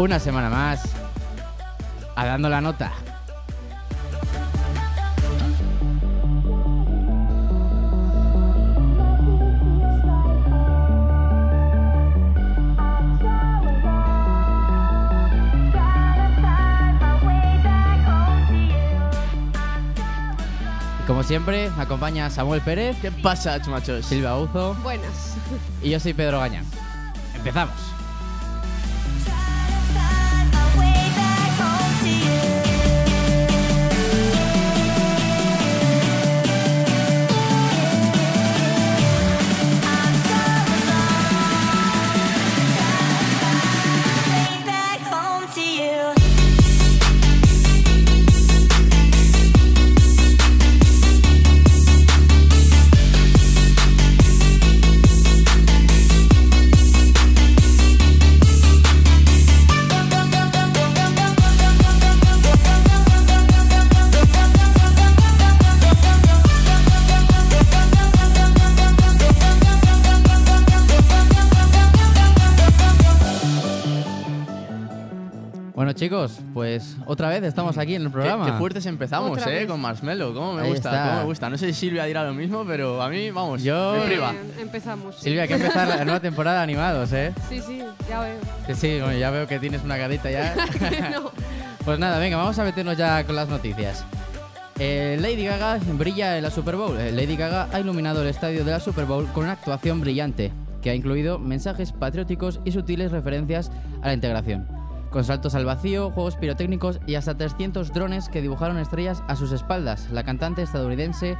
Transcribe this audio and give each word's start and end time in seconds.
una 0.00 0.18
semana 0.18 0.48
más 0.48 0.80
a 2.16 2.24
dando 2.24 2.48
la 2.48 2.62
nota. 2.62 2.90
Y 21.02 21.06
como 21.06 21.22
siempre, 21.22 21.70
me 21.76 21.82
acompaña 21.82 22.30
Samuel 22.30 22.60
Pérez, 22.62 22.96
¿Qué 23.02 23.10
pasa, 23.10 23.60
chumachos? 23.60 24.06
Silvia 24.06 24.36
Uzo 24.36 24.74
Buenas. 24.82 25.36
y 25.82 25.90
yo 25.90 26.00
soy 26.00 26.14
Pedro 26.14 26.40
Gañán. 26.40 26.64
Empezamos. 27.34 27.99
Bueno 75.80 75.94
chicos, 75.94 76.40
pues 76.52 76.98
otra 77.06 77.30
vez 77.30 77.42
estamos 77.42 77.78
aquí 77.78 77.94
en 77.94 78.02
el 78.02 78.08
Qué, 78.08 78.12
programa. 78.12 78.44
qué 78.44 78.52
fuertes 78.52 78.84
empezamos, 78.84 79.30
Otra 79.30 79.50
¿eh? 79.50 79.60
vez. 79.60 79.66
Con 79.66 79.80
Marshmello. 79.80 80.34
¿Cómo 80.34 80.52
me 80.52 80.60
Ahí 80.64 80.68
gusta? 80.72 80.90
está. 80.90 81.04
¿Cómo 81.08 81.18
me 81.20 81.24
gusta? 81.24 81.48
No 81.48 81.56
sé 81.56 81.68
si 81.68 81.72
Silvia 81.72 82.04
dirá 82.04 82.22
lo 82.22 82.34
mismo, 82.34 82.66
pero 82.66 83.00
a 83.00 83.08
mí, 83.08 83.30
vamos, 83.30 83.62
Yo- 83.62 83.94
me 83.94 84.04
priva. 84.04 84.32
Eh, 84.32 84.60
empezamos. 84.60 85.16
Silvia, 85.16 85.40
hay 85.40 85.48
que 85.48 85.54
empezar 85.54 85.88
la 85.88 86.04
nueva 86.04 86.20
temporada 86.20 86.58
de 86.58 86.64
animados, 86.64 87.10
¿eh? 87.14 87.32
Sí, 87.48 87.62
sí, 87.66 87.82
ya 88.10 88.20
veo. 88.20 88.36
Que 88.66 88.74
sí, 88.74 88.98
bueno, 89.00 89.18
ya 89.18 89.30
veo 89.30 89.46
que 89.46 89.58
tienes 89.58 89.82
una 89.82 89.96
carita 89.96 90.30
ya. 90.30 90.54
no. 91.14 91.30
Pues 91.82 91.98
nada, 91.98 92.18
venga, 92.18 92.36
vamos 92.36 92.58
a 92.58 92.64
meternos 92.64 92.98
ya 92.98 93.24
con 93.24 93.34
las 93.34 93.48
noticias. 93.48 94.04
Eh, 94.78 95.16
Lady 95.18 95.46
Gaga 95.46 95.78
brilla 95.94 96.36
en 96.36 96.42
la 96.42 96.50
Super 96.50 96.76
Bowl. 96.76 97.00
Eh, 97.00 97.10
Lady 97.10 97.36
Gaga 97.36 97.68
ha 97.72 97.80
iluminado 97.80 98.20
el 98.20 98.28
estadio 98.28 98.66
de 98.66 98.70
la 98.70 98.80
Super 98.80 99.06
Bowl 99.06 99.26
con 99.32 99.44
una 99.44 99.52
actuación 99.54 100.02
brillante, 100.02 100.52
que 100.82 100.90
ha 100.90 100.94
incluido 100.94 101.38
mensajes 101.38 101.92
patrióticos 101.92 102.60
y 102.66 102.72
sutiles 102.72 103.12
referencias 103.12 103.70
a 104.02 104.08
la 104.08 104.12
integración. 104.12 104.79
Con 105.10 105.24
saltos 105.24 105.56
al 105.56 105.64
vacío, 105.64 106.10
juegos 106.10 106.36
pirotécnicos 106.36 107.00
y 107.06 107.16
hasta 107.16 107.36
300 107.36 107.92
drones 107.92 108.28
que 108.28 108.40
dibujaron 108.40 108.78
estrellas 108.78 109.24
a 109.26 109.34
sus 109.34 109.50
espaldas, 109.50 110.08
la 110.12 110.22
cantante 110.22 110.62
estadounidense 110.62 111.36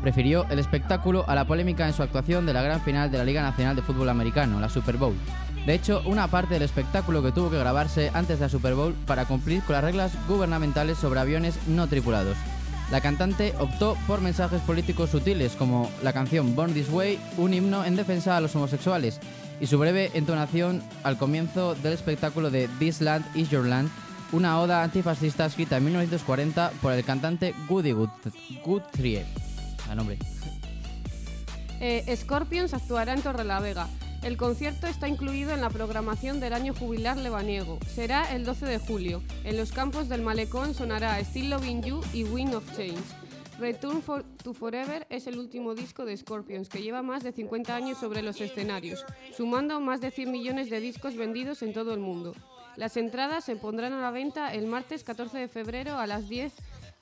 prefirió 0.00 0.44
el 0.50 0.58
espectáculo 0.58 1.24
a 1.28 1.36
la 1.36 1.46
polémica 1.46 1.86
en 1.86 1.94
su 1.94 2.02
actuación 2.02 2.46
de 2.46 2.52
la 2.52 2.62
gran 2.62 2.80
final 2.80 3.12
de 3.12 3.18
la 3.18 3.24
Liga 3.24 3.42
Nacional 3.42 3.76
de 3.76 3.82
Fútbol 3.82 4.08
Americano, 4.08 4.58
la 4.58 4.68
Super 4.68 4.96
Bowl. 4.96 5.14
De 5.64 5.74
hecho, 5.74 6.02
una 6.06 6.26
parte 6.26 6.54
del 6.54 6.64
espectáculo 6.64 7.22
que 7.22 7.30
tuvo 7.30 7.48
que 7.48 7.58
grabarse 7.58 8.10
antes 8.12 8.40
de 8.40 8.46
la 8.46 8.48
Super 8.48 8.74
Bowl 8.74 8.94
para 9.06 9.26
cumplir 9.26 9.62
con 9.62 9.74
las 9.74 9.84
reglas 9.84 10.12
gubernamentales 10.26 10.98
sobre 10.98 11.20
aviones 11.20 11.56
no 11.68 11.86
tripulados. 11.86 12.36
La 12.90 13.00
cantante 13.00 13.54
optó 13.60 13.96
por 14.08 14.20
mensajes 14.20 14.60
políticos 14.60 15.10
sutiles 15.10 15.52
como 15.52 15.88
la 16.02 16.12
canción 16.12 16.56
Born 16.56 16.74
This 16.74 16.90
Way, 16.90 17.18
un 17.38 17.54
himno 17.54 17.84
en 17.84 17.94
defensa 17.94 18.36
a 18.36 18.40
los 18.40 18.54
homosexuales, 18.56 19.20
y 19.62 19.66
su 19.68 19.78
breve 19.78 20.10
entonación 20.14 20.82
al 21.04 21.16
comienzo 21.16 21.74
del 21.76 21.92
espectáculo 21.94 22.50
de 22.50 22.68
This 22.80 23.00
Land 23.00 23.24
Is 23.36 23.48
Your 23.48 23.64
Land, 23.64 23.88
una 24.32 24.60
oda 24.60 24.82
antifascista 24.82 25.46
escrita 25.46 25.76
en 25.76 25.84
1940 25.84 26.72
por 26.82 26.92
el 26.92 27.04
cantante 27.04 27.54
Woody 27.68 27.92
Gut- 27.92 28.10
Guthrie. 28.64 29.24
A 29.88 29.94
nombre. 29.94 30.18
Eh, 31.84 32.16
Scorpions 32.16 32.74
actuará 32.74 33.12
en 33.12 33.22
Torrelavega. 33.22 33.88
El 34.22 34.36
concierto 34.36 34.86
está 34.86 35.08
incluido 35.08 35.52
en 35.52 35.60
la 35.60 35.68
programación 35.68 36.38
del 36.38 36.52
año 36.52 36.74
jubilar 36.74 37.16
lebaniego. 37.16 37.80
Será 37.92 38.32
el 38.32 38.44
12 38.44 38.66
de 38.66 38.78
julio. 38.78 39.20
En 39.42 39.56
los 39.56 39.72
campos 39.72 40.08
del 40.08 40.22
Malecón 40.22 40.74
sonará 40.74 41.18
Still 41.24 41.50
Loving 41.50 41.82
You 41.82 42.00
y 42.12 42.22
Wind 42.22 42.54
of 42.54 42.64
Change. 42.76 43.02
Return 43.62 44.02
for- 44.02 44.24
to 44.42 44.52
Forever 44.54 45.06
es 45.08 45.28
el 45.28 45.38
último 45.38 45.76
disco 45.76 46.04
de 46.04 46.16
Scorpions, 46.16 46.68
que 46.68 46.82
lleva 46.82 47.00
más 47.02 47.22
de 47.22 47.30
50 47.30 47.76
años 47.76 47.96
sobre 47.98 48.20
los 48.20 48.40
escenarios, 48.40 49.04
sumando 49.36 49.78
más 49.80 50.00
de 50.00 50.10
100 50.10 50.32
millones 50.32 50.68
de 50.68 50.80
discos 50.80 51.14
vendidos 51.16 51.62
en 51.62 51.72
todo 51.72 51.94
el 51.94 52.00
mundo. 52.00 52.34
Las 52.76 52.96
entradas 52.96 53.44
se 53.44 53.54
pondrán 53.54 53.92
a 53.92 54.00
la 54.00 54.10
venta 54.10 54.52
el 54.52 54.66
martes 54.66 55.04
14 55.04 55.38
de 55.38 55.46
febrero 55.46 55.96
a 55.98 56.08
las 56.08 56.28
10 56.28 56.52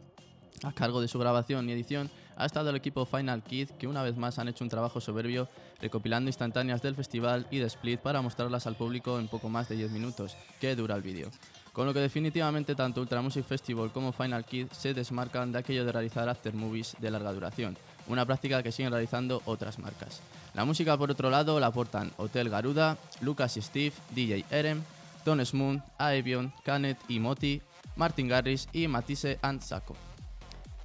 A 0.64 0.72
cargo 0.72 1.02
de 1.02 1.08
su 1.08 1.18
grabación 1.18 1.68
y 1.68 1.72
edición 1.72 2.10
ha 2.36 2.46
estado 2.46 2.70
el 2.70 2.76
equipo 2.76 3.04
Final 3.04 3.42
Kid, 3.42 3.70
que 3.78 3.86
una 3.86 4.02
vez 4.02 4.16
más 4.16 4.38
han 4.38 4.48
hecho 4.48 4.64
un 4.64 4.70
trabajo 4.70 5.00
soberbio 5.00 5.46
recopilando 5.80 6.30
instantáneas 6.30 6.80
del 6.80 6.94
festival 6.94 7.46
y 7.50 7.58
de 7.58 7.66
Split 7.66 8.00
para 8.00 8.22
mostrarlas 8.22 8.66
al 8.66 8.74
público 8.74 9.18
en 9.18 9.28
poco 9.28 9.50
más 9.50 9.68
de 9.68 9.76
10 9.76 9.90
minutos, 9.90 10.36
que 10.60 10.74
dura 10.74 10.96
el 10.96 11.02
vídeo. 11.02 11.30
Con 11.74 11.86
lo 11.86 11.92
que 11.92 12.00
definitivamente 12.00 12.74
tanto 12.74 13.02
Ultra 13.02 13.20
Music 13.20 13.44
Festival 13.44 13.92
como 13.92 14.12
Final 14.12 14.44
Kid 14.44 14.68
se 14.72 14.94
desmarcan 14.94 15.52
de 15.52 15.58
aquello 15.58 15.84
de 15.84 15.92
realizar 15.92 16.28
after 16.28 16.54
movies 16.54 16.96
de 16.98 17.10
larga 17.10 17.32
duración, 17.32 17.76
una 18.06 18.24
práctica 18.24 18.62
que 18.62 18.72
siguen 18.72 18.92
realizando 18.92 19.42
otras 19.44 19.78
marcas. 19.78 20.22
La 20.54 20.64
música, 20.64 20.96
por 20.96 21.10
otro 21.10 21.30
lado, 21.30 21.60
la 21.60 21.66
aportan 21.66 22.12
Hotel 22.16 22.48
Garuda, 22.48 22.96
Lucas 23.20 23.56
y 23.58 23.62
Steve, 23.62 23.92
DJ 24.14 24.44
Erem, 24.50 24.82
Don 25.24 25.44
Smoon, 25.44 25.82
Aevion, 25.98 26.54
Canet 26.64 26.96
y 27.08 27.18
Moti, 27.18 27.60
Martin 27.96 28.28
Garris 28.28 28.68
y 28.72 28.88
Matisse 28.88 29.38
and 29.42 29.60
Sacco. 29.60 29.96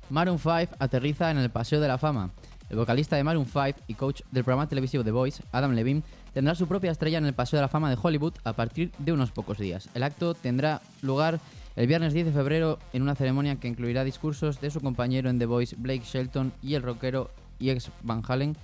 Maroon 0.10 0.40
5 0.40 0.76
aterriza 0.80 1.32
en 1.32 1.38
el 1.38 1.50
Paseo 1.50 1.80
de 1.80 1.88
la 1.88 1.98
Fama. 1.98 2.32
El 2.70 2.78
vocalista 2.78 3.16
de 3.16 3.24
Maroon 3.24 3.46
5 3.46 3.82
y 3.88 3.96
coach 3.96 4.22
del 4.32 4.44
programa 4.44 4.68
televisivo 4.68 5.04
The 5.04 5.12
Voice, 5.12 5.44
Adam 5.52 5.74
Levine, 5.74 6.04
tendrá 6.34 6.56
su 6.56 6.68
propia 6.68 6.92
estrella 6.92 7.18
en 7.18 7.26
el 7.26 7.34
Paseo 7.34 7.58
de 7.58 7.62
la 7.62 7.68
Fama 7.68 7.90
de 7.90 7.98
Hollywood 8.02 8.34
a 8.44 8.54
partir 8.54 8.92
de 9.00 9.12
unos 9.12 9.32
pocos 9.32 9.58
días. 9.58 9.90
El 9.94 10.04
acto 10.04 10.34
tendrá 10.34 10.82
lugar 11.02 11.40
el 11.76 11.88
viernes 11.88 12.14
10 12.14 12.28
de 12.28 12.32
febrero 12.32 12.80
en 12.94 13.02
una 13.02 13.16
ceremonia 13.16 13.56
que 13.56 13.68
incluirá 13.68 14.04
discursos 14.04 14.60
de 14.62 14.70
su 14.70 14.82
compañero 14.82 15.30
en 15.30 15.40
The 15.40 15.46
Voice, 15.46 15.76
Blake 15.78 16.04
Shelton, 16.04 16.54
y 16.62 16.76
el 16.76 16.84
rockero 16.84 17.32
y 17.58 17.70
ex 17.70 17.90
Van 18.04 18.24
Halen, 18.28 18.56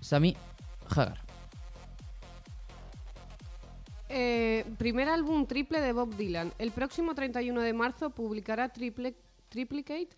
Sammy 0.00 0.36
Hagar. 0.90 1.18
Eh, 4.08 4.66
primer 4.76 5.08
álbum 5.08 5.46
triple 5.46 5.80
de 5.80 5.92
Bob 5.92 6.14
Dylan. 6.16 6.52
El 6.58 6.70
próximo 6.70 7.14
31 7.14 7.62
de 7.62 7.72
marzo 7.72 8.10
publicará 8.10 8.68
triple, 8.68 9.14
Triplicate, 9.52 10.16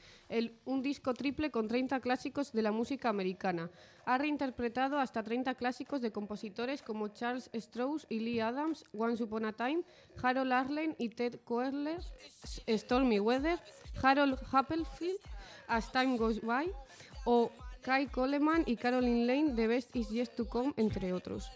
un 0.64 0.81
disco 0.81 1.12
triple 1.12 1.50
con 1.50 1.66
30 1.66 1.98
clásicos 1.98 2.52
de 2.52 2.62
la 2.62 2.70
música 2.70 3.08
americana. 3.08 3.69
Ha 4.06 4.16
reinterpretado 4.16 5.00
hasta 5.00 5.25
30 5.25 5.56
clásicos 5.56 6.00
de 6.00 6.12
compositores 6.12 6.82
como 6.82 7.08
Charles 7.08 7.50
Strauss 7.52 8.06
y 8.08 8.20
Lee 8.20 8.38
Adams, 8.38 8.84
Once 8.96 9.20
Upon 9.25 9.46
a 9.46 9.52
Time, 9.52 9.82
Harold 10.22 10.52
Arlen 10.52 10.94
y 11.00 11.08
Ted 11.08 11.40
Koehler, 11.42 12.00
Stormy 12.69 13.19
Weather, 13.19 13.58
Harold 14.00 14.38
Applefield, 14.52 15.19
As 15.66 15.90
Time 15.90 16.16
Goes 16.16 16.40
By, 16.40 16.70
o 17.25 17.50
Kai 17.82 18.06
Coleman 18.06 18.62
y 18.66 18.76
Caroline 18.76 19.26
Lane, 19.26 19.54
The 19.56 19.66
Best 19.66 19.96
Is 19.96 20.10
Yet 20.10 20.36
to 20.36 20.46
Come, 20.46 20.75
entre 20.76 21.12
otros. 21.12 21.50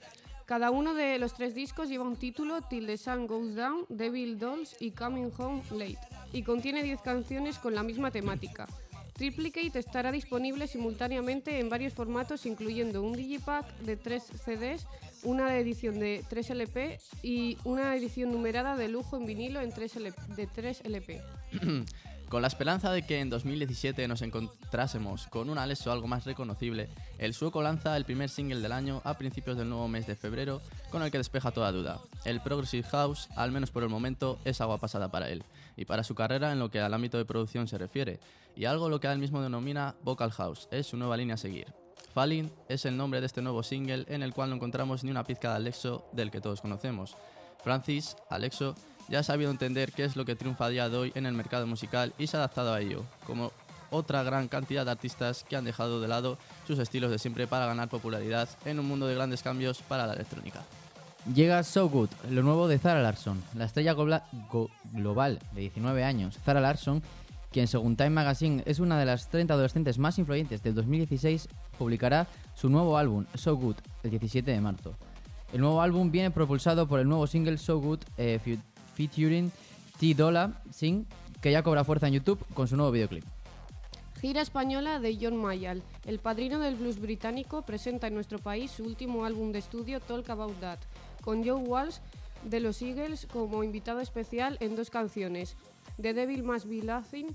Cada 0.46 0.70
uno 0.70 0.94
de 0.94 1.18
los 1.18 1.34
tres 1.34 1.54
discos 1.54 1.90
lleva 1.90 2.04
un 2.04 2.16
título, 2.16 2.62
Till 2.62 2.86
the 2.86 2.96
Sun 2.96 3.26
Goes 3.28 3.54
Down, 3.54 3.84
Devil 3.88 4.38
Dolls 4.38 4.76
y 4.80 4.90
Coming 4.92 5.30
Home 5.36 5.62
Late, 5.72 5.98
y 6.32 6.42
contiene 6.42 6.82
10 6.82 7.00
canciones 7.00 7.58
con 7.58 7.74
la 7.74 7.82
misma 7.82 8.10
temática. 8.10 8.66
Triplicate 9.14 9.78
estará 9.78 10.12
disponible 10.12 10.68
simultáneamente 10.68 11.58
en 11.58 11.68
varios 11.68 11.92
formatos, 11.92 12.46
incluyendo 12.46 13.02
un 13.02 13.14
digipack 13.14 13.66
de 13.80 13.96
3 13.96 14.22
CDs, 14.44 14.86
una 15.24 15.58
edición 15.58 15.98
de 15.98 16.24
3 16.28 16.50
LP 16.50 17.00
y 17.22 17.58
una 17.64 17.96
edición 17.96 18.30
numerada 18.30 18.76
de 18.76 18.88
lujo 18.88 19.16
en 19.16 19.26
vinilo 19.26 19.60
en 19.60 19.72
3 19.72 19.96
LP, 19.96 20.22
de 20.36 20.46
3 20.46 20.82
LP. 20.84 21.20
Con 22.28 22.42
la 22.42 22.48
esperanza 22.48 22.92
de 22.92 23.06
que 23.06 23.20
en 23.20 23.30
2017 23.30 24.06
nos 24.06 24.20
encontrásemos 24.20 25.28
con 25.28 25.48
un 25.48 25.56
Alesso 25.56 25.90
algo 25.90 26.06
más 26.06 26.26
reconocible, 26.26 26.90
el 27.16 27.32
sueco 27.32 27.62
lanza 27.62 27.96
el 27.96 28.04
primer 28.04 28.28
single 28.28 28.60
del 28.60 28.72
año 28.72 29.00
a 29.04 29.14
principios 29.16 29.56
del 29.56 29.70
nuevo 29.70 29.88
mes 29.88 30.06
de 30.06 30.14
febrero, 30.14 30.60
con 30.90 31.02
el 31.02 31.10
que 31.10 31.16
despeja 31.16 31.52
toda 31.52 31.72
duda. 31.72 32.00
El 32.26 32.42
Progressive 32.42 32.86
House, 32.88 33.30
al 33.34 33.50
menos 33.50 33.70
por 33.70 33.82
el 33.82 33.88
momento, 33.88 34.38
es 34.44 34.60
agua 34.60 34.76
pasada 34.76 35.10
para 35.10 35.30
él, 35.30 35.42
y 35.74 35.86
para 35.86 36.04
su 36.04 36.14
carrera 36.14 36.52
en 36.52 36.58
lo 36.58 36.70
que 36.70 36.80
al 36.80 36.92
ámbito 36.92 37.16
de 37.16 37.24
producción 37.24 37.66
se 37.66 37.78
refiere, 37.78 38.20
y 38.54 38.66
algo 38.66 38.90
lo 38.90 39.00
que 39.00 39.06
él 39.06 39.18
mismo 39.18 39.40
denomina 39.40 39.94
Vocal 40.02 40.30
House, 40.32 40.68
es 40.70 40.86
su 40.86 40.98
nueva 40.98 41.16
línea 41.16 41.36
a 41.36 41.38
seguir. 41.38 41.72
Falling 42.12 42.52
es 42.68 42.84
el 42.84 42.98
nombre 42.98 43.20
de 43.20 43.26
este 43.26 43.40
nuevo 43.40 43.62
single 43.62 44.04
en 44.06 44.22
el 44.22 44.34
cual 44.34 44.50
no 44.50 44.56
encontramos 44.56 45.02
ni 45.02 45.10
una 45.10 45.24
pizca 45.24 45.50
de 45.50 45.56
Alexo 45.56 46.04
del 46.12 46.30
que 46.30 46.42
todos 46.42 46.60
conocemos. 46.60 47.16
Francis, 47.62 48.16
Alexo, 48.28 48.74
ya 49.08 49.20
ha 49.20 49.22
sabido 49.22 49.50
entender 49.50 49.92
qué 49.92 50.04
es 50.04 50.16
lo 50.16 50.24
que 50.24 50.36
triunfa 50.36 50.66
a 50.66 50.70
día 50.70 50.88
de 50.88 50.96
hoy 50.96 51.12
en 51.14 51.26
el 51.26 51.34
mercado 51.34 51.66
musical 51.66 52.12
y 52.18 52.26
se 52.26 52.36
ha 52.36 52.40
adaptado 52.40 52.72
a 52.72 52.80
ello, 52.80 53.04
como 53.26 53.52
otra 53.90 54.22
gran 54.22 54.48
cantidad 54.48 54.84
de 54.84 54.90
artistas 54.90 55.44
que 55.48 55.56
han 55.56 55.64
dejado 55.64 56.00
de 56.00 56.08
lado 56.08 56.38
sus 56.66 56.78
estilos 56.78 57.10
de 57.10 57.18
siempre 57.18 57.46
para 57.46 57.66
ganar 57.66 57.88
popularidad 57.88 58.48
en 58.64 58.78
un 58.78 58.86
mundo 58.86 59.06
de 59.06 59.14
grandes 59.14 59.42
cambios 59.42 59.82
para 59.82 60.06
la 60.06 60.14
electrónica. 60.14 60.62
Llega 61.34 61.62
So 61.62 61.88
Good, 61.88 62.10
lo 62.30 62.42
nuevo 62.42 62.68
de 62.68 62.78
Zara 62.78 63.02
Larson, 63.02 63.42
la 63.54 63.66
estrella 63.66 63.94
global 63.94 65.38
de 65.52 65.60
19 65.60 66.04
años. 66.04 66.38
Zara 66.44 66.60
Larson, 66.60 67.02
quien 67.50 67.66
según 67.66 67.96
Time 67.96 68.10
Magazine 68.10 68.62
es 68.66 68.78
una 68.78 68.98
de 68.98 69.04
las 69.04 69.28
30 69.28 69.52
adolescentes 69.52 69.98
más 69.98 70.18
influyentes 70.18 70.62
del 70.62 70.74
2016, 70.74 71.48
publicará 71.78 72.26
su 72.54 72.70
nuevo 72.70 72.96
álbum, 72.96 73.26
So 73.34 73.56
Good, 73.56 73.76
el 74.04 74.10
17 74.10 74.50
de 74.50 74.60
marzo. 74.60 74.94
El 75.52 75.60
nuevo 75.60 75.82
álbum 75.82 76.10
viene 76.10 76.30
propulsado 76.30 76.86
por 76.86 77.00
el 77.00 77.08
nuevo 77.08 77.26
single 77.26 77.58
So 77.58 77.78
Good 77.78 78.00
eh, 78.16 78.38
featuring 78.98 79.52
T 80.00 80.12
Dolla 80.14 80.60
Sing, 80.72 81.06
que 81.40 81.52
ya 81.52 81.62
cobra 81.62 81.84
fuerza 81.84 82.08
en 82.08 82.14
YouTube 82.14 82.44
con 82.52 82.66
su 82.66 82.76
nuevo 82.76 82.90
videoclip. 82.90 83.24
Gira 84.20 84.40
española 84.40 84.98
de 84.98 85.16
John 85.20 85.36
Mayall. 85.36 85.84
El 86.04 86.18
padrino 86.18 86.58
del 86.58 86.74
blues 86.74 86.98
británico 86.98 87.62
presenta 87.62 88.08
en 88.08 88.14
nuestro 88.14 88.40
país 88.40 88.72
su 88.72 88.82
último 88.82 89.24
álbum 89.24 89.52
de 89.52 89.60
estudio 89.60 90.00
Talk 90.00 90.28
About 90.28 90.58
That, 90.58 90.80
con 91.22 91.46
Joe 91.46 91.62
Walsh 91.62 91.98
de 92.42 92.58
los 92.58 92.82
Eagles 92.82 93.28
como 93.32 93.62
invitado 93.62 94.00
especial 94.00 94.56
en 94.58 94.74
dos 94.74 94.90
canciones, 94.90 95.54
The 96.02 96.14
Devil 96.14 96.42
Must 96.42 96.66
Be 96.66 96.82
Laughing 96.82 97.28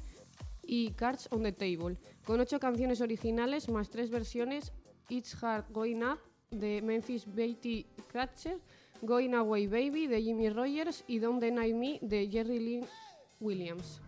y 0.62 0.92
Cards 0.92 1.30
on 1.31 1.44
the 1.44 1.54
Table, 1.54 1.95
con 2.25 2.42
ocho 2.42 2.60
canciones 2.60 3.00
originales 3.00 3.69
más 3.69 3.89
tres 3.89 4.10
versiones, 4.10 4.74
It's 5.07 5.42
Hard 5.42 5.65
Going 5.71 6.04
Up 6.04 6.19
de 6.51 6.81
Memphis 6.81 7.25
Beatty 7.33 7.86
Cratcher, 8.12 8.60
Going 9.03 9.33
Away 9.33 9.67
Baby 9.67 10.07
de 10.07 10.21
Jimmy 10.21 10.50
Rogers 10.50 11.03
y 11.07 11.19
Don't 11.19 11.41
Deny 11.41 11.73
Me 11.73 12.00
de 12.01 12.29
Jerry 12.31 12.59
Lynn 12.59 12.88
Williams. 13.39 14.00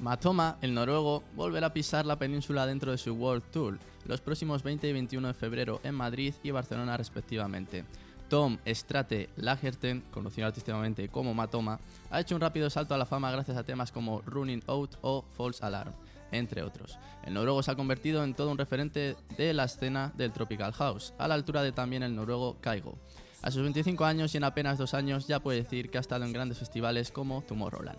Matoma, 0.00 0.56
el 0.62 0.74
noruego, 0.74 1.22
volverá 1.36 1.68
a 1.68 1.72
pisar 1.72 2.06
la 2.06 2.18
península 2.18 2.66
dentro 2.66 2.90
de 2.90 2.98
su 2.98 3.12
World 3.12 3.44
Tour 3.52 3.78
los 4.06 4.20
próximos 4.20 4.62
20 4.62 4.88
y 4.88 4.92
21 4.92 5.28
de 5.28 5.34
febrero 5.34 5.80
en 5.84 5.94
Madrid 5.94 6.34
y 6.42 6.50
Barcelona 6.50 6.96
respectivamente. 6.96 7.84
Tom 8.28 8.58
Strate 8.66 9.28
Lagerten, 9.36 10.02
conocido 10.10 10.46
artísticamente 10.46 11.08
como 11.08 11.34
Matoma, 11.34 11.78
ha 12.10 12.20
hecho 12.20 12.34
un 12.34 12.40
rápido 12.40 12.70
salto 12.70 12.94
a 12.94 12.98
la 12.98 13.06
fama 13.06 13.30
gracias 13.30 13.56
a 13.56 13.64
temas 13.64 13.92
como 13.92 14.22
Running 14.22 14.62
Out 14.68 14.96
o 15.02 15.22
False 15.36 15.64
Alarm, 15.64 15.92
entre 16.30 16.62
otros. 16.62 16.98
El 17.24 17.34
noruego 17.34 17.62
se 17.62 17.70
ha 17.70 17.76
convertido 17.76 18.24
en 18.24 18.34
todo 18.34 18.50
un 18.50 18.56
referente 18.56 19.16
de 19.36 19.52
la 19.52 19.64
escena 19.64 20.12
del 20.16 20.32
Tropical 20.32 20.72
House, 20.72 21.12
a 21.18 21.28
la 21.28 21.34
altura 21.34 21.62
de 21.62 21.72
también 21.72 22.02
el 22.02 22.16
noruego 22.16 22.56
Kaigo. 22.62 22.96
A 23.42 23.50
sus 23.50 23.62
25 23.62 24.04
años 24.04 24.32
y 24.34 24.36
en 24.36 24.44
apenas 24.44 24.78
dos 24.78 24.94
años 24.94 25.26
ya 25.26 25.40
puede 25.40 25.62
decir 25.62 25.90
que 25.90 25.98
ha 25.98 26.00
estado 26.00 26.24
en 26.24 26.32
grandes 26.32 26.58
festivales 26.58 27.10
como 27.10 27.42
Tomorrowland. 27.42 27.98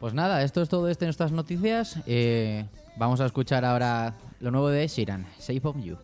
Pues 0.00 0.14
nada, 0.14 0.42
esto 0.42 0.62
es 0.62 0.68
todo 0.68 0.88
esto 0.88 1.04
en 1.04 1.08
nuestras 1.08 1.32
noticias. 1.32 1.96
Eh, 2.06 2.66
vamos 2.96 3.20
a 3.20 3.26
escuchar 3.26 3.64
ahora 3.64 4.16
lo 4.40 4.50
nuevo 4.50 4.68
de 4.68 4.86
Shiran, 4.86 5.26
Shape 5.40 5.66
of 5.66 5.76
You. 5.80 5.96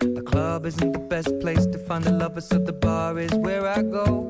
The 0.00 0.22
club 0.24 0.66
isn't 0.66 0.92
the 0.92 1.06
best 1.08 1.38
place 1.40 1.66
to 1.66 1.78
find 1.78 2.04
the 2.04 2.12
lovers, 2.12 2.48
so 2.48 2.58
the 2.58 2.72
bar 2.72 3.18
is 3.18 3.32
where 3.34 3.66
I 3.66 3.82
go. 3.82 4.29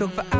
We 0.00 0.39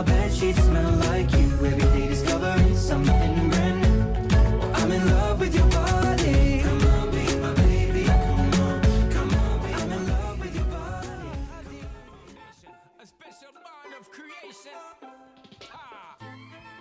my 0.00 0.06
bed 0.06 0.32
sheets 0.32 0.62
smell 0.64 0.92
like 1.10 1.30
you. 1.32 1.48
Every 1.60 1.84
day 1.92 2.08
discovering 2.08 2.74
something 2.74 3.50
brand 3.50 3.82
new. 3.82 4.58
Well, 4.58 4.72
I'm 4.74 4.92
in 4.92 5.06
love 5.10 5.40
with 5.40 5.54
your 5.54 5.66
body. 5.66 6.62
Come 6.64 6.82
on, 6.94 7.10
be 7.10 7.24
my 7.44 7.52
baby. 7.60 8.04
Come 8.04 8.62
on, 8.64 8.80
come 9.14 9.30
on, 9.34 9.60
be 9.62 9.74
I'm 9.74 9.92
in 9.92 10.06
love 10.08 10.40
with 10.40 10.54
your 10.54 10.64
body. 10.64 11.80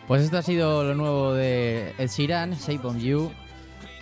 Pues 0.08 0.24
esto 0.24 0.38
ha 0.38 0.42
sido 0.42 0.84
lo 0.86 0.96
nuevo 0.96 1.34
de 1.34 1.94
Ed 1.98 2.10
Sheeran, 2.10 2.56
Shape 2.56 2.88
on 2.88 3.00
You. 3.02 3.32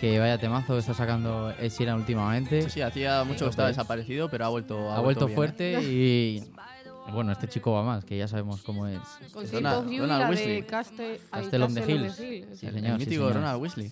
Que 0.00 0.20
vaya 0.20 0.38
temazo 0.38 0.78
está 0.78 0.94
sacando 0.94 1.50
Ed 1.58 1.72
Sheeran 1.72 1.96
últimamente. 1.96 2.62
Sí, 2.62 2.70
sí, 2.70 2.80
hacía 2.82 3.24
mucho 3.24 3.46
que 3.46 3.50
estaba 3.50 3.66
vez. 3.66 3.76
desaparecido, 3.76 4.28
pero 4.28 4.44
ha 4.44 4.48
vuelto 4.48 4.92
ha 4.92 5.00
vuelto 5.00 5.26
bien, 5.26 5.32
¿eh? 5.32 5.34
fuerte 5.34 5.82
y. 5.82 6.44
Bueno, 7.12 7.32
este 7.32 7.48
chico 7.48 7.72
va 7.72 7.82
más, 7.82 8.04
que 8.04 8.16
ya 8.18 8.28
sabemos 8.28 8.62
cómo 8.62 8.86
es. 8.86 8.98
Con 9.32 9.44
Ronald- 9.50 9.86
You 9.86 9.92
y 9.92 9.98
Ronald 10.00 10.22
la 10.22 10.28
Weasley. 10.30 10.54
de 10.60 10.66
Castle, 10.66 11.20
ay, 11.30 11.42
Castle 11.42 11.62
on 11.64 11.74
the 11.74 11.80
Castle 11.80 11.96
Hills. 11.96 12.20
Hill. 12.20 12.44
Sí, 12.56 12.66
El 12.66 12.72
señor, 12.74 12.92
sí, 12.92 12.98
mítico 13.06 13.22
señor. 13.28 13.34
Ronald 13.34 13.62
Weasley. 13.62 13.90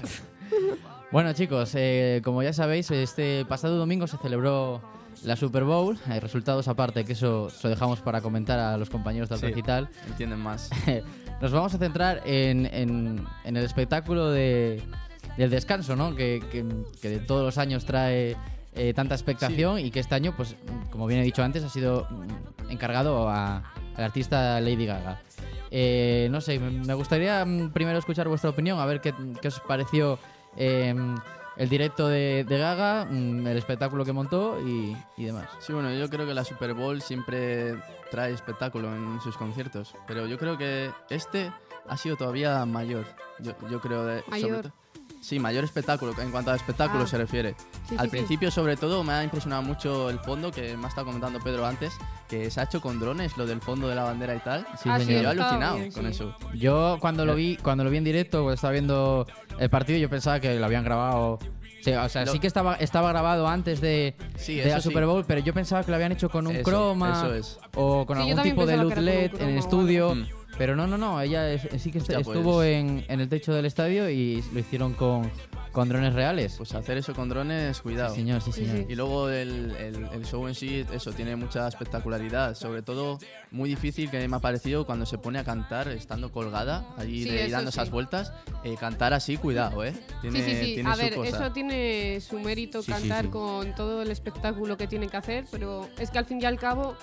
Bueno, 1.11 1.31
chicos, 1.33 1.71
eh, 1.75 2.21
como 2.23 2.41
ya 2.41 2.53
sabéis, 2.53 2.89
este 2.89 3.45
pasado 3.45 3.77
domingo 3.77 4.07
se 4.07 4.17
celebró 4.17 4.81
la 5.23 5.35
Super 5.35 5.63
Bowl. 5.63 5.97
Hay 6.07 6.19
resultados 6.19 6.67
aparte, 6.67 7.05
que 7.05 7.13
eso 7.13 7.51
se 7.51 7.67
lo 7.67 7.69
dejamos 7.69 7.99
para 8.01 8.21
comentar 8.21 8.57
a 8.59 8.77
los 8.77 8.89
compañeros 8.89 9.29
del 9.29 9.39
Sí. 9.39 9.45
recital. 9.47 9.89
Entienden 10.07 10.39
más. 10.39 10.71
Nos 11.41 11.51
vamos 11.51 11.73
a 11.75 11.77
centrar 11.77 12.21
en, 12.25 12.65
en- 12.65 13.23
en 13.43 13.57
el 13.57 13.63
espectáculo 13.63 14.31
de, 14.31 14.81
del 15.37 15.51
descanso, 15.51 15.95
¿no? 15.95 16.15
Que, 16.15 16.43
que- 16.51 16.65
que 16.99 17.09
de 17.09 17.19
todos 17.19 17.43
los 17.45 17.57
años 17.59 17.85
trae 17.85 18.35
eh, 18.75 18.93
tanta 18.93 19.15
expectación 19.15 19.79
y 19.79 19.91
que 19.91 19.99
este 19.99 20.15
año, 20.15 20.33
pues, 20.35 20.55
como 20.91 21.05
bien 21.07 21.19
he 21.19 21.23
dicho 21.23 21.43
antes, 21.43 21.63
ha 21.63 21.69
sido 21.69 22.07
mm, 22.09 22.71
encargado 22.71 23.29
a- 23.29 23.63
al 23.95 24.03
artista 24.03 24.59
Lady 24.61 24.85
Gaga. 24.85 25.21
Eh, 25.71 26.27
no 26.31 26.41
sé, 26.41 26.59
me- 26.59 26.93
gustaría 26.93 27.43
mm, 27.45 27.71
primero 27.71 27.97
escuchar 27.99 28.27
vuestra 28.27 28.49
opinión, 28.49 28.79
a 28.79 28.85
ver 28.85 29.01
qué, 29.01 29.13
qué 29.41 29.47
os 29.47 29.59
pareció 29.61 30.19
eh, 30.55 30.95
el 31.57 31.69
directo 31.69 32.07
de, 32.07 32.45
de 32.47 32.57
Gaga, 32.57 33.05
mm, 33.09 33.47
el 33.47 33.57
espectáculo 33.57 34.05
que 34.05 34.13
montó 34.13 34.57
y, 34.65 34.95
y 35.17 35.25
demás. 35.25 35.47
Sí, 35.59 35.73
bueno, 35.73 35.91
yo 35.93 36.09
creo 36.09 36.25
que 36.27 36.33
la 36.33 36.43
Super 36.43 36.73
Bowl 36.73 37.01
siempre 37.01 37.75
trae 38.11 38.33
espectáculo 38.33 38.93
en 38.95 39.19
sus 39.21 39.37
conciertos, 39.37 39.95
pero 40.07 40.25
yo 40.27 40.37
creo 40.37 40.57
que 40.57 40.89
este 41.09 41.51
ha 41.87 41.97
sido 41.97 42.15
todavía 42.17 42.65
mayor. 42.65 43.05
Yo, 43.39 43.53
yo 43.69 43.81
creo 43.81 44.05
de, 44.05 44.23
sobre. 44.41 44.71
Sí, 45.23 45.39
mayor 45.39 45.63
espectáculo, 45.63 46.13
en 46.21 46.31
cuanto 46.31 46.51
a 46.51 46.55
espectáculo 46.55 47.05
Ah. 47.05 47.07
se 47.07 47.17
refiere. 47.17 47.55
Sí, 47.87 47.95
Al 47.97 47.99
sí, 47.99 48.03
sí. 48.03 48.09
principio, 48.09 48.51
sobre 48.51 48.75
todo, 48.75 49.05
me 49.05 49.13
ha 49.13 49.23
impresionado 49.23 49.61
mucho 49.61 50.09
el 50.09 50.19
fondo, 50.19 50.51
que 50.51 50.75
me 50.75 50.83
ha 50.85 50.89
estado 50.89 51.05
comentando 51.07 51.39
Pedro 51.39 51.65
antes, 51.65 51.93
que 52.27 52.51
se 52.51 52.59
ha 52.59 52.63
hecho 52.63 52.81
con 52.81 52.99
drones, 52.99 53.37
lo 53.37 53.45
del 53.45 53.61
fondo 53.61 53.87
de 53.87 53.95
la 53.95 54.03
bandera 54.03 54.35
y 54.35 54.39
tal. 54.39 54.67
Sí, 54.81 54.89
Ah, 54.91 54.99
Y 55.01 55.05
yo 55.05 55.11
he 55.21 55.25
alucinado 55.27 55.77
bien, 55.77 55.91
con 55.93 56.03
sí. 56.03 56.09
eso. 56.11 56.35
Yo 56.53 56.97
cuando 56.99 57.25
lo 57.25 57.35
vi, 57.35 57.55
cuando 57.55 57.85
lo 57.85 57.89
vi 57.89 57.97
en 57.97 58.03
directo, 58.03 58.39
cuando 58.39 58.53
estaba 58.55 58.73
viendo 58.73 59.25
el 59.57 59.69
partido, 59.69 59.97
yo 59.97 60.09
pensaba 60.09 60.41
que 60.41 60.59
lo 60.59 60.65
habían 60.65 60.83
grabado. 60.83 61.39
Sí, 61.81 61.91
o 61.93 62.09
sea, 62.09 62.25
Lo- 62.25 62.31
sí 62.33 62.39
que 62.39 62.47
estaba, 62.47 62.75
estaba 62.75 63.09
grabado 63.09 63.47
antes 63.47 63.79
de, 63.81 64.15
Sí, 64.37 64.55
de 64.55 64.69
la. 64.71 64.81
Super 64.81 65.05
Bowl, 65.05 65.23
pero 65.25 65.39
yo 65.41 65.53
pensaba 65.53 65.83
que 65.83 65.91
lo 65.91 65.95
habían 65.95 66.11
hecho 66.13 66.29
con 66.29 66.47
un 66.47 66.55
Eso, 66.55 66.63
croma 66.63 67.11
eso 67.17 67.33
es. 67.33 67.59
o 67.75 68.05
con 68.05 68.17
Sí, 68.21 68.29
algún 68.29 68.43
tipo 68.43 68.65
de 68.65 68.77
luz 68.77 68.95
LED 68.97 69.31
croma 69.31 69.43
en 69.45 69.49
el 69.51 69.57
estudio. 69.57 70.15
Mm. 70.15 70.25
Pero 70.57 70.75
no, 70.75 70.85
no, 70.87 70.97
no, 70.97 71.19
ella 71.19 71.51
es- 71.51 71.67
sí 71.81 71.91
que 71.91 71.97
Hostia, 71.99 72.19
estuvo 72.19 72.53
pues- 72.57 72.75
en, 72.75 73.03
en 73.07 73.19
el 73.19 73.27
techo 73.29 73.53
del 73.53 73.65
estadio 73.65 74.09
y 74.09 74.43
lo 74.53 74.59
hicieron 74.59 74.93
con, 74.93 75.31
con 75.71 75.89
drones 75.89 76.13
reales. 76.13 76.55
Pues 76.57 76.75
hacer 76.75 76.97
eso 76.97 77.13
con 77.15 77.27
drones, 77.27 77.81
cuidado. 77.81 78.11
sí, 78.13 78.17
señor, 78.21 78.41
sí, 78.41 78.51
Sí, 78.51 78.65
señor. 78.65 78.77
sí. 78.77 78.85
Y 78.89 78.95
luego 78.95 79.29
el, 79.29 79.75
el- 79.77 80.07
el 80.13 80.25
show 80.25 80.47
en 80.47 80.53
sí, 80.53 80.85
eso, 80.93 81.11
tiene 81.11 81.35
mucha 81.35 81.67
espectacularidad. 81.67 82.53
Sobre 82.55 82.83
todo, 82.83 83.17
muy 83.49 83.67
difícil 83.69 84.11
que 84.11 84.27
me 84.27 84.35
ha 84.35 84.39
parecido 84.39 84.85
cuando 84.85 85.07
se 85.07 85.17
pone 85.17 85.39
a 85.39 85.43
cantar 85.43 85.87
estando 85.87 86.31
colgada 86.31 86.85
allí 86.97 87.23
Sí, 87.23 87.29
de- 87.31 87.49
dando 87.49 87.71
sí. 87.71 87.79
esas 87.79 87.89
vueltas. 87.89 88.31
eh, 88.63 88.75
cantar 88.79 89.13
así, 89.13 89.35
cuidado, 89.37 89.83
¿eh? 89.83 89.93
Tiene, 90.21 90.39
sí, 90.41 90.51
sí, 90.51 90.65
sí. 90.65 90.73
tiene 90.75 90.89
A 90.89 90.95
su 90.95 91.01
ver, 91.01 91.15
cosa. 91.15 91.29
eso 91.45 91.51
tiene 91.51 92.21
su 92.21 92.39
mérito 92.39 92.81
Sí, 92.81 92.93
sí, 92.93 92.99
cantar 92.99 93.25
sí. 93.25 93.31
con 93.31 93.75
todo 93.75 94.01
el 94.03 94.09
espectáculo 94.11 94.77
que 94.77 94.87
tiene 94.87 95.07
que 95.09 95.17
hacer, 95.17 95.45
pero 95.51 95.89
es 95.99 96.11
que 96.11 96.19
al 96.19 96.25
fin 96.25 96.39
y 96.41 96.45
al 96.45 96.57
cabo 96.57 96.95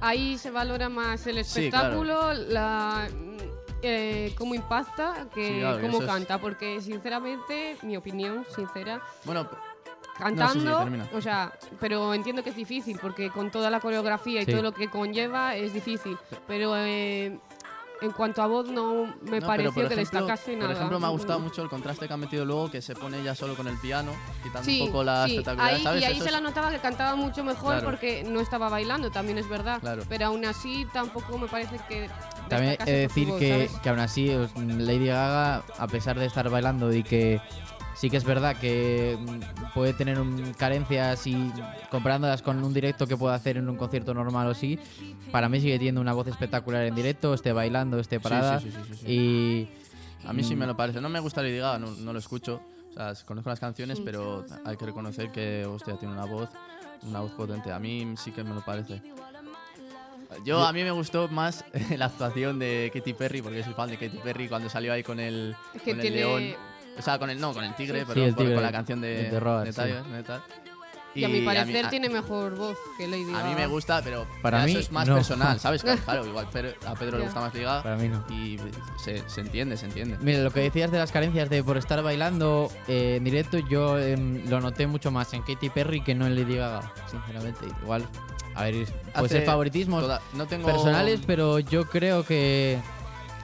ahí 0.00 0.38
se 0.38 0.50
valora 0.50 0.88
más 0.88 1.26
el 1.26 1.44
Sí, 1.44 1.68
claro. 1.70 1.86
espectáculo, 1.88 2.32
la 2.34 3.08
eh, 3.82 4.34
cómo 4.36 4.54
impacta 4.54 5.26
que 5.34 5.46
Sí, 5.54 5.58
claro, 5.60 5.80
cómo 5.80 6.00
es- 6.00 6.06
canta, 6.06 6.38
porque 6.38 6.80
sinceramente, 6.82 7.76
mi 7.82 7.96
opinión 7.96 8.44
sincera, 8.54 9.00
Bueno, 9.24 9.48
cantando, 10.18 10.86
o 11.14 11.20
sea, 11.22 11.52
pero 11.78 12.12
entiendo 12.12 12.42
que 12.44 12.50
es 12.50 12.56
difícil 12.56 12.98
porque 13.00 13.30
con 13.30 13.50
toda 13.50 13.70
la 13.70 13.80
coreografía 13.80 14.42
y 14.42 14.46
todo 14.46 14.60
lo 14.62 14.72
que 14.72 14.88
conlleva 14.90 15.56
es 15.56 15.72
difícil, 15.72 16.18
pero 16.46 16.74
eh, 16.76 17.38
en 18.02 18.12
cuanto 18.12 18.42
a 18.42 18.46
voz 18.46 18.68
no 18.68 19.14
me 19.22 19.40
no, 19.40 19.46
pareció 19.46 19.72
que 19.74 19.80
ejemplo, 19.80 19.96
destacase 19.96 20.54
nada. 20.56 20.68
Por 20.68 20.76
ejemplo, 20.76 21.00
me 21.00 21.06
ha 21.06 21.10
gustado 21.10 21.38
mucho 21.40 21.62
el 21.62 21.68
contraste 21.68 22.06
que 22.08 22.14
ha 22.14 22.16
metido 22.16 22.44
luego, 22.44 22.70
que 22.70 22.80
se 22.82 22.94
pone 22.94 23.20
ella 23.20 23.34
solo 23.34 23.54
con 23.56 23.68
el 23.68 23.76
piano, 23.78 24.12
quitando 24.42 24.64
Sí, 24.64 24.80
un 24.80 24.86
poco 24.88 25.04
la 25.04 25.26
sí, 25.26 25.32
espectacularidad, 25.32 25.76
ahí, 25.78 25.82
¿sabes? 25.84 26.02
y 26.02 26.04
ahí 26.06 26.12
Eso 26.14 26.22
se 26.22 26.28
es- 26.28 26.32
la 26.34 26.40
notaba 26.40 26.70
que 26.70 26.78
cantaba 26.78 27.14
mucho 27.16 27.44
mejor 27.44 27.72
Claro. 27.74 27.84
porque 27.86 28.24
no 28.24 28.40
estaba 28.40 28.68
bailando, 28.68 29.10
también 29.10 29.38
es 29.38 29.48
verdad. 29.48 29.80
Claro. 29.80 30.02
Pero 30.08 30.26
aún 30.26 30.44
así 30.44 30.86
tampoco 30.92 31.36
me 31.38 31.46
parece 31.48 31.78
que 31.88 32.08
También 32.48 32.76
he 32.86 32.90
de 32.90 32.98
decir 33.02 33.28
voz, 33.28 33.38
que, 33.38 33.66
¿sabes? 33.68 33.80
que 33.82 33.88
aún 33.88 33.98
así 34.00 34.30
Lady 34.56 35.06
Gaga, 35.06 35.62
a 35.78 35.86
pesar 35.86 36.18
de 36.18 36.26
estar 36.26 36.48
bailando 36.50 36.92
y 36.92 37.02
que 37.02 37.40
sí 38.00 38.08
que 38.08 38.16
es 38.16 38.24
verdad 38.24 38.56
que 38.56 39.18
mm, 39.20 39.72
puede 39.74 39.92
tener 39.92 40.18
un- 40.18 40.54
carencias 40.54 41.26
y 41.26 41.52
comparándolas 41.90 42.40
con 42.42 42.62
un 42.64 42.72
directo 42.72 43.06
que 43.06 43.16
puede 43.16 43.34
hacer 43.34 43.56
en 43.58 43.68
un 43.68 43.76
concierto 43.76 44.14
normal 44.14 44.46
o 44.48 44.54
sí, 44.54 44.78
para 45.30 45.48
mí 45.48 45.60
sigue 45.60 45.76
teniendo 45.78 46.00
una 46.00 46.12
voz 46.14 46.26
espectacular 46.28 46.84
en 46.86 46.94
directo, 46.94 47.34
esté 47.34 47.52
bailando, 47.52 47.98
esté 47.98 48.18
parada 48.20 48.58
sí, 48.60 48.70
sí, 48.70 48.76
sí, 48.88 48.94
sí, 48.94 49.00
sí. 49.06 49.12
y 49.12 49.68
A 50.26 50.32
mí 50.32 50.42
sí 50.44 50.54
Mm. 50.54 50.58
me 50.58 50.66
lo 50.66 50.76
parece. 50.76 51.00
No 51.00 51.08
me 51.08 51.18
gusta 51.20 51.42
Lady 51.42 51.58
Gaga, 51.58 51.78
no, 51.78 51.90
no 51.92 52.12
lo 52.12 52.18
escucho. 52.18 52.60
O 52.90 52.92
sea, 52.94 53.14
conozco 53.24 53.48
las 53.48 53.58
canciones, 53.60 54.00
pero 54.00 54.44
hay 54.66 54.76
que 54.76 54.84
reconocer 54.84 55.30
que, 55.30 55.64
hostia, 55.64 55.96
tiene 55.96 56.12
una 56.12 56.26
voz, 56.26 56.50
una 57.04 57.20
voz 57.20 57.30
potente. 57.32 57.72
A 57.72 57.78
mí 57.78 58.14
sí 58.18 58.30
que 58.30 58.44
me 58.44 58.52
lo 58.54 58.60
parece. 58.62 59.00
Yo, 60.44 60.62
a 60.64 60.72
mí 60.72 60.82
me 60.82 60.90
gustó 60.90 61.28
más 61.28 61.64
la 61.96 62.06
actuación 62.06 62.58
de 62.58 62.90
Katy 62.94 63.14
Perry, 63.14 63.42
porque 63.42 63.64
soy 63.64 63.72
fan 63.74 63.88
de 63.90 63.96
Katy 63.96 64.18
Perry 64.18 64.48
cuando 64.48 64.68
salió 64.68 64.92
ahí 64.92 65.02
con 65.02 65.18
el, 65.20 65.54
Es 65.74 65.82
que 65.82 65.90
con 65.92 66.00
el 66.00 66.02
tiene- 66.02 66.16
león. 66.18 66.54
O 66.98 67.02
sea, 67.02 67.18
con 67.18 67.30
el, 67.30 67.40
no, 67.40 67.52
con 67.54 67.64
el 67.64 67.74
tigre, 67.74 68.00
Sí. 68.00 68.04
perdón, 68.06 68.24
el 68.24 68.34
con- 68.34 68.38
tigre, 68.44 68.54
con 68.54 68.62
la 68.64 68.72
canción 68.72 69.00
de, 69.00 69.30
de 69.30 69.40
Roar, 69.40 69.66
de 69.66 69.72
sí. 69.72 69.80
Tiger, 69.80 70.04
de 70.04 70.22
tal. 70.22 70.42
y, 71.14 71.24
a 71.24 71.28
mi 71.28 71.40
parecer 71.40 71.86
a- 71.86 71.90
tiene 71.90 72.08
mejor 72.08 72.54
voz 72.56 72.76
que 72.98 73.08
Lady 73.08 73.22
A 73.22 73.26
mí 73.26 73.32
Gaga. 73.32 73.54
me 73.56 73.66
gusta, 73.66 74.00
pero 74.02 74.26
Para 74.42 74.64
mí, 74.64 74.72
eso 74.72 74.80
es 74.80 74.92
más 74.92 75.08
no. 75.08 75.14
personal, 75.16 75.58
¿sabes? 75.58 75.82
Claro, 76.04 76.26
igual 76.26 76.46
a 76.46 76.94
Pedro 76.94 77.18
le 77.18 77.24
gusta 77.24 77.40
más 77.40 77.52
Lady 77.54 77.64
Gaga 77.64 77.82
para 77.82 77.96
mí 77.96 78.08
no. 78.08 78.24
y 78.30 78.58
se, 79.02 79.28
se 79.28 79.40
entiende, 79.40 79.76
se 79.76 79.86
entiende. 79.86 80.18
Mira, 80.20 80.38
lo 80.40 80.52
que 80.52 80.60
decías 80.60 80.90
de 80.92 80.98
las 80.98 81.10
carencias 81.10 81.48
de 81.50 81.64
por 81.64 81.78
estar 81.78 82.02
bailando 82.02 82.70
eh, 82.86 83.16
en 83.16 83.24
directo, 83.24 83.58
yo 83.58 83.98
em, 83.98 84.48
lo 84.48 84.60
noté 84.60 84.86
mucho 84.86 85.10
más 85.10 85.32
en 85.32 85.42
Katy 85.42 85.70
Perry 85.70 86.02
que 86.02 86.14
no 86.14 86.26
en 86.26 86.36
Lady 86.36 86.56
Gaga, 86.56 86.92
sinceramente. 87.10 87.66
Igual, 87.82 88.06
a 88.54 88.64
ver, 88.64 88.86
puede 89.14 89.28
ser 89.28 89.44
favoritismos 89.44 90.02
toda- 90.02 90.20
no 90.34 90.46
tengo, 90.46 90.66
personales, 90.66 91.20
pero 91.26 91.58
yo 91.60 91.86
creo 91.88 92.24
que, 92.24 92.78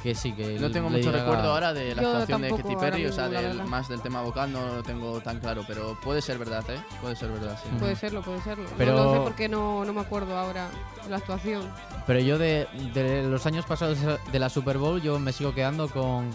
que 0.06 0.14
sí, 0.14 0.32
que 0.32 0.58
No 0.60 0.70
tengo 0.70 0.88
Lady 0.88 1.00
mucho 1.02 1.12
Gaga- 1.12 1.24
recuerdo 1.24 1.50
ahora 1.52 1.74
de 1.74 1.94
la 1.94 2.02
Yo 2.02 2.08
actuación 2.10 2.42
de 2.42 2.50
Katy 2.50 2.76
Perry, 2.76 3.06
o 3.06 3.12
sea, 3.12 3.24
mismo, 3.28 3.40
la 3.42 3.48
del- 3.48 3.64
más 3.64 3.88
del 3.88 4.00
tema 4.00 4.22
vocal 4.22 4.52
no 4.52 4.76
lo 4.76 4.82
tengo 4.82 5.20
tan 5.20 5.40
claro, 5.40 5.64
pero 5.66 5.98
puede 6.02 6.22
ser 6.22 6.38
verdad, 6.38 6.64
¿eh? 6.70 6.78
Puede 7.00 7.16
ser 7.16 7.30
verdad, 7.30 7.58
sí. 7.62 7.68
Puede 7.78 7.96
serlo, 7.96 8.22
puede 8.22 8.40
serlo. 8.42 8.68
Pero- 8.78 8.94
No 8.96 9.04
lo 9.04 9.12
sé 9.14 9.20
porque 9.20 9.48
no, 9.48 9.84
no 9.84 9.92
me 9.92 10.00
acuerdo 10.00 10.36
ahora 10.38 10.70
de 11.02 11.10
la 11.10 11.16
actuación. 11.16 11.62
Pero 12.06 12.20
yo 12.20 12.38
de, 12.38 12.66
de 12.94 13.24
los 13.28 13.44
años 13.46 13.64
pasados 13.66 13.98
de 14.32 14.38
la 14.38 14.48
Super 14.48 14.78
Bowl, 14.78 15.02
yo 15.02 15.18
me 15.18 15.32
sigo 15.32 15.52
quedando 15.54 15.88
con, 15.88 16.30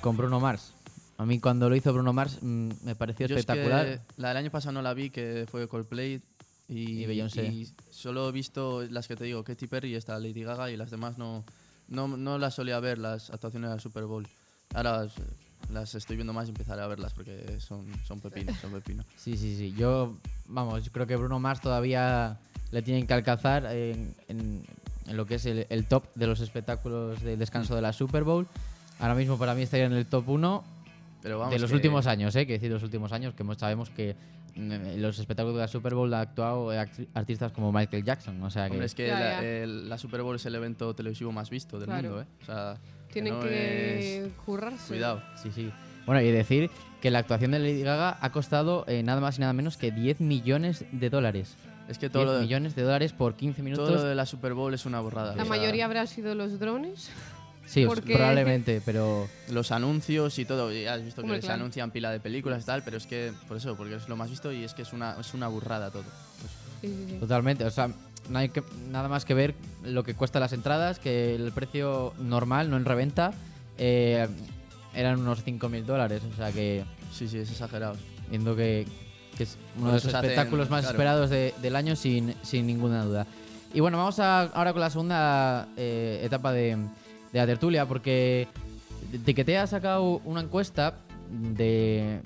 con 0.00 0.16
Bruno 0.16 0.40
Mars. 0.40 0.72
A 1.18 1.24
mí 1.26 1.38
cuando 1.38 1.68
lo 1.68 1.76
hizo 1.76 1.92
Bruno 1.92 2.12
Mars 2.12 2.38
mm, 2.42 2.70
me 2.82 2.94
pareció 2.94 3.26
Yo 3.26 3.36
es 3.36 3.44
que 3.46 3.52
espectacular. 3.52 4.00
la 4.16 4.28
del 4.28 4.36
año 4.38 4.50
pasado 4.50 4.72
no 4.72 4.82
la 4.82 4.94
vi, 4.94 5.10
que 5.10 5.46
fue 5.50 5.68
Coldplay. 5.68 6.22
Y, 6.68 7.02
Y 7.02 7.06
Beyoncé. 7.06 7.44
y 7.46 7.68
solo 7.90 8.28
he 8.28 8.32
visto 8.32 8.82
las 8.90 9.06
que 9.06 9.14
te 9.14 9.22
digo, 9.24 9.44
Katy 9.44 9.66
Perry 9.68 9.92
y 9.92 9.94
esta 9.94 10.18
Lady 10.18 10.42
Gaga, 10.42 10.68
y 10.70 10.76
las 10.76 10.90
demás 10.90 11.16
no, 11.16 11.44
no, 11.88 12.08
no 12.08 12.38
las 12.38 12.54
solía 12.54 12.78
ver, 12.80 12.98
las 12.98 13.30
actuaciones 13.30 13.70
de 13.70 13.76
la 13.76 13.80
Super 13.80 14.04
Bowl. 14.04 14.26
Ahora 14.74 15.06
las, 15.70 15.94
estoy 15.94 16.16
viendo 16.16 16.32
más 16.32 16.46
y 16.46 16.50
empezaré 16.50 16.82
a 16.82 16.86
verlas 16.86 17.12
porque 17.14 17.58
son, 17.60 17.86
son 18.06 18.20
pepinos, 18.20 18.56
son 18.60 18.72
pepinos. 18.72 19.06
Sí, 19.16 19.36
sí, 19.36 19.56
sí. 19.56 19.74
Yo, 19.76 20.16
vamos, 20.46 20.84
yo 20.84 20.92
creo 20.92 21.06
que 21.06 21.16
Bruno 21.16 21.38
Mars 21.38 21.60
todavía 21.60 22.38
le 22.72 22.82
tienen 22.82 23.06
que 23.06 23.14
alcanzar 23.14 23.66
en, 23.66 24.14
en- 24.28 24.64
en 25.06 25.16
lo 25.16 25.24
que 25.24 25.36
es 25.36 25.46
el, 25.46 25.66
el 25.70 25.86
top 25.86 26.04
de 26.16 26.26
los 26.26 26.40
espectáculos 26.40 27.22
de 27.22 27.36
descanso 27.36 27.76
de 27.76 27.82
la 27.82 27.92
Super 27.92 28.24
Bowl. 28.24 28.46
Ahora 28.98 29.14
mismo 29.14 29.38
para 29.38 29.54
mí 29.54 29.62
estaría 29.62 29.86
en 29.86 29.92
el 29.92 30.04
top 30.06 30.28
1 30.28 30.64
Pero 31.26 31.40
vamos, 31.40 31.52
de 31.54 31.58
los 31.58 31.70
que- 31.70 31.74
últimos 31.76 32.06
años, 32.06 32.36
¿eh? 32.36 32.46
Que 32.46 32.52
decir 32.52 32.70
los 32.70 32.84
últimos 32.84 33.10
años, 33.10 33.34
que 33.34 33.42
hemos- 33.42 33.58
sabemos 33.58 33.90
que 33.90 34.14
mm, 34.54 34.72
en 34.72 35.02
los 35.02 35.18
espectáculos 35.18 35.56
de 35.56 35.62
la 35.62 35.66
Super 35.68 35.94
Bowl 35.96 36.14
ha 36.14 36.20
actuado 36.20 36.72
eh, 36.72 36.78
artistas 37.14 37.50
como 37.50 37.72
Michael 37.72 38.04
Jackson, 38.04 38.40
o 38.44 38.48
sea 38.50 38.66
que... 38.66 38.70
Hombre, 38.72 38.86
es 38.86 38.94
que 38.94 39.08
Ya, 39.08 39.18
la, 39.18 39.42
el- 39.44 39.88
la 39.88 39.98
Super 39.98 40.22
Bowl 40.22 40.36
es 40.36 40.46
el 40.46 40.54
evento 40.54 40.94
televisivo 40.94 41.32
más 41.32 41.50
visto 41.50 41.78
del 41.80 41.86
Claro. 41.88 42.02
mundo, 42.10 42.22
¿eh? 42.22 42.26
O 42.42 42.44
sea, 42.44 42.76
Tienen 43.12 43.34
no 43.34 43.40
que 43.40 44.24
es- 44.26 44.32
currarse. 44.44 44.86
Cuidado. 44.88 45.20
Sí, 45.42 45.50
sí. 45.52 45.72
Bueno, 46.06 46.20
y 46.22 46.30
decir 46.30 46.70
que 47.00 47.10
la 47.10 47.18
actuación 47.18 47.50
de 47.50 47.58
Lady 47.58 47.82
Gaga 47.82 48.16
ha 48.20 48.30
costado 48.30 48.84
eh, 48.86 49.02
nada 49.02 49.20
más 49.20 49.38
y 49.38 49.40
nada 49.40 49.52
menos 49.52 49.76
que 49.76 49.90
10 49.90 50.20
millones 50.20 50.84
de 50.92 51.10
dólares. 51.10 51.56
Es 51.88 51.98
que 51.98 52.08
todo 52.08 52.22
10 52.22 52.26
lo, 52.26 52.34
de, 52.38 52.42
millones 52.42 52.74
de 52.76 52.82
dólares 52.82 53.12
por 53.12 53.34
15 53.34 53.62
minutos. 53.62 53.88
todo 53.88 53.96
lo 53.96 54.04
de 54.04 54.14
la 54.14 54.26
Super 54.26 54.54
Bowl 54.54 54.72
es 54.74 54.86
una 54.86 55.00
borrada. 55.00 55.34
La 55.36 55.42
o 55.42 55.46
sea, 55.46 55.56
mayoría 55.56 55.84
habrá 55.84 56.06
sido 56.06 56.34
los 56.36 56.58
drones. 56.60 57.10
Sí, 57.66 57.84
porque- 57.86 58.14
probablemente, 58.14 58.80
pero... 58.84 59.28
Los 59.50 59.70
anuncios 59.72 60.38
y 60.38 60.44
todo. 60.44 60.72
Ya 60.72 60.94
has 60.94 61.04
visto 61.04 61.20
Hombre, 61.22 61.36
que 61.38 61.42
se 61.42 61.48
claro. 61.48 61.60
anuncian 61.62 61.90
pila 61.90 62.10
de 62.10 62.20
películas 62.20 62.62
y 62.62 62.66
tal, 62.66 62.82
pero 62.84 62.96
es 62.96 63.06
que, 63.06 63.32
por 63.48 63.56
eso, 63.56 63.76
porque 63.76 63.96
es 63.96 64.08
lo 64.08 64.16
más 64.16 64.30
visto 64.30 64.52
y 64.52 64.64
es 64.64 64.72
que 64.74 64.82
es 64.82 64.92
una, 64.92 65.16
es 65.20 65.34
una 65.34 65.48
burrada 65.48 65.90
todo. 65.90 66.02
Pues, 66.04 66.52
Sí, 66.82 66.88
sí, 66.88 67.04
sí. 67.12 67.16
Totalmente, 67.18 67.64
o 67.64 67.70
sea, 67.70 67.88
no 68.28 68.38
hay 68.38 68.50
que, 68.50 68.62
nada 68.90 69.08
más 69.08 69.24
que 69.24 69.32
ver 69.34 69.54
lo 69.82 70.04
que 70.04 70.14
cuesta 70.14 70.38
las 70.38 70.52
entradas, 70.52 70.98
que 70.98 71.34
el 71.34 71.50
precio 71.52 72.12
normal, 72.18 72.68
no 72.70 72.76
en 72.76 72.84
reventa, 72.84 73.32
eh, 73.78 74.28
eran 74.94 75.18
unos 75.20 75.42
5.000 75.44 75.84
dólares, 75.86 76.22
o 76.30 76.36
sea 76.36 76.52
que 76.52 76.84
sí, 77.12 77.28
sí, 77.28 77.38
es 77.38 77.50
exagerado. 77.50 77.96
viendo 78.30 78.54
que, 78.54 78.86
que 79.38 79.44
es 79.44 79.56
uno 79.78 79.86
de 79.88 79.92
los 79.94 80.04
hacen, 80.06 80.16
espectáculos 80.30 80.68
más 80.70 80.82
claro. 80.82 80.94
esperados 80.96 81.30
de- 81.30 81.54
del 81.62 81.76
año 81.76 81.96
sin, 81.96 82.34
sin 82.42 82.66
ninguna 82.66 83.04
duda. 83.04 83.26
Y 83.72 83.80
bueno, 83.80 83.96
vamos 83.98 84.18
a, 84.20 84.42
ahora 84.42 84.72
con 84.72 84.80
la 84.82 84.90
segunda 84.90 85.68
eh, 85.78 86.20
etapa 86.22 86.52
de, 86.52 86.76
de 87.36 87.42
la 87.42 87.46
tertulia, 87.46 87.86
porque 87.86 88.48
Tiquetea 89.24 89.62
ha 89.62 89.66
sacado 89.66 90.20
una 90.24 90.40
encuesta 90.40 90.98
de, 91.30 92.20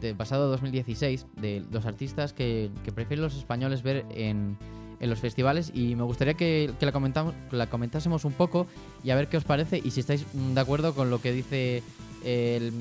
de 0.00 0.14
pasado 0.14 0.48
2016 0.48 1.26
de 1.36 1.62
los 1.70 1.86
artistas 1.86 2.32
que, 2.32 2.70
que 2.84 2.92
prefieren 2.92 3.22
los 3.24 3.36
españoles 3.36 3.82
ver 3.82 4.06
en, 4.10 4.56
en 5.00 5.10
los 5.10 5.18
festivales 5.18 5.70
y 5.74 5.94
me 5.96 6.02
gustaría 6.04 6.34
que, 6.34 6.72
que 6.78 6.86
la, 6.86 6.92
comentamos, 6.92 7.34
que 7.50 7.56
la 7.56 7.66
comentásemos 7.68 8.24
un 8.24 8.32
poco 8.32 8.66
y 9.02 9.10
a 9.10 9.16
ver 9.16 9.28
qué 9.28 9.36
os 9.36 9.44
parece 9.44 9.80
y 9.84 9.90
si 9.90 10.00
estáis 10.00 10.24
mm, 10.32 10.54
de 10.54 10.60
acuerdo 10.60 10.94
con 10.94 11.10
lo 11.10 11.20
que 11.20 11.32
dice 11.32 11.82
el- 12.24 12.72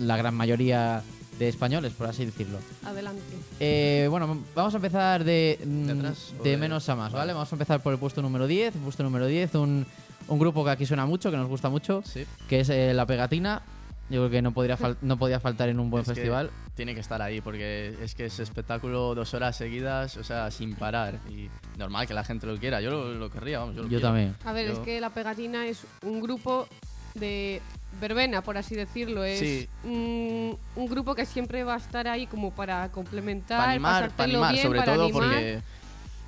la 0.00 0.16
gran 0.16 0.34
mayoría 0.34 1.02
de 1.38 1.48
españoles, 1.48 1.92
por 1.94 2.06
así 2.08 2.24
decirlo. 2.26 2.58
Adelante. 2.84 3.22
Eh, 3.58 4.06
bueno, 4.10 4.38
vamos 4.54 4.74
a 4.74 4.76
empezar 4.76 5.24
de, 5.24 5.58
mm, 5.64 5.86
¿De 5.86 5.94
de 5.94 6.50
de- 6.50 6.56
menos 6.58 6.88
a 6.88 6.94
más, 6.94 7.10
¿vale? 7.12 7.20
Vale. 7.22 7.32
Vamos 7.32 7.50
a 7.52 7.54
empezar 7.56 7.82
por 7.82 7.92
el 7.94 7.98
puesto 7.98 8.20
número 8.22 8.46
10. 8.46 8.74
El 8.76 8.80
puesto 8.82 9.02
número 9.02 9.26
10, 9.26 9.54
un, 9.56 9.86
un 10.28 10.38
grupo 10.38 10.64
que 10.64 10.70
aquí 10.70 10.86
suena 10.86 11.06
mucho, 11.06 11.30
que 11.30 11.36
nos 11.36 11.48
gusta 11.48 11.68
mucho, 11.68 12.02
Sí. 12.04 12.24
que 12.48 12.60
es 12.60 12.68
eh, 12.70 12.92
La 12.94 13.06
Pegatina. 13.06 13.62
Yo 14.10 14.18
creo 14.20 14.30
que 14.30 14.42
no, 14.42 14.52
podría 14.52 14.76
fal- 14.76 14.96
no 15.00 15.16
podía 15.16 15.40
faltar 15.40 15.68
en 15.70 15.80
un 15.80 15.88
buen 15.88 16.02
Es 16.02 16.08
que 16.08 16.14
festival. 16.16 16.50
tiene 16.74 16.92
que 16.94 17.00
estar 17.00 17.22
ahí 17.22 17.40
porque 17.40 17.96
es 18.02 18.14
que 18.14 18.26
es 18.26 18.40
espectáculo 18.40 19.14
dos 19.14 19.32
horas 19.32 19.56
seguidas, 19.56 20.16
o 20.18 20.24
sea, 20.24 20.50
sin 20.50 20.74
parar. 20.74 21.18
Y 21.30 21.48
normal 21.78 22.06
que 22.06 22.12
la 22.12 22.22
gente 22.24 22.46
lo 22.46 22.56
quiera. 22.58 22.80
Yo 22.82 22.90
lo, 22.90 23.14
lo 23.14 23.30
querría, 23.30 23.60
vamos. 23.60 23.74
Yo, 23.76 23.82
lo 23.82 23.88
Yo 23.88 23.98
quiero. 23.98 24.08
también. 24.08 24.36
A 24.44 24.52
ver, 24.52 24.66
es 24.70 24.78
que 24.80 25.00
La 25.00 25.10
Pegatina 25.10 25.66
es 25.66 25.86
un 26.04 26.20
grupo 26.20 26.68
de 27.14 27.62
verbena, 28.00 28.42
por 28.42 28.58
así 28.58 28.74
decirlo. 28.74 29.24
Es 29.24 29.38
Sí. 29.38 29.68
un, 29.84 30.58
un 30.76 30.86
grupo 30.88 31.14
que 31.14 31.24
siempre 31.24 31.64
va 31.64 31.74
a 31.74 31.78
estar 31.78 32.06
ahí 32.08 32.26
como 32.26 32.50
para 32.50 32.90
complementar, 32.90 33.58
Para 33.60 33.70
animar, 33.72 34.10
para 34.10 34.24
animar, 34.24 34.52
bien, 34.52 34.62
sobre 34.66 34.78
para 34.80 34.94
todo 34.94 35.04
animar. 35.04 35.22
porque 35.22 35.62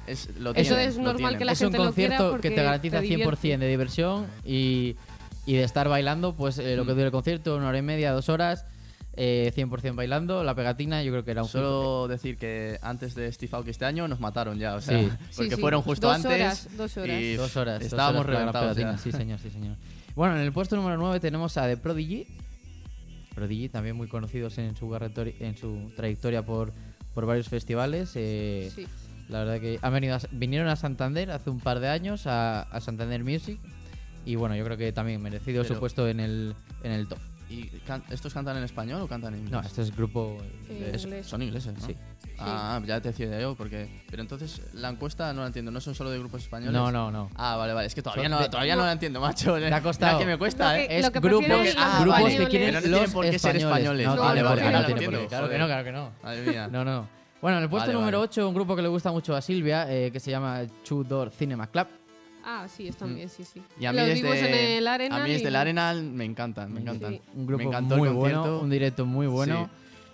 es, 0.06 0.28
lo 0.38 0.50
Eso 0.54 0.74
tienen, 0.74 0.88
es 0.88 0.96
normal 0.96 1.16
tienen. 1.16 1.38
que 1.38 1.44
la 1.44 1.52
es 1.52 1.60
un 1.60 1.66
gente 1.72 1.78
lo 1.84 1.92
quiera 1.92 2.16
concierto 2.18 2.40
que 2.40 2.50
te 2.50 2.62
garantiza 2.62 3.00
te 3.00 3.06
100% 3.06 3.10
divierte. 3.40 3.58
de 3.58 3.68
diversión 3.68 4.26
y, 4.44 4.96
y 5.46 5.54
de 5.54 5.62
estar 5.64 5.88
bailando, 5.88 6.34
pues 6.34 6.58
eh, 6.58 6.76
lo 6.76 6.84
que 6.86 6.92
Mm. 6.92 6.96
dura 6.96 7.06
el 7.06 7.12
concierto, 7.12 7.56
una 7.56 7.68
hora 7.68 7.78
y 7.78 7.82
media, 7.82 8.12
dos 8.12 8.28
horas, 8.28 8.66
eh, 9.16 9.52
100% 9.54 9.94
bailando. 9.96 10.42
La 10.42 10.54
Pegatina 10.54 11.02
yo 11.02 11.12
creo 11.12 11.24
que 11.24 11.30
era 11.30 11.42
un 11.42 11.48
Solo 11.48 12.08
decir 12.08 12.36
que 12.36 12.78
antes 12.82 13.14
de 13.14 13.30
Steve 13.32 13.50
Aoki 13.54 13.70
este 13.70 13.84
año 13.84 14.08
nos 14.08 14.18
mataron 14.20 14.58
ya, 14.58 14.74
o 14.74 14.80
sea, 14.80 14.98
Sí. 14.98 15.08
porque 15.36 15.50
Sí, 15.50 15.54
sí. 15.56 15.60
fueron 15.60 15.82
justo 15.82 16.06
Dos 16.08 16.16
antes 16.16 16.32
horas, 16.32 16.68
dos 16.76 16.96
horas. 16.96 17.20
y 17.20 17.34
Dos 17.34 17.56
horas. 17.56 17.78
dos 17.80 17.86
estábamos 17.86 18.20
horas 18.22 18.32
la 18.34 18.38
reventados 18.40 18.76
ya. 18.76 18.98
Sí, 18.98 19.12
señor, 19.12 19.38
sí, 19.38 19.50
señor. 19.50 19.76
Bueno, 20.16 20.36
en 20.36 20.42
el 20.42 20.52
puesto 20.52 20.76
número 20.76 20.96
9 20.96 21.20
tenemos 21.20 21.56
a 21.56 21.66
The 21.66 21.76
Prodigy. 21.76 22.26
Prodigy, 23.34 23.68
también 23.68 23.96
muy 23.96 24.06
conocidos 24.06 24.58
en 24.58 24.76
su, 24.76 24.88
carretori- 24.88 25.34
en 25.40 25.56
su 25.56 25.90
trayectoria 25.96 26.44
por, 26.44 26.72
por 27.14 27.26
varios 27.26 27.48
festivales. 27.48 28.12
eh, 28.14 28.70
Sí. 28.74 28.86
La 29.28 29.38
verdad 29.40 29.60
que 29.60 29.78
han 29.80 29.92
venido 29.92 30.16
a- 30.16 30.20
vinieron 30.32 30.68
a 30.68 30.76
Santander 30.76 31.30
hace 31.30 31.50
un 31.50 31.60
par 31.60 31.80
de 31.80 31.88
años, 31.88 32.26
a, 32.26 32.62
a 32.62 32.80
Santander 32.80 33.24
Music. 33.24 33.58
Y 34.26 34.36
bueno, 34.36 34.56
yo 34.56 34.64
creo 34.64 34.76
que 34.76 34.92
también 34.92 35.20
merecido 35.22 35.64
su 35.64 35.78
puesto 35.78 36.08
en 36.08 36.20
el, 36.20 36.54
en 36.82 36.92
el 36.92 37.08
top. 37.08 37.18
¿Y 37.50 37.66
can- 37.86 38.02
estos 38.10 38.32
cantan 38.32 38.56
en 38.56 38.64
español 38.64 39.02
o 39.02 39.06
cantan 39.06 39.34
en 39.34 39.40
inglés? 39.40 39.52
No, 39.52 39.60
este 39.60 39.82
es 39.82 39.94
grupo... 39.94 40.38
Inglés. 40.68 41.26
son 41.26 41.42
ingleses, 41.42 41.74
¿no? 41.78 41.86
Sí. 41.86 41.94
Ah, 42.38 42.80
ya 42.86 43.00
te 43.02 43.08
decía 43.10 43.38
yo, 43.38 43.54
porque... 43.54 44.02
Pero 44.10 44.22
entonces, 44.22 44.62
la 44.72 44.88
encuesta 44.88 45.30
no 45.34 45.42
la 45.42 45.48
entiendo, 45.48 45.70
¿no 45.70 45.80
son 45.80 45.94
solo 45.94 46.10
de 46.10 46.18
grupos 46.18 46.42
españoles? 46.42 46.72
No, 46.72 46.90
no, 46.90 47.10
no. 47.10 47.30
Ah, 47.36 47.56
vale, 47.56 47.74
vale, 47.74 47.86
es 47.86 47.94
que 47.94 48.02
todavía, 48.02 48.28
no, 48.30 48.40
de- 48.40 48.48
todavía 48.48 48.76
no 48.76 48.84
la 48.86 48.92
entiendo, 48.92 49.20
macho. 49.20 49.56
Te 49.56 49.72
ha 49.72 49.82
costado. 49.82 50.12
Mira 50.14 50.24
que 50.26 50.32
me 50.32 50.38
cuesta, 50.38 50.72
Lo 50.72 50.78
¿eh? 50.80 50.86
Es 50.98 51.04
lo 51.04 51.12
que 51.12 51.20
grupos, 51.20 51.46
grupos 52.00 52.30
que 52.30 52.46
quieren 52.48 52.68
Pero 52.68 52.72
no 52.74 52.80
tienen 52.80 52.90
los 53.02 53.10
por 53.12 53.30
qué 53.30 53.38
ser 53.38 53.56
españoles. 53.56 54.06
No. 54.06 54.14
Claro 54.16 55.48
que 55.48 55.54
claro 55.56 55.84
que. 55.84 55.92
Madre 56.24 56.42
mía. 56.50 56.68
No, 56.68 56.84
no. 56.84 57.23
Bueno, 57.44 57.58
en 57.58 57.64
el 57.64 57.68
puesto 57.68 57.88
Vale, 57.88 57.98
número 57.98 58.20
vale. 58.20 58.30
8, 58.30 58.48
un 58.48 58.54
grupo 58.54 58.74
que 58.74 58.80
le 58.80 58.88
gusta 58.88 59.12
mucho 59.12 59.36
a 59.36 59.42
Silvia, 59.42 59.84
eh, 59.94 60.10
que 60.10 60.18
se 60.18 60.30
llama 60.30 60.62
Two 60.82 61.04
Door 61.04 61.30
Cinema 61.30 61.66
Club. 61.66 61.86
Ah, 62.42 62.66
sí, 62.74 62.88
están 62.88 63.14
bien, 63.14 63.28
sí, 63.28 63.44
sí. 63.44 63.60
Mm. 63.60 63.82
Y 63.82 63.84
a 63.84 63.92
mí 63.92 63.98
Los 63.98 64.06
desde, 64.08 64.22
vimos 64.22 64.36
en 64.38 64.54
el 64.54 64.86
Arenal 64.88 65.20
a 65.20 65.24
mí 65.24 65.30
desde 65.30 65.44
y- 65.44 65.46
el 65.48 65.56
Arenal 65.56 66.02
me 66.04 66.24
encantan, 66.24 66.72
me 66.72 66.80
encantan. 66.80 67.12
Sí. 67.12 67.20
Un 67.34 67.46
grupo 67.46 67.58
me 67.62 67.68
encantó 67.68 67.98
muy 67.98 68.08
el 68.08 68.14
bueno, 68.14 68.60
un 68.60 68.70
directo 68.70 69.04
muy 69.04 69.26
bueno. 69.26 69.68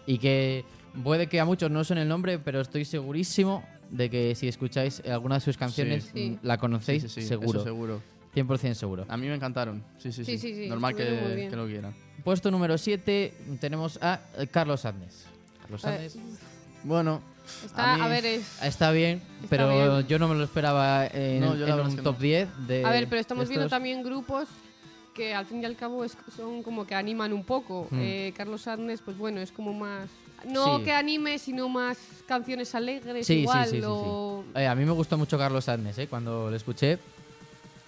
Y 0.06 0.18
que 0.18 0.64
puede 1.04 1.28
que 1.28 1.38
a 1.38 1.44
muchos 1.44 1.70
no 1.70 1.84
suene 1.84 2.02
el 2.02 2.08
nombre, 2.08 2.40
pero 2.40 2.60
estoy 2.60 2.84
segurísimo 2.84 3.62
de 3.90 4.10
que 4.10 4.34
si 4.34 4.48
escucháis 4.48 4.98
alguna 5.06 5.36
de 5.36 5.40
sus 5.42 5.56
canciones, 5.56 6.10
Sí. 6.12 6.30
mm, 6.30 6.44
la 6.44 6.58
conocéis 6.58 7.02
Sí, 7.04 7.08
sí, 7.10 7.20
sí, 7.22 7.28
seguro. 7.28 7.60
eso 7.60 7.62
seguro. 7.64 8.02
100% 8.34 8.74
seguro. 8.74 9.06
A 9.08 9.16
mí 9.16 9.28
me 9.28 9.36
encantaron. 9.36 9.84
Sí, 9.98 10.10
sí, 10.10 10.24
sí. 10.24 10.36
Sí, 10.36 10.38
sí, 10.38 10.64
sí, 10.64 10.68
Normal 10.68 10.96
que, 10.96 11.46
que 11.48 11.54
lo 11.56 11.68
quieran. 11.68 11.94
Puesto 12.24 12.50
número 12.50 12.76
7 12.76 13.34
tenemos 13.60 14.00
a 14.02 14.18
eh, 14.36 14.48
Carlos 14.48 14.84
Andes. 14.84 15.26
Carlos 15.62 15.84
Eh, 15.84 15.88
Andes 15.88 16.18
Bueno, 16.84 17.20
Está, 17.64 17.96
mí- 17.96 18.02
a, 18.02 18.08
ver, 18.08 18.24
es... 18.26 18.62
está 18.62 18.90
bien, 18.92 19.20
está 19.42 19.48
pero 19.50 19.94
bien. 19.96 20.06
yo 20.06 20.18
no 20.18 20.28
me 20.28 20.34
lo 20.36 20.44
esperaba 20.44 21.06
en, 21.06 21.40
No, 21.40 21.56
yo 21.56 21.66
en 21.66 21.80
un 21.80 21.96
top 21.96 22.16
no. 22.16 22.20
10 22.22 22.48
de 22.66 22.84
A 22.84 22.90
ver, 22.90 23.08
pero 23.08 23.20
estamos 23.20 23.44
de 23.44 23.48
viendo 23.50 23.66
estos. 23.66 23.76
también 23.76 24.02
grupos 24.02 24.48
que 25.14 25.34
al 25.34 25.44
fin 25.46 25.60
y 25.60 25.64
al 25.64 25.76
cabo 25.76 26.04
es- 26.04 26.16
son 26.36 26.62
como 26.62 26.86
que 26.86 26.94
animan 26.94 27.32
un 27.32 27.44
poco. 27.44 27.88
Hmm. 27.90 27.98
Eh, 28.00 28.32
Carlos 28.36 28.66
Arnes, 28.68 29.00
pues 29.04 29.16
bueno, 29.18 29.40
es 29.40 29.50
como 29.52 29.72
más... 29.72 30.08
No 30.48 30.78
Sí. 30.78 30.84
que 30.84 30.92
anime, 30.92 31.38
sino 31.38 31.68
más 31.68 31.98
canciones 32.26 32.74
alegres 32.74 33.26
Sí, 33.26 33.34
sí, 33.34 33.40
igual. 33.40 33.64
sí, 33.66 33.70
sí, 33.72 33.76
sí. 33.78 33.82
o- 33.86 34.44
Eh, 34.54 34.66
a 34.66 34.74
mí 34.74 34.84
me 34.86 34.92
gustó 34.92 35.18
mucho 35.18 35.36
Carlos 35.36 35.68
Andes, 35.68 35.98
¿eh? 35.98 36.06
cuando 36.06 36.48
lo 36.48 36.56
escuché. 36.56 36.98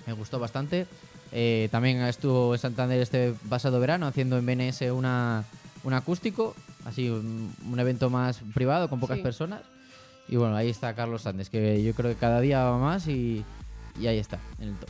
Me 0.07 0.13
gustó 0.13 0.39
bastante. 0.39 0.87
Eh, 1.31 1.69
también 1.71 2.03
estuvo 2.03 2.53
en 2.55 2.61
Santander 2.61 3.01
este 3.01 3.33
pasado 3.49 3.81
verano 3.81 4.07
haciendo 4.07 4.37
en 4.37 4.45
BNS 4.45 4.91
una, 4.91 5.45
un 5.85 5.95
acústico, 5.95 6.55
así 6.85 7.09
un, 7.11 7.53
un 7.71 7.79
evento 7.81 8.11
más 8.11 8.41
privado 8.55 8.89
con 8.89 9.01
pocas 9.01 9.19
Sí. 9.19 9.23
personas. 9.23 9.63
Y 10.29 10.37
bueno, 10.37 10.55
ahí 10.57 10.71
está 10.71 10.95
Carlos 10.95 11.27
Andes, 11.27 11.51
que 11.51 11.83
yo 11.83 11.93
creo 11.95 12.11
que 12.13 12.17
cada 12.17 12.41
día 12.41 12.63
va 12.65 12.79
más 12.79 13.07
y, 13.09 13.45
y 14.01 14.07
ahí 14.07 14.19
está, 14.19 14.39
en 14.59 14.69
el 14.69 14.77
top. 14.77 14.89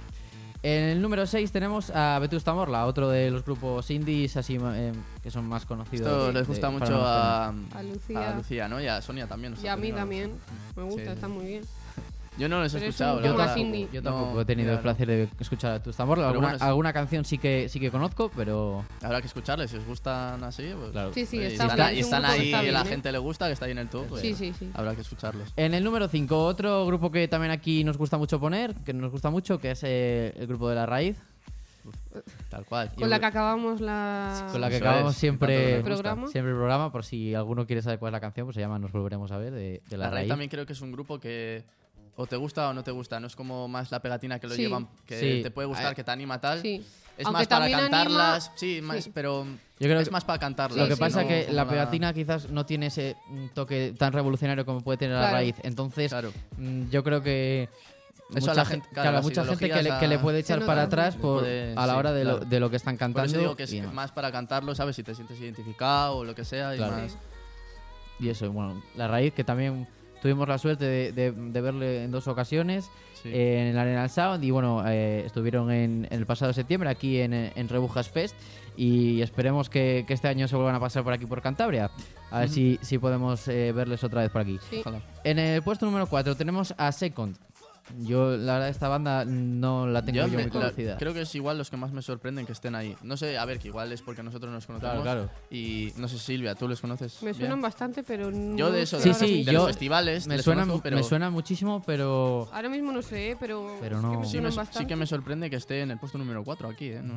En 0.64 0.84
el 0.90 1.02
número 1.02 1.26
6 1.26 1.50
tenemos 1.50 1.90
a 1.90 2.18
Vetusta 2.20 2.54
Morla, 2.54 2.86
otro 2.86 3.08
de 3.08 3.32
los 3.32 3.44
grupos 3.44 3.90
indies 3.90 4.36
así 4.36 4.58
eh, 4.62 4.92
que 5.20 5.28
son 5.30 5.44
más 5.48 5.66
conocidos. 5.66 6.06
esto 6.06 6.26
de- 6.28 6.32
les 6.34 6.46
gusta 6.46 6.68
de- 6.68 6.72
mucho 6.78 7.04
a, 7.04 7.48
A 7.48 7.82
Lucía. 7.82 8.30
a 8.30 8.36
Lucía, 8.36 8.68
¿no? 8.68 8.80
Y 8.80 8.86
a 8.86 9.02
Sonia 9.02 9.26
también. 9.26 9.54
Y 9.60 9.66
a 9.66 9.74
mí 9.76 9.90
también. 9.90 10.34
Me 10.76 10.84
gusta, 10.84 11.00
Sí, 11.00 11.06
sí. 11.08 11.12
está 11.14 11.26
muy 11.26 11.46
bien. 11.46 11.64
Yo 12.38 12.48
no 12.48 12.60
los 12.60 12.72
he 12.74 12.78
Pero 12.78 12.88
escuchado, 12.90 13.20
Yo 13.20 13.34
tampoco, 13.36 13.58
indie. 13.60 13.88
yo 13.92 14.02
tampoco 14.02 14.34
No, 14.34 14.40
he 14.40 14.44
tenido 14.46 14.72
el 14.72 14.78
placer 14.80 15.06
de 15.06 15.28
escuchar 15.38 15.72
a 15.72 15.74
Vetusta 15.74 16.04
Morla. 16.06 16.22
Pero 16.24 16.28
Alguna, 16.30 16.46
bueno, 16.48 16.56
es- 16.56 16.62
alguna 16.62 16.92
canción 16.94 17.24
sí 17.26 17.36
que 17.38 17.68
sí 17.68 17.78
que 17.78 17.90
conozco, 17.90 18.30
pero 18.34 18.84
Habrá 19.02 19.20
que 19.20 19.26
escucharles, 19.26 19.70
si 19.70 19.76
os 19.76 19.84
gustan 19.86 20.42
así, 20.42 20.70
pues... 20.78 20.92
Claro. 20.92 21.12
Sí, 21.12 21.26
sí, 21.26 21.36
y 21.36 21.42
está 21.42 21.66
están, 21.66 21.92
un 21.92 21.98
están 21.98 22.24
ahí 22.24 22.46
está 22.46 22.58
y 22.58 22.62
bien, 22.62 22.74
la 22.74 22.82
¿eh? 22.82 22.84
gente 22.86 23.12
le 23.12 23.18
gusta, 23.18 23.46
que 23.48 23.52
está 23.52 23.66
ahí 23.66 23.72
en 23.72 23.78
el 23.78 23.88
top, 23.88 24.06
pues 24.08 24.22
Sí, 24.22 24.34
sí, 24.34 24.52
sí. 24.58 24.70
habrá 24.72 24.94
que 24.94 25.02
escucharlos. 25.02 25.52
En 25.56 25.74
el 25.74 25.84
número 25.84 26.08
5, 26.08 26.44
otro 26.44 26.86
grupo 26.86 27.10
que 27.10 27.28
también 27.28 27.50
aquí 27.52 27.84
nos 27.84 27.98
gusta 27.98 28.16
mucho 28.16 28.40
poner, 28.40 28.74
que 28.76 28.94
nos 28.94 29.10
gusta 29.12 29.28
mucho, 29.28 29.58
que 29.58 29.72
es 29.72 29.82
eh, 29.84 30.32
el 30.36 30.46
grupo 30.46 30.68
de 30.70 30.74
La 30.76 30.86
Raíz, 30.86 31.16
Tal 32.48 32.64
cual. 32.64 32.92
Con 32.94 33.10
la 33.10 33.18
que 33.18 33.26
acabamos 33.26 33.80
la... 33.80 34.46
con 34.52 34.60
la 34.60 34.68
que 34.68 34.76
Eso 34.76 34.84
acabamos 34.84 35.12
es, 35.14 35.18
siempre, 35.18 35.76
el 35.78 35.82
programa. 35.82 36.28
siempre 36.28 36.52
el 36.52 36.56
programa, 36.56 36.92
por 36.92 37.04
si 37.04 37.34
alguno 37.34 37.66
quiere 37.66 37.82
saber 37.82 37.98
cuál 37.98 38.10
es 38.10 38.12
la 38.12 38.20
canción, 38.20 38.46
pues 38.46 38.54
se 38.54 38.60
llama 38.60 38.78
Nos 38.78 38.92
Volveremos 38.92 39.32
a 39.32 39.38
Ver, 39.38 39.52
de, 39.52 39.82
de 39.88 39.96
La, 39.96 40.04
La 40.04 40.10
Raíz 40.10 40.14
Raíz. 40.20 40.28
también 40.28 40.48
creo 40.50 40.64
que 40.64 40.74
es 40.74 40.80
un 40.80 40.92
grupo 40.92 41.18
que 41.18 41.64
o 42.16 42.26
te 42.26 42.36
gusta 42.36 42.68
o 42.68 42.72
no 42.74 42.82
te 42.84 42.90
gusta. 42.90 43.18
No 43.20 43.26
es 43.26 43.36
como 43.36 43.68
más 43.68 43.90
la 43.90 44.00
pegatina 44.00 44.38
que 44.38 44.46
lo 44.46 44.54
Sí. 44.54 44.62
llevan, 44.62 44.88
que 45.06 45.18
Sí. 45.18 45.42
te 45.42 45.50
puede 45.50 45.68
gustar, 45.68 45.94
que 45.94 46.04
te 46.04 46.10
anima 46.10 46.40
tal. 46.40 46.60
Sí. 46.62 46.84
Es 47.16 47.26
Aunque 47.26 47.40
más 47.40 47.46
para 47.46 47.70
cantarlas, 47.70 48.44
anima- 48.46 48.58
sí, 48.58 48.80
más, 48.82 49.04
sí. 49.04 49.10
pero 49.12 49.44
Yo 49.44 49.86
creo 49.86 50.00
es 50.00 50.08
que- 50.08 50.12
más 50.12 50.24
para 50.24 50.38
cantarlas. 50.38 50.78
Lo 50.78 50.88
que 50.88 50.94
sí, 50.94 51.00
pasa 51.00 51.22
no 51.22 51.28
que 51.28 51.48
la 51.52 51.68
pegatina 51.68 52.12
quizás 52.14 52.48
no 52.48 52.64
tiene 52.64 52.86
ese 52.86 53.16
toque 53.54 53.94
tan 53.98 54.14
revolucionario 54.14 54.64
como 54.64 54.80
puede 54.80 54.96
tener 54.96 55.16
la 55.16 55.30
raíz. 55.30 55.56
Entonces, 55.62 56.10
Claro. 56.10 56.32
mm, 56.56 56.88
yo 56.88 57.04
creo 57.04 57.22
que 57.22 57.68
Eso 58.30 58.40
mucha 58.40 58.52
a 58.52 58.54
la 58.54 58.64
gen- 58.64 58.80
gente- 58.80 58.94
claro, 58.94 59.22
mucha 59.22 59.44
gente 59.44 59.70
que 59.70 59.82
le, 59.82 59.98
que 59.98 60.18
puede 60.18 60.38
echar 60.38 60.64
para 60.64 60.84
atrás 60.84 61.16
por, 61.16 61.40
puede- 61.40 61.72
a 61.76 61.86
la 61.86 61.92
sí, 61.92 61.98
hora 61.98 62.12
de, 62.12 62.24
lo, 62.24 62.30
claro. 62.36 62.46
de 62.46 62.60
lo 62.60 62.70
que 62.70 62.76
están 62.76 62.94
Por 62.94 63.00
cantando. 63.00 63.30
eso 63.30 63.38
digo 63.38 63.56
que 63.56 63.64
es 63.64 63.92
más 63.92 64.10
para 64.10 64.32
cantarlo, 64.32 64.74
¿sabes? 64.74 64.96
Si 64.96 65.02
te 65.02 65.14
sientes 65.14 65.38
identificado 65.38 66.16
o 66.16 66.24
lo 66.24 66.34
que 66.34 66.46
sea. 66.46 66.74
Y 66.74 66.78
Claro. 66.78 66.96
más... 66.96 67.18
Y 68.18 68.30
eso, 68.30 68.50
bueno, 68.52 68.82
la 68.96 69.06
raíz 69.06 69.34
que 69.34 69.44
también 69.44 69.86
tuvimos 70.22 70.48
la 70.48 70.56
suerte 70.58 70.84
de, 70.86 71.12
de- 71.12 71.32
de 71.32 71.60
verle 71.60 72.04
en 72.04 72.10
dos 72.10 72.28
ocasiones 72.28 72.88
Sí. 73.22 73.28
eh, 73.28 73.60
en 73.60 73.66
el 73.68 73.78
Arena 73.78 74.08
Sound 74.08 74.42
y 74.42 74.50
bueno, 74.50 74.82
eh, 74.86 75.22
estuvieron 75.24 75.70
en, 75.70 76.06
en 76.10 76.18
el 76.18 76.26
pasado 76.26 76.52
septiembre 76.52 76.88
aquí 76.90 77.20
en, 77.20 77.32
en 77.32 77.68
Rebujas 77.68 78.08
Fest 78.08 78.34
y 78.76 79.20
esperemos 79.20 79.68
que, 79.70 80.04
que 80.08 80.14
este 80.14 80.26
año 80.26 80.48
se 80.48 80.56
vuelvan 80.56 80.74
a 80.74 80.80
pasar 80.80 81.04
por 81.04 81.12
aquí 81.12 81.26
por 81.26 81.40
Cantabria. 81.40 81.90
A 82.32 82.40
ver 82.40 82.48
si, 82.48 82.78
si 82.82 82.98
podemos 82.98 83.46
eh, 83.46 83.70
verles 83.72 84.02
otra 84.02 84.22
vez 84.22 84.30
por 84.30 84.40
aquí. 84.40 84.58
Sí. 84.70 84.82
En 85.22 85.38
el 85.38 85.62
puesto 85.62 85.86
número 85.86 86.06
4 86.08 86.34
tenemos 86.34 86.74
a 86.78 86.90
Second. 86.90 87.36
Yo, 87.98 88.36
la 88.36 88.54
verdad, 88.54 88.68
esta 88.68 88.88
banda 88.88 89.24
no 89.24 89.86
la 89.86 90.04
tengo 90.04 90.18
yo, 90.18 90.26
Yo 90.26 90.30
me- 90.36 90.44
muy 90.44 90.44
la- 90.44 90.50
conocida. 90.50 90.96
creo 90.98 91.12
que 91.12 91.22
es 91.22 91.34
igual 91.34 91.58
los 91.58 91.68
que 91.68 91.76
más 91.76 91.92
me 91.92 92.00
sorprenden 92.00 92.46
que 92.46 92.52
estén 92.52 92.74
ahí. 92.74 92.96
No 93.02 93.16
sé, 93.16 93.36
a 93.36 93.44
ver, 93.44 93.58
que 93.58 93.68
igual 93.68 93.92
es 93.92 94.02
porque 94.02 94.22
nosotros 94.22 94.52
nos 94.52 94.66
conocemos. 94.66 95.02
Claro, 95.02 95.24
claro. 95.26 95.30
Y 95.50 95.92
no 95.96 96.06
sé, 96.08 96.18
Silvia, 96.18 96.54
¿tú 96.54 96.68
los 96.68 96.80
conoces? 96.80 97.20
Me 97.22 97.30
bien? 97.32 97.36
suenan 97.36 97.60
bastante, 97.60 98.02
pero 98.02 98.30
no 98.30 98.56
Yo 98.56 98.70
de 98.70 98.82
eso, 98.82 98.96
de, 98.98 99.02
Sí, 99.02 99.08
ahora 99.10 99.18
sí, 99.26 99.44
de 99.44 99.52
yo- 99.52 99.58
los 99.58 99.66
festivales, 99.66 100.26
Me 100.26 100.36
les 100.36 100.44
suena, 100.44 100.62
conozco, 100.62 100.82
pero 100.82 100.96
me 100.96 101.02
suena 101.02 101.28
muchísimo, 101.30 101.82
pero... 101.84 102.48
Ahora 102.52 102.68
mismo 102.68 102.92
no 102.92 103.02
sé, 103.02 103.36
pero, 103.40 103.76
Pero 103.80 103.96
sí 103.96 104.02
que 104.02 104.12
no. 104.12 104.20
me 104.20 104.24
sí, 104.26 104.30
suenan 104.32 104.54
me- 104.56 104.72
sí 104.78 104.86
que 104.86 104.96
me 104.96 105.06
sorprende 105.06 105.50
que 105.50 105.56
esté 105.56 105.80
en 105.82 105.90
el 105.90 105.98
puesto 105.98 106.18
número 106.18 106.44
4 106.44 106.68
aquí. 106.68 106.86
¿eh? 106.86 107.00
No, 107.02 107.14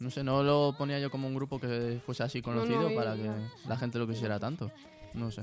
no 0.00 0.10
sé, 0.10 0.24
no 0.24 0.42
lo 0.42 0.74
ponía 0.76 0.98
yo 0.98 1.10
como 1.10 1.28
un 1.28 1.34
grupo 1.34 1.58
que 1.60 2.00
fuese 2.04 2.22
así 2.24 2.42
conocido 2.42 2.88
no, 2.90 2.94
para 2.94 3.14
eh, 3.14 3.18
que 3.18 3.28
no. 3.28 3.48
la 3.68 3.76
gente 3.76 3.98
lo 3.98 4.06
quisiera 4.06 4.38
tanto. 4.38 4.70
No 5.14 5.30
sé. 5.30 5.42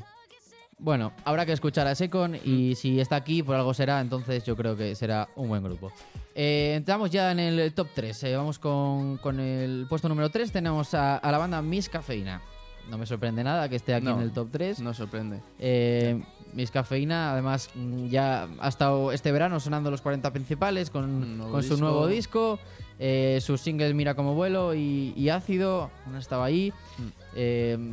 Bueno, 0.78 1.14
habrá 1.24 1.46
que 1.46 1.54
escuchar 1.54 1.88
a 1.88 1.96
Secon 1.96 2.36
y 2.44 2.76
si 2.76 3.00
está 3.00 3.16
aquí 3.16 3.42
por 3.42 3.56
algo 3.56 3.74
será, 3.74 4.02
entonces 4.02 4.44
yo 4.44 4.58
creo 4.58 4.76
que 4.76 4.94
será 4.96 5.30
un 5.36 5.48
buen 5.48 5.64
grupo. 5.64 5.92
Eh, 6.36 6.74
entramos 6.76 7.10
ya 7.12 7.32
en 7.32 7.40
el 7.40 7.74
top 7.74 7.88
3. 7.96 8.26
vamos 8.36 8.60
con, 8.60 9.18
con 9.18 9.40
el 9.40 9.86
puesto 9.88 10.10
número 10.10 10.30
3. 10.30 10.52
Tenemos 10.52 10.94
a, 10.94 11.16
a 11.18 11.32
la 11.32 11.38
banda 11.38 11.62
Miss 11.62 11.88
Cafeína. 11.88 12.42
No 12.90 12.98
me 12.98 13.06
sorprende 13.06 13.44
nada 13.44 13.68
que 13.70 13.78
esté 13.78 13.96
aquí 13.96 14.06
No. 14.06 14.16
en 14.18 14.22
el 14.22 14.32
top 14.32 14.50
3. 14.52 14.82
No 14.82 14.94
sorprende. 14.94 15.40
Eh, 15.60 16.22
Miss 16.54 16.72
Cafeína, 16.72 17.32
además, 17.32 17.70
mm, 17.74 18.08
ya 18.08 18.48
ha 18.60 18.68
estado 18.68 19.12
este 19.14 19.32
verano 19.32 19.60
sonando 19.62 19.90
los 19.90 20.02
40 20.02 20.32
principales 20.34 20.90
con, 20.90 21.40
con 21.40 21.64
su 21.64 21.70
disco. 21.70 21.78
nuevo 21.78 22.06
disco. 22.08 22.60
eh, 23.00 23.40
sus 23.42 23.62
singles 23.62 23.94
Mira 23.96 24.14
como 24.14 24.36
vuelo 24.36 24.76
y, 24.76 25.14
y 25.16 25.30
Ácido. 25.30 25.90
No 26.12 26.20
estaba 26.20 26.46
ahí. 26.46 26.72
Mm. 26.98 27.04
Eh, 27.38 27.92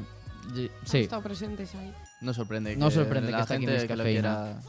sí. 0.85 0.99
estado 0.99 1.23
presentes 1.23 1.75
ahí. 1.77 1.93
No 2.23 2.33
sorprende. 2.33 2.77
No 2.77 2.89
que 2.89 2.95
sorprende 2.95 3.31
la 3.31 3.39
que 3.39 3.43
esté 3.43 3.55
aquí 3.55 3.67
que 3.67 4.03
quiera. 4.05 4.61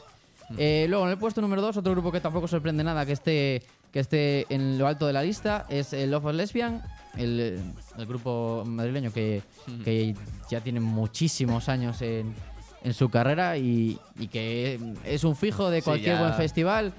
Eh, 0.58 0.86
luego 0.88 1.04
en 1.06 1.10
el 1.12 1.18
puesto 1.18 1.40
número 1.40 1.62
2, 1.62 1.78
otro 1.78 1.92
grupo 1.92 2.12
que 2.12 2.20
tampoco 2.20 2.46
sorprende 2.46 2.84
nada 2.84 3.06
que 3.06 3.12
esté, 3.12 3.62
que 3.90 4.00
esté 4.00 4.46
en 4.54 4.76
lo 4.78 4.86
alto 4.86 5.06
de 5.06 5.12
la 5.14 5.22
lista 5.22 5.64
es 5.70 5.92
el 5.94 6.10
Love 6.10 6.26
of 6.26 6.34
Lesbian, 6.34 6.82
el, 7.16 7.60
el 7.96 8.06
grupo 8.06 8.62
madrileño 8.66 9.10
que, 9.12 9.42
que 9.84 10.14
ya 10.50 10.60
tiene 10.60 10.80
muchísimos 10.80 11.70
años 11.70 12.02
en, 12.02 12.34
en 12.82 12.92
su 12.92 13.08
carrera 13.08 13.56
y, 13.56 13.98
y 14.18 14.28
que 14.28 14.78
es 15.04 15.24
un 15.24 15.34
fijo 15.34 15.70
de 15.70 15.80
cualquier 15.80 16.18
buen 16.18 16.34
festival 16.34 16.92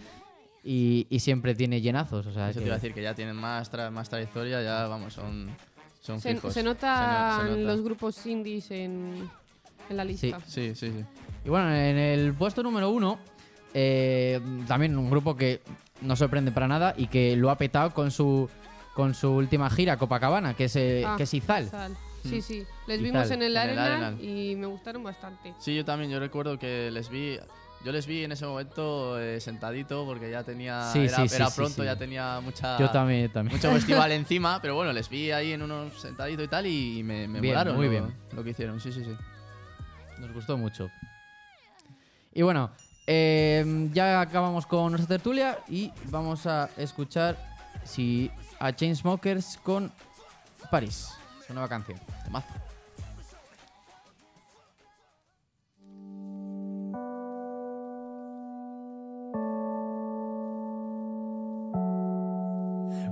y, 0.63 1.05
y 1.11 1.19
siempre 1.19 1.53
tiene 1.53 1.81
llenazos. 1.81 2.25
O 2.25 2.31
sea, 2.33 2.49
Eso 2.49 2.55
que- 2.59 2.61
te 2.61 2.65
iba 2.67 2.75
a 2.75 2.79
decir 2.79 2.93
que 2.95 3.03
ya 3.03 3.13
tienen 3.13 3.35
más, 3.35 3.71
tra- 3.71 3.91
más 3.91 4.09
trayectoria, 4.09 4.63
ya 4.63 4.87
vamos, 4.87 5.13
son, 5.13 5.49
son 6.01 6.19
Se, 6.19 6.33
fijos. 6.33 6.51
se 6.51 6.63
notan 6.63 7.41
Se 7.41 7.43
no- 7.49 7.53
se 7.55 7.61
nota. 7.61 7.73
los 7.75 7.83
grupos 7.83 8.25
indies 8.25 8.71
en, 8.71 9.29
en 9.89 9.97
la 9.97 10.03
lista. 10.03 10.39
Sí, 10.47 10.73
sí, 10.75 10.91
sí. 10.91 11.05
Y 11.45 11.49
bueno, 11.49 11.69
en 11.73 11.97
el 11.97 12.33
puesto 12.33 12.63
número 12.63 12.89
uno, 12.89 13.19
eh, 13.73 14.39
también 14.67 14.97
un 14.97 15.09
grupo 15.09 15.35
que 15.35 15.61
no 16.01 16.15
sorprende 16.15 16.51
para 16.51 16.67
nada 16.67 16.93
y 16.97 17.07
que 17.07 17.35
lo 17.35 17.49
ha 17.49 17.57
petado 17.57 17.93
con 17.93 18.11
su 18.11 18.49
con 18.93 19.13
su 19.13 19.29
última 19.29 19.69
gira 19.69 19.97
Copacabana, 19.97 20.53
que 20.53 20.65
es, 20.65 20.75
eh, 20.77 21.03
Ah, 21.05 21.15
que 21.17 21.23
es 21.23 21.33
Izal. 21.33 21.69
Sal. 21.69 21.97
Sí, 22.23 22.37
Mm. 22.37 22.41
sí. 22.41 22.63
Les 22.87 23.01
Y 23.01 23.03
vimos 23.03 23.29
en 23.29 23.41
el 23.41 23.55
En 23.57 23.69
el 23.71 23.77
Arenal 23.77 24.23
y 24.23 24.55
me 24.55 24.67
gustaron 24.67 25.03
bastante. 25.03 25.53
Sí, 25.59 25.75
yo 25.75 25.83
también, 25.83 26.09
yo 26.09 26.17
recuerdo 26.19 26.57
que 26.57 26.89
les 26.91 27.09
vi, 27.09 27.37
yo 27.83 27.91
les 27.91 28.07
vi 28.07 28.23
en 28.23 28.31
ese 28.31 28.45
momento 28.45 29.19
eh, 29.19 29.41
sentadito 29.41 30.05
porque 30.05 30.31
ya 30.31 30.43
tenía, 30.43 30.89
Sí, 30.93 30.99
era, 30.99 31.17
sí, 31.17 31.27
sí, 31.27 31.35
era 31.35 31.47
sí, 31.49 31.55
pronto, 31.57 31.81
sí. 31.81 31.85
ya 31.85 31.97
tenía 31.97 32.39
mucha, 32.39 32.79
Yo 32.79 32.89
también, 32.89 33.23
yo 33.27 33.31
también. 33.31 33.57
mucho 33.57 33.69
festival 33.71 34.11
encima, 34.13 34.59
pero 34.61 34.75
bueno, 34.75 34.93
les 34.93 35.09
vi 35.09 35.31
ahí 35.31 35.51
en 35.51 35.61
unos 35.61 35.93
sentaditos 36.01 36.45
y 36.45 36.47
tal 36.47 36.65
y 36.65 37.03
me, 37.03 37.27
me 37.27 37.41
Bien, 37.41 37.53
molaron 37.53 37.75
muy 37.75 37.85
lo, 37.87 37.91
bien. 37.91 38.05
lo 38.33 38.43
que 38.45 38.51
hicieron, 38.51 38.79
sí, 38.79 38.93
sí, 38.93 39.03
sí. 39.03 39.11
Nos 40.19 40.33
gustó 40.33 40.57
mucho. 40.57 40.89
Y 42.33 42.41
bueno, 42.41 42.71
eh, 43.07 43.89
ya 43.93 44.21
acabamos 44.21 44.65
con 44.65 44.91
nuestra 44.91 45.17
tertulia 45.17 45.59
y 45.67 45.91
vamos 46.05 46.45
a 46.45 46.69
escuchar 46.77 47.37
si 47.83 48.31
a 48.59 48.73
Chainsmokers 48.73 49.57
con 49.63 49.91
Paris, 50.71 51.09
su 51.45 51.53
nueva 51.53 51.69
canción. 51.69 51.99
Temazo. 52.23 52.47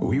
We 0.00 0.20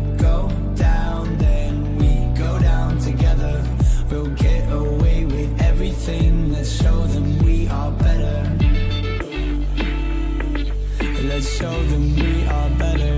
show 11.61 11.83
them 11.83 12.15
we 12.15 12.43
are 12.47 12.69
better. 12.71 13.15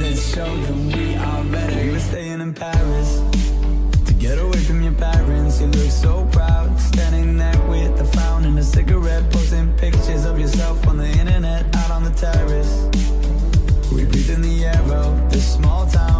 Let's 0.00 0.34
show 0.34 0.52
them 0.66 0.88
we 0.88 1.14
are 1.14 1.44
better. 1.44 1.80
We 1.80 1.92
were 1.92 2.00
staying 2.00 2.40
in 2.40 2.52
Paris 2.54 3.22
to 4.06 4.12
get 4.14 4.36
away 4.38 4.58
from 4.64 4.82
your 4.82 4.94
parents. 4.94 5.60
You 5.60 5.68
look 5.68 5.92
so 5.92 6.28
proud, 6.32 6.76
standing 6.80 7.36
there 7.36 7.60
with 7.68 8.00
a 8.00 8.04
frown 8.04 8.44
and 8.46 8.58
a 8.58 8.64
cigarette, 8.64 9.30
posting 9.30 9.72
pictures 9.76 10.24
of 10.24 10.40
yourself 10.40 10.88
on 10.88 10.96
the 10.96 11.10
internet, 11.22 11.62
out 11.76 11.90
on 11.92 12.02
the 12.02 12.14
terrace. 12.24 12.74
We 13.92 14.04
breathe 14.06 14.30
in 14.30 14.42
the 14.42 14.64
air 14.64 14.82
of 14.92 15.30
this 15.30 15.54
small 15.54 15.86
town 15.86 16.13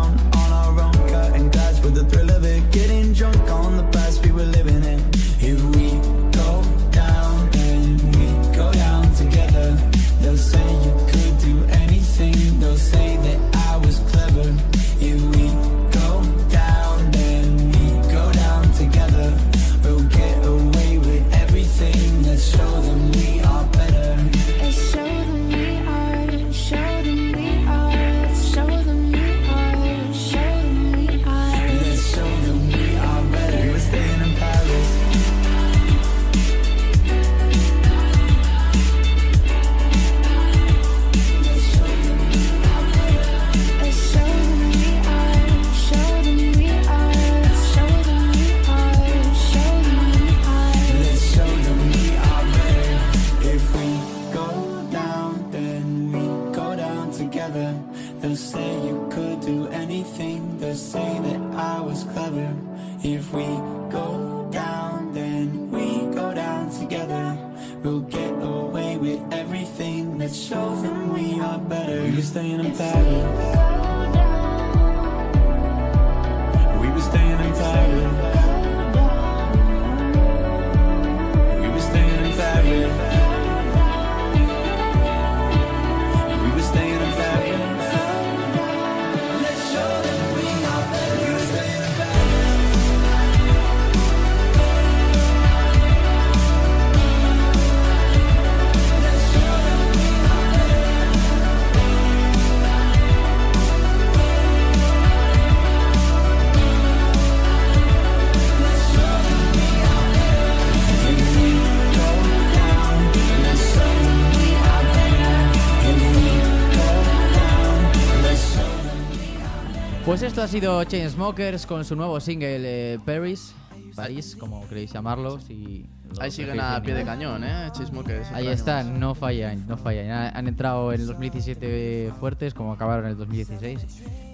esto 120.27 120.43
ha 120.43 120.49
sido 120.49 120.83
Chainsmokers 120.85 121.67
con 121.67 121.85
su 121.85 121.97
nuevo 121.97 122.19
single 122.21 122.95
eh, 122.95 122.99
Paris, 123.05 123.55
París, 123.95 124.37
como 124.39 124.67
queréis 124.69 124.93
llamarlo. 124.93 125.39
Si 125.39 125.87
lo 126.17 126.23
Ahí 126.23 126.31
siguen 126.31 126.59
a 126.61 126.81
pie 126.83 126.95
de 126.95 127.05
cañón, 127.05 127.45
¿eh? 127.45 127.69
Chismokers. 127.73 128.31
Ahí 128.33 128.49
están, 128.49 128.99
no 128.99 129.15
fallan, 129.15 129.67
no 129.69 129.77
fallan. 129.77 130.11
Ha- 130.11 130.31
Han 130.31 130.49
entrado 130.49 130.93
en 130.93 131.01
el 131.03 131.07
2017 131.07 132.13
fuertes, 132.19 132.55
como 132.55 132.73
acabaron 132.73 133.05
en 133.05 133.13
el 133.13 133.17
2016, 133.19 133.87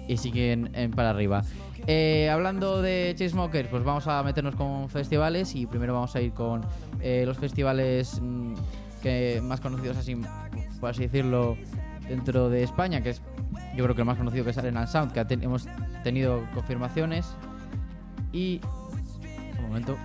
y 0.07 0.17
siguen 0.17 0.71
en 0.73 0.91
para 0.91 1.11
arriba. 1.11 1.43
Eh, 1.87 2.29
hablando 2.31 2.81
de 2.81 3.13
Chainsmokers, 3.17 3.69
pues 3.69 3.83
vamos 3.83 4.07
a 4.07 4.21
meternos 4.23 4.55
con 4.55 4.89
festivales 4.89 5.55
y 5.55 5.65
primero 5.65 5.93
vamos 5.93 6.15
a 6.15 6.21
ir 6.21 6.31
con 6.33 6.61
eh, 7.01 7.23
los 7.25 7.37
festivales 7.37 8.19
mm, 8.21 8.53
que 9.03 9.41
más 9.43 9.59
conocidos 9.59 9.97
así, 9.97 10.15
por 10.79 10.89
así 10.91 11.03
decirlo, 11.03 11.57
dentro 12.07 12.49
de 12.49 12.63
España, 12.63 13.01
que 13.01 13.11
es 13.11 13.21
yo 13.75 13.83
creo 13.83 13.95
que 13.95 14.01
el 14.01 14.05
más 14.05 14.17
conocido 14.17 14.43
que 14.43 14.51
es 14.51 14.57
Arena 14.57 14.85
Sound, 14.87 15.11
que 15.11 15.23
ten- 15.25 15.43
hemos 15.43 15.67
tenido 16.03 16.43
confirmaciones 16.53 17.35
y 18.31 18.61
un 19.57 19.67
momento. 19.67 19.97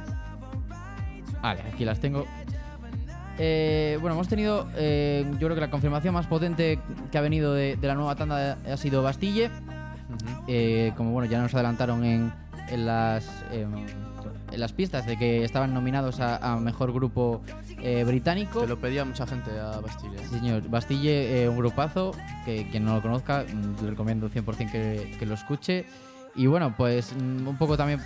Vale, 1.42 1.62
aquí 1.72 1.85
las 1.85 2.00
tengo. 2.00 2.26
Eh, 3.38 3.98
bueno, 4.00 4.14
hemos 4.14 4.29
tenido, 4.29 4.66
eh, 4.76 5.24
yo 5.33 5.38
creo 5.46 5.55
que 5.55 5.61
la 5.61 5.70
confirmación 5.70 6.14
más 6.14 6.26
potente 6.26 6.79
que 7.12 7.18
ha 7.18 7.20
venido 7.20 7.52
de, 7.52 7.76
de 7.76 7.87
la 7.87 7.94
nueva 7.94 8.16
tanda 8.16 8.57
ha 8.70 8.76
sido 8.76 9.02
Bastille. 9.02 9.50
Eh, 10.48 10.92
como 10.96 11.11
bueno, 11.12 11.31
ya 11.31 11.40
nos 11.42 11.52
adelantaron 11.55 12.05
en, 12.05 12.33
en 12.68 12.87
las 12.87 13.29
em, 13.52 13.72
las 14.56 14.72
pistas 14.72 15.06
de 15.06 15.16
que 15.16 15.44
estaban 15.44 15.72
nominados 15.74 16.20
a, 16.20 16.36
a 16.54 16.56
mejor 16.60 16.92
grupo 16.92 17.42
eh, 17.82 18.04
británico. 18.04 18.60
Te 18.60 18.66
lo 18.66 18.78
pedía 18.78 19.04
mucha 19.04 19.26
gente 19.26 19.50
a 19.58 19.80
Bastille. 19.80 20.18
Sí, 20.18 20.38
señor. 20.38 20.68
Bastille, 20.68 21.42
eh, 21.44 21.48
un 21.48 21.56
grupazo, 21.56 22.12
que 22.44 22.68
quien 22.70 22.84
no 22.84 22.94
lo 22.94 23.02
conozca, 23.02 23.44
mm, 23.44 23.84
le 23.84 23.90
recomiendo 23.90 24.28
100% 24.28 24.70
que, 24.70 25.16
que 25.18 25.26
lo 25.26 25.34
escuche. 25.34 25.84
Y 26.34 26.46
bueno, 26.46 26.74
pues 26.76 27.12
mm, 27.14 27.46
un 27.48 27.56
poco 27.56 27.76
también 27.76 28.00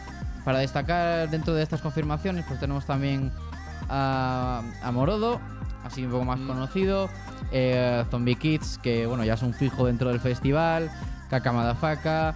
para 0.45 0.59
destacar 0.61 1.29
dentro 1.31 1.53
de 1.55 1.63
estas 1.63 1.81
confirmaciones, 1.81 2.45
pues 2.47 2.59
tenemos 2.61 2.87
también 2.87 3.31
a, 3.89 4.63
a 4.83 4.93
Morodo, 4.93 5.41
así 5.85 6.05
un 6.05 6.13
poco 6.13 6.25
más 6.25 6.39
Mm. 6.39 6.47
conocido, 6.47 7.09
eh, 7.53 8.05
Zombie 8.11 8.37
Kids, 8.37 8.79
que 8.83 9.07
bueno, 9.07 9.25
ya 9.25 9.35
es 9.35 9.43
un 9.43 9.53
fijo 9.53 9.87
dentro 9.87 10.09
del 10.11 10.21
festival, 10.21 10.91
Kaka 11.29 11.53
Madafaka, 11.53 12.35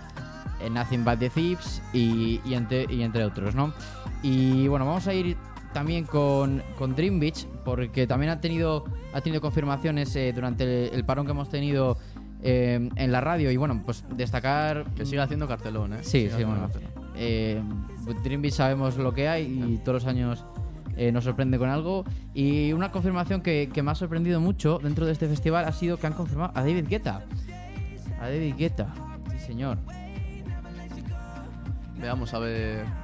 eh, 0.61 0.71
Nothing 0.71 1.05
But 1.05 1.19
The 1.19 1.31
Thieves 1.31 1.83
y, 1.93 2.41
y 2.45 2.55
entre, 2.55 2.87
y 2.93 3.03
entre 3.03 3.25
otros, 3.25 3.55
¿no? 3.55 3.73
Y 4.25 4.69
bueno, 4.69 4.87
vamos 4.87 5.07
a 5.07 5.13
ir 5.13 5.37
también 5.75 6.05
con, 6.07 6.63
con 6.79 6.97
Dream 6.97 7.21
Beach, 7.21 7.47
porque 7.63 8.07
también 8.07 8.33
ha 8.33 8.41
tenido, 8.41 8.87
ha 9.13 9.21
tenido 9.21 9.43
confirmaciones 9.43 10.17
eh, 10.17 10.33
durante 10.33 10.65
el, 10.65 10.95
el 10.95 11.05
parón 11.05 11.27
que 11.27 11.33
hemos 11.33 11.51
tenido 11.51 11.99
eh, 12.43 12.89
en 12.97 13.13
la 13.13 13.21
radio. 13.21 13.51
Y 13.51 13.59
bueno, 13.59 13.83
pues 13.85 14.03
destacar. 14.17 14.87
Que 14.97 15.05
siga 15.05 15.25
haciendo 15.25 15.47
cartelón, 15.47 15.93
¿eh? 15.93 15.99
Sí, 16.01 16.31
sí, 16.35 16.43
bueno. 16.43 16.71
Eh, 17.17 17.61
Dream 18.25 18.41
Beach 18.41 18.55
sabemos 18.55 18.97
lo 18.97 19.13
que 19.13 19.29
hay 19.29 19.45
y 19.45 19.77
todos 19.85 20.03
los 20.03 20.07
años 20.07 20.43
eh, 20.97 21.13
nos 21.13 21.25
sorprende 21.25 21.59
con 21.59 21.69
algo. 21.69 22.07
Y 22.33 22.73
una 22.73 22.91
confirmación 22.91 23.43
que, 23.43 23.69
que 23.71 23.83
me 23.83 23.91
ha 23.91 23.95
sorprendido 23.95 24.41
mucho 24.41 24.79
dentro 24.83 25.05
de 25.05 25.13
este 25.13 25.29
festival 25.29 25.67
ha 25.67 25.73
sido 25.73 25.99
que 25.99 26.07
han 26.07 26.15
confirmado 26.15 26.53
a 26.55 26.63
David 26.63 26.87
Guetta. 26.89 27.27
A 28.23 28.31
David 28.31 28.55
Guetta, 28.57 28.89
sí 29.33 29.39
señor. 29.39 29.77
Veamos 32.01 32.33
a 32.33 32.39
ver. 32.39 33.04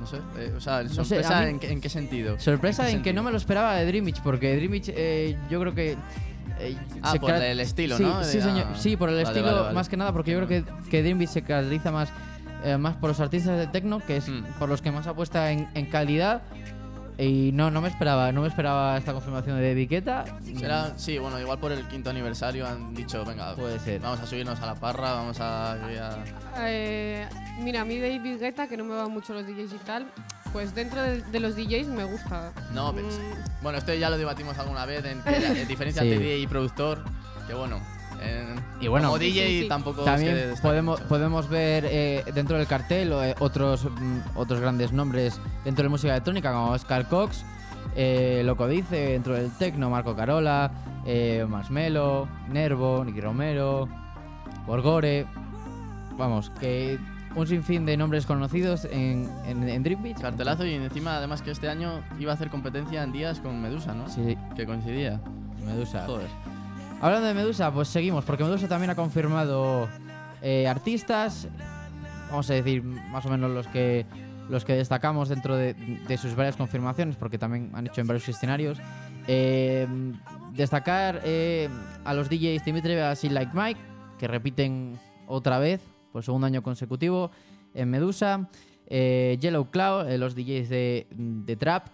No 0.00 0.06
sé. 0.06 0.18
eh, 0.38 0.52
o 0.56 0.60
sea, 0.60 0.86
sorpresa 0.88 1.48
en, 1.48 1.58
qué, 1.58 1.70
en 1.72 1.80
qué 1.80 1.88
sentido. 1.88 2.38
Sorpresa 2.38 2.86
qué 2.86 2.92
en 2.92 3.02
que 3.02 3.12
no 3.12 3.22
me 3.22 3.30
lo 3.30 3.36
esperaba 3.36 3.74
de 3.76 3.86
Dream 3.86 4.04
Beach, 4.06 4.20
porque 4.22 4.54
Dream 4.56 4.72
Beach 4.72 4.88
eh, 4.88 5.36
yo 5.50 5.60
creo 5.60 5.74
que... 5.74 5.92
eh, 6.58 6.76
Ah, 7.02 7.14
por 7.20 7.30
el 7.32 7.60
estilo, 7.60 7.96
sí, 7.96 8.02
¿no? 8.02 8.22
Sí, 8.24 8.38
De- 8.38 8.42
señor. 8.44 8.66
ah, 8.70 8.76
Sí, 8.76 8.96
por 8.96 9.08
el 9.08 9.14
vale, 9.16 9.26
estilo 9.28 9.46
vale, 9.46 9.60
vale. 9.60 9.74
más 9.74 9.88
que 9.88 9.96
nada, 9.96 10.12
porque 10.12 10.32
yo 10.32 10.44
creo 10.44 10.48
que, 10.48 10.64
que 10.90 11.26
se 11.26 11.42
caracteriza 11.42 11.90
más, 11.90 12.10
eh, 12.64 12.76
más 12.76 12.96
por 12.96 13.08
los 13.10 13.20
artistas 13.20 13.56
de 13.58 13.66
techno, 13.68 14.00
que 14.00 14.16
es 14.18 14.28
Mm. 14.28 14.44
por 14.58 14.68
los 14.68 14.82
que 14.82 14.90
más 14.90 15.06
apuesta 15.06 15.50
en, 15.52 15.68
en 15.74 15.86
calidad. 15.86 16.42
Y 17.16 17.52
no, 17.52 17.70
no 17.70 17.80
me 17.80 17.86
esperaba, 17.86 18.32
no 18.32 18.40
me 18.42 18.48
esperaba 18.48 18.98
esta 18.98 19.12
confirmación 19.12 19.56
de 19.60 19.68
David 19.68 19.88
Guetta. 19.88 20.24
Será, 20.58 20.94
sí, 20.98 21.16
bueno, 21.18 21.38
igual 21.40 21.60
por 21.60 21.70
el 21.70 21.86
quinto 21.86 22.10
aniversario 22.10 22.66
han 22.66 22.92
dicho, 22.92 23.24
venga, 23.24 23.54
Puede 23.54 23.78
ser. 23.78 24.00
vamos 24.00 24.18
a 24.18 24.26
subirnos 24.26 24.60
a 24.60 24.66
la 24.66 24.74
parra, 24.74 25.12
vamos 25.12 25.38
a... 25.40 25.74
a- 25.74 26.18
Eh, 26.66 27.28
mira, 27.60 27.82
a 27.82 27.84
mí 27.84 27.98
David 28.00 28.38
Guetta, 28.40 28.66
que 28.68 28.76
no 28.76 28.84
me 28.84 28.94
van 28.94 29.10
mucho 29.10 29.32
los 29.34 29.46
DJs 29.46 29.72
y 29.72 29.78
tal, 29.84 30.06
pues 30.52 30.74
dentro 30.74 31.02
de, 31.02 31.22
de 31.22 31.40
los 31.40 31.56
DJs 31.56 31.88
me 31.88 32.04
gusta. 32.04 32.52
No, 32.72 32.92
Mm, 32.92 32.96
pues, 32.96 33.20
bueno, 33.62 33.78
esto 33.78 33.94
ya 33.94 34.10
lo 34.10 34.18
debatimos 34.18 34.56
alguna 34.58 34.86
vez, 34.86 35.04
en, 35.04 35.18
la- 35.24 35.64
diferencia 35.66 36.02
Sí. 36.02 36.08
entre 36.12 36.24
DJ 36.24 36.38
y 36.38 36.46
productor, 36.46 37.02
que 37.46 37.54
bueno, 37.54 37.80
en- 38.22 38.54
Y 38.80 38.88
bueno, 38.88 39.08
como 39.08 39.18
DJ 39.18 39.46
sí, 39.48 39.62
sí. 39.62 39.68
tampoco 39.68 40.00
es 40.00 40.04
También 40.04 40.54
podemos, 40.62 40.98
mucho. 40.98 41.08
podemos 41.08 41.48
ver 41.48 41.84
eh, 41.88 42.24
dentro 42.34 42.56
del 42.58 42.66
cartel 42.66 43.12
eh, 43.12 43.34
otros, 43.40 43.84
mm, 43.84 44.18
otros 44.36 44.60
grandes 44.60 44.92
nombres 44.92 45.40
dentro 45.64 45.82
de 45.82 45.88
música 45.88 46.12
electrónica 46.12 46.52
como 46.52 46.70
Oscar 46.70 47.08
Cox, 47.08 47.44
eh, 47.96 48.42
Loco 48.44 48.66
Dice, 48.68 48.96
dentro 49.10 49.34
del 49.34 49.50
techno, 49.52 49.90
Marco 49.90 50.14
Carola, 50.16 50.70
eh, 51.06 51.44
Marshmello, 51.48 52.26
Nervo, 52.48 53.04
Nicky 53.04 53.20
Romero, 53.20 53.88
Borgore. 54.66 55.26
Vamos, 56.16 56.50
que 56.60 56.98
un 57.36 57.46
sinfín 57.46 57.84
de 57.86 57.96
nombres 57.96 58.26
conocidos 58.26 58.84
en, 58.84 59.30
en, 59.46 59.68
en 59.68 59.82
Dream 59.82 60.02
Beach. 60.02 60.20
Cartelazo 60.20 60.64
y 60.66 60.74
encima 60.74 61.16
además 61.16 61.42
que 61.42 61.50
este 61.50 61.68
año 61.68 62.00
iba 62.18 62.32
a 62.32 62.34
hacer 62.34 62.48
competencia 62.48 63.02
en 63.02 63.12
días 63.12 63.40
con 63.40 63.60
Medusa, 63.60 63.94
¿no? 63.94 64.08
Sí, 64.08 64.36
Que 64.56 64.66
coincidía. 64.66 65.20
Medusa. 65.64 66.04
Joder. 66.06 66.28
Hablando 67.00 67.26
de 67.26 67.34
Medusa, 67.34 67.72
pues 67.72 67.88
seguimos, 67.88 68.24
porque 68.24 68.44
Medusa 68.44 68.68
también 68.68 68.90
ha 68.90 68.94
confirmado 68.94 69.88
eh, 70.42 70.68
artistas, 70.68 71.48
vamos 72.30 72.48
a 72.50 72.54
decir 72.54 72.82
más 72.82 73.24
o 73.26 73.30
menos 73.30 73.50
los 73.50 73.66
que 73.68 74.06
los 74.48 74.64
que 74.66 74.74
destacamos 74.74 75.30
dentro 75.30 75.56
de, 75.56 75.72
de 75.72 76.18
sus 76.18 76.34
varias 76.36 76.56
confirmaciones, 76.56 77.16
porque 77.16 77.38
también 77.38 77.70
han 77.74 77.86
hecho 77.86 78.02
en 78.02 78.06
varios 78.06 78.28
escenarios. 78.28 78.78
Eh, 79.26 79.86
destacar 80.52 81.22
eh, 81.24 81.70
a 82.04 82.12
los 82.12 82.28
DJs 82.28 82.62
Dimitri 82.62 82.94
Vegas 82.94 83.24
y 83.24 83.30
Like 83.30 83.52
Mike, 83.54 83.80
que 84.18 84.28
repiten 84.28 84.98
otra 85.26 85.58
vez 85.58 85.80
por 86.14 86.22
segundo 86.22 86.46
año 86.46 86.62
consecutivo 86.62 87.32
en 87.74 87.90
Medusa. 87.90 88.48
Eh, 88.86 89.36
Yellow 89.40 89.68
Cloud, 89.68 90.08
eh, 90.08 90.16
los 90.16 90.36
DJs 90.36 90.68
de, 90.68 91.08
de 91.10 91.56
Trap. 91.56 91.88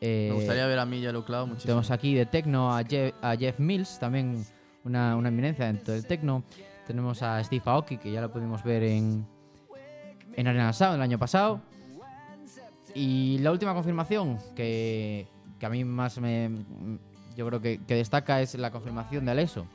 Eh, 0.00 0.30
Me 0.30 0.34
gustaría 0.34 0.66
ver 0.66 0.80
a 0.80 0.84
mí 0.84 1.00
Yellow 1.00 1.24
Cloud 1.24 1.46
muchísimo. 1.46 1.66
tenemos 1.68 1.92
aquí 1.92 2.12
de 2.12 2.26
Tecno 2.26 2.74
a 2.76 2.82
Jeff, 2.82 3.14
a 3.22 3.36
Jeff 3.36 3.60
Mills, 3.60 4.00
también 4.00 4.44
una, 4.82 5.14
una 5.14 5.28
eminencia 5.28 5.66
dentro 5.66 5.94
del 5.94 6.04
Tecno. 6.06 6.42
Tenemos 6.88 7.22
a 7.22 7.42
Steve 7.44 7.62
Aoki, 7.66 7.98
que 7.98 8.10
ya 8.10 8.20
lo 8.20 8.32
pudimos 8.32 8.64
ver 8.64 8.82
en, 8.82 9.24
en 10.34 10.46
Arena 10.48 10.72
Sound 10.72 10.96
el 10.96 11.02
año 11.02 11.18
pasado. 11.20 11.60
Y 12.96 13.38
la 13.38 13.52
última 13.52 13.74
confirmación 13.74 14.38
que, 14.56 15.28
que 15.60 15.66
a 15.66 15.68
mí 15.68 15.84
más 15.84 16.18
me. 16.18 16.50
Yo 17.36 17.46
creo 17.46 17.60
que, 17.60 17.78
que 17.86 17.94
destaca 17.94 18.40
es 18.42 18.56
la 18.56 18.72
confirmación 18.72 19.24
de 19.24 19.30
Aleso. 19.30 19.66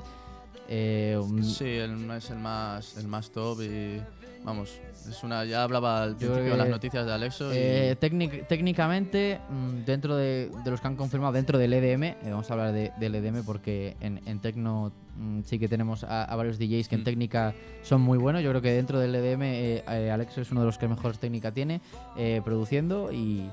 Eh, 0.68 1.18
un- 1.22 1.44
Sí, 1.44 1.66
el, 1.66 2.10
es 2.12 2.30
el 2.32 2.38
más, 2.40 2.98
el 2.98 3.08
más 3.08 3.30
top 3.32 3.62
y 3.62 4.02
vamos, 4.44 4.80
es 5.10 5.24
una 5.24 5.44
ya 5.46 5.64
hablaba 5.64 6.04
al 6.04 6.16
principio 6.16 6.44
de 6.52 6.58
las 6.58 6.70
noticias 6.70 7.06
de 7.06 7.12
Alexo 7.14 7.54
y 7.54 7.58
Eh, 7.58 7.96
técnic- 8.00 8.48
técnicamente, 8.48 9.40
mm, 9.50 9.86
dentro 9.86 10.16
de, 10.16 10.50
de 10.64 10.72
los 10.72 10.82
que 10.82 10.88
han 10.88 10.96
confirmado, 10.96 11.34
dentro 11.34 11.58
del 11.60 11.74
EDM, 11.74 12.04
eh, 12.04 12.18
vamos 12.32 12.50
a 12.50 12.54
hablar 12.54 12.72
de- 12.74 12.92
del 13.00 13.16
EDM 13.16 13.44
porque 13.44 13.96
en, 14.02 14.22
en 14.26 14.40
Tecno 14.40 14.92
mm, 15.18 15.42
sí 15.46 15.60
que 15.60 15.68
tenemos 15.68 16.04
a, 16.04 16.24
a 16.26 16.36
varios 16.36 16.58
DJs 16.60 16.90
que 16.90 16.96
en 16.96 17.02
Mm. 17.02 17.06
técnica 17.06 17.54
son 17.84 18.02
muy 18.02 18.18
buenos. 18.18 18.42
Yo 18.44 18.50
creo 18.50 18.62
que 18.62 18.72
dentro 18.74 19.00
del 19.00 19.16
EDM, 19.16 19.44
eh, 19.44 19.84
eh, 19.88 20.12
Alexo 20.12 20.42
es 20.42 20.52
uno 20.52 20.62
de 20.62 20.66
los 20.68 20.78
que 20.78 20.88
mejor 20.88 21.16
técnica 21.18 21.52
tiene, 21.52 21.80
eh, 22.18 22.42
produciendo 22.44 23.12
y, 23.12 23.50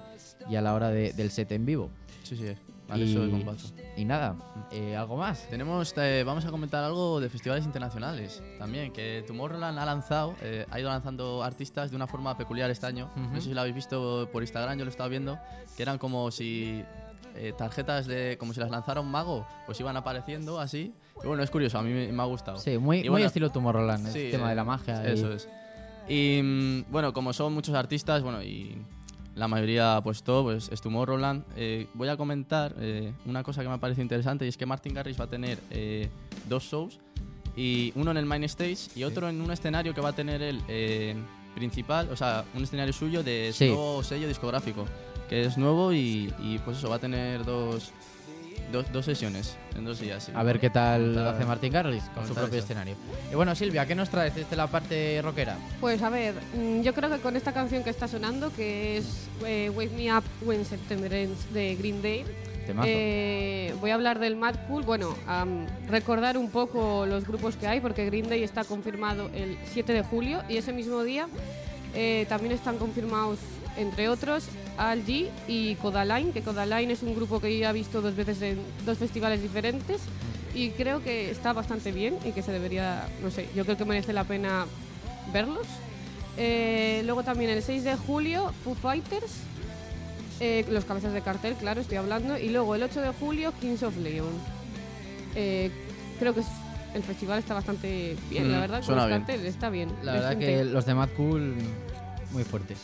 y 0.51 0.57
a 0.57 0.61
la 0.63 0.75
hora 0.75 0.89
de- 0.91 1.13
del 1.13 1.31
set 1.31 1.53
en 1.53 1.65
vivo. 1.67 1.91
sí, 2.25 2.37
sí, 2.37 2.45
Alexo 2.89 3.21
y, 3.21 3.25
es 3.27 3.31
bombazo. 3.31 3.69
y 3.97 4.05
nada, 4.05 4.37
eh, 4.71 4.97
¿algo 4.97 5.17
más? 5.17 5.47
Tenemos, 5.49 5.95
eh, 5.97 6.23
vamos 6.27 6.45
a 6.45 6.51
comentar 6.51 6.85
algo 6.85 7.21
de 7.21 7.31
festivales 7.31 7.65
internacionales 7.65 8.43
también, 8.59 8.93
que 8.93 9.25
Tomorrowland 9.27 9.79
ha 9.79 9.85
lanzado, 9.87 10.35
eh, 10.43 10.67
ha 10.71 10.79
ido 10.81 10.89
lanzando 10.91 11.43
artistas 11.43 11.91
de 11.91 11.97
una 11.97 12.07
forma 12.07 12.37
peculiar 12.37 12.71
este 12.71 12.87
año. 12.87 13.11
No 13.17 13.27
Ujú. 13.27 13.35
sé 13.37 13.41
si 13.43 13.55
lo 13.55 13.61
habéis 13.61 13.77
visto 13.77 14.29
por 14.33 14.43
Instagram, 14.43 14.79
yo 14.79 14.85
lo 14.85 14.91
estaba 14.91 15.09
viendo, 15.09 15.39
que 15.77 15.83
eran 15.83 15.99
como 15.99 16.31
si 16.31 16.85
eh, 17.35 17.55
tarjetas 17.57 18.07
de, 18.07 18.37
como 18.39 18.53
si 18.53 18.61
las 18.61 18.71
lanzara 18.71 19.01
un 19.01 19.11
mago, 19.11 19.47
pues 19.65 19.81
iban 19.81 19.97
apareciendo 19.97 20.61
así. 20.61 20.93
Y 21.23 21.27
bueno, 21.27 21.43
es 21.43 21.51
curioso, 21.51 21.79
a 21.79 21.83
mí 21.83 21.91
me, 21.93 22.13
me 22.13 22.23
ha 22.23 22.27
gustado. 22.27 22.59
Sí, 22.59 22.77
muy, 22.79 22.99
Y 22.99 23.03
muy 23.05 23.09
bueno, 23.11 23.27
estilo 23.27 23.51
Tomorrowland, 23.51 24.07
Sí, 24.13 24.27
el 24.27 24.31
tema 24.33 24.47
eh, 24.47 24.51
de 24.51 24.55
la 24.57 24.65
magia. 24.65 25.03
y- 25.09 25.13
Eso 25.13 25.33
es. 25.33 25.49
Y 26.09 26.41
mm, 26.43 26.91
bueno, 26.91 27.13
como 27.15 27.33
son 27.33 27.55
muchos 27.55 27.75
artistas, 27.75 28.23
bueno, 28.23 28.43
y 28.43 28.77
la 29.35 29.49
mayoría 29.49 30.01
pues 30.05 30.23
todo, 30.23 30.45
pues 30.45 30.69
es 30.71 30.81
Tomorrowland, 30.81 31.45
eh, 31.57 31.87
voy 31.95 32.09
a 32.09 32.17
comentar 32.17 32.75
eh, 32.79 33.13
una 33.27 33.43
cosa 33.43 33.63
que 33.63 33.69
me 33.69 33.79
parece 33.79 34.03
interesante 34.03 34.45
y 34.45 34.49
es 34.49 34.57
que 34.57 34.67
Martin 34.67 34.93
Garrix 34.95 35.19
va 35.19 35.25
a 35.25 35.29
tener 35.31 35.59
eh, 35.71 36.09
dos 36.49 36.65
shows, 36.65 36.99
y 37.57 37.93
uno 37.97 38.11
en 38.11 38.17
el 38.17 38.25
main 38.27 38.45
stage 38.45 38.89
y 38.95 39.05
otro 39.05 39.29
en 39.29 39.41
un 39.41 39.51
escenario 39.51 39.95
que 39.95 40.01
va 40.01 40.11
a 40.11 40.13
tener 40.15 40.41
el 40.43 40.61
eh, 40.69 41.15
principal, 41.55 42.09
o 42.11 42.17
sea, 42.17 42.45
un 42.55 42.63
escenario 42.63 42.93
suyo 42.95 43.23
de 43.23 43.51
su 43.53 43.59
Sí. 43.59 43.67
nuevo 43.69 44.03
sello 44.03 44.27
discográfico, 44.29 44.87
que 45.29 45.45
es 45.45 45.59
nuevo 45.59 45.93
y, 45.93 46.33
y, 46.43 46.59
pues 46.65 46.79
eso, 46.79 46.89
va 46.89 46.97
a 46.97 46.99
tener 46.99 47.45
dos, 47.45 47.91
dos, 48.71 48.91
dos 48.93 49.05
sesiones 49.05 49.57
en 49.77 49.85
dos 49.85 50.01
días. 50.01 50.25
sí. 50.25 50.33
A 50.35 50.43
ver 50.43 50.59
qué 50.61 50.71
tal 50.71 51.17
hace 51.27 51.45
Martín 51.45 51.73
Garrix 51.73 52.05
con 52.15 52.27
su 52.27 52.35
propio 52.35 52.59
eso. 52.59 52.65
escenario. 52.65 52.95
Y 53.31 53.35
bueno, 53.35 53.55
Silvia, 53.55 53.87
¿qué 53.87 53.95
nos 53.95 54.09
traes 54.11 54.35
desde 54.35 54.57
la 54.57 54.67
parte 54.67 55.21
rockera? 55.23 55.57
Pues 55.81 56.03
a 56.03 56.11
ver, 56.11 56.35
mm, 56.55 56.83
yo 56.83 56.95
creo 56.95 57.11
que 57.11 57.19
con 57.19 57.37
esta 57.37 57.53
canción 57.53 57.85
que 57.85 57.91
está 57.91 58.09
sonando, 58.09 58.53
que 58.53 58.99
es 58.99 59.29
eh, 59.45 59.71
Wake 59.75 59.93
Me 59.97 60.15
Up 60.17 60.25
When 60.43 60.65
September 60.65 61.13
Ends 61.13 61.53
de 61.53 61.75
Green 61.77 62.03
Day, 62.03 62.25
eh, 62.85 63.75
voy 63.81 63.91
a 63.91 63.95
hablar 63.95 64.19
del 64.19 64.37
Mad 64.37 64.55
Cool. 64.69 64.85
Bueno, 64.85 65.15
recordar 65.89 66.39
un 66.39 66.51
poco 66.51 67.07
los 67.07 67.27
grupos 67.27 67.57
que 67.57 67.67
hay, 67.67 67.81
porque 67.81 68.07
Green 68.07 68.29
Day 68.29 68.43
está 68.43 68.65
confirmado 68.65 69.31
el 69.35 69.59
7 69.73 69.93
de 69.93 70.03
julio 70.03 70.43
y 70.49 70.57
ese 70.57 70.73
mismo 70.73 71.03
día 71.03 71.29
eh, 71.95 72.27
también 72.29 72.53
están 72.53 72.79
confirmados, 72.79 73.39
entre 73.77 74.09
otros, 74.09 74.45
Al 74.79 75.05
G 75.05 75.29
y 75.49 75.75
Codaline, 75.77 76.33
que 76.33 76.43
Codaline 76.43 76.91
es 76.93 77.03
un 77.03 77.15
grupo 77.15 77.41
que 77.41 77.57
ya 77.59 77.71
he 77.71 77.73
visto 77.73 78.01
dos 78.01 78.17
veces 78.17 78.41
en 78.43 78.59
dos 78.87 78.99
festivales 78.99 79.43
diferentes 79.43 80.01
y 80.55 80.71
creo 80.71 81.03
que 81.03 81.31
está 81.31 81.53
bastante 81.53 81.93
bien 81.93 82.17
y 82.25 82.33
que 82.33 82.43
se 82.43 82.53
debería, 82.53 83.07
no 83.23 83.31
sé, 83.31 83.49
yo 83.55 83.65
creo 83.65 83.77
que 83.77 83.85
merece 83.85 84.13
la 84.13 84.25
pena 84.25 84.67
verlos. 85.33 85.67
Eh, 86.39 87.03
luego 87.05 87.23
también 87.23 87.51
el 87.51 87.63
6 87.63 87.85
de 87.85 87.97
julio, 87.97 88.53
Foo 88.65 88.75
Fighters, 88.75 89.33
eh, 90.41 90.65
los 90.71 90.85
cabezas 90.87 91.13
de 91.13 91.21
cartel, 91.21 91.55
claro, 91.55 91.81
estoy 91.83 91.99
hablando. 91.99 92.39
Y 92.39 92.49
luego 92.49 92.75
el 92.75 92.83
8 92.83 93.01
de 93.03 93.09
julio, 93.13 93.53
Kings 93.61 93.83
of 93.83 93.97
Leon. 93.99 94.33
Eh, 95.35 95.71
creo 96.19 96.35
que 96.35 96.41
es- 96.41 96.47
el 96.95 97.03
festival 97.03 97.39
está 97.39 97.55
bastante 97.55 98.17
bien, 98.31 98.51
la 98.51 98.59
Mm, 98.59 98.61
verdad, 98.63 98.85
con 98.85 98.97
los 98.97 99.07
bien. 99.07 99.19
carteles, 99.21 99.47
está 99.47 99.71
bien. 99.71 99.91
La 100.03 100.13
verdad 100.15 100.37
que 100.39 100.65
los 100.65 100.85
de 100.87 100.95
Mad 100.95 101.09
Cool 101.17 101.57
muy 102.33 102.45
fuertes. 102.45 102.79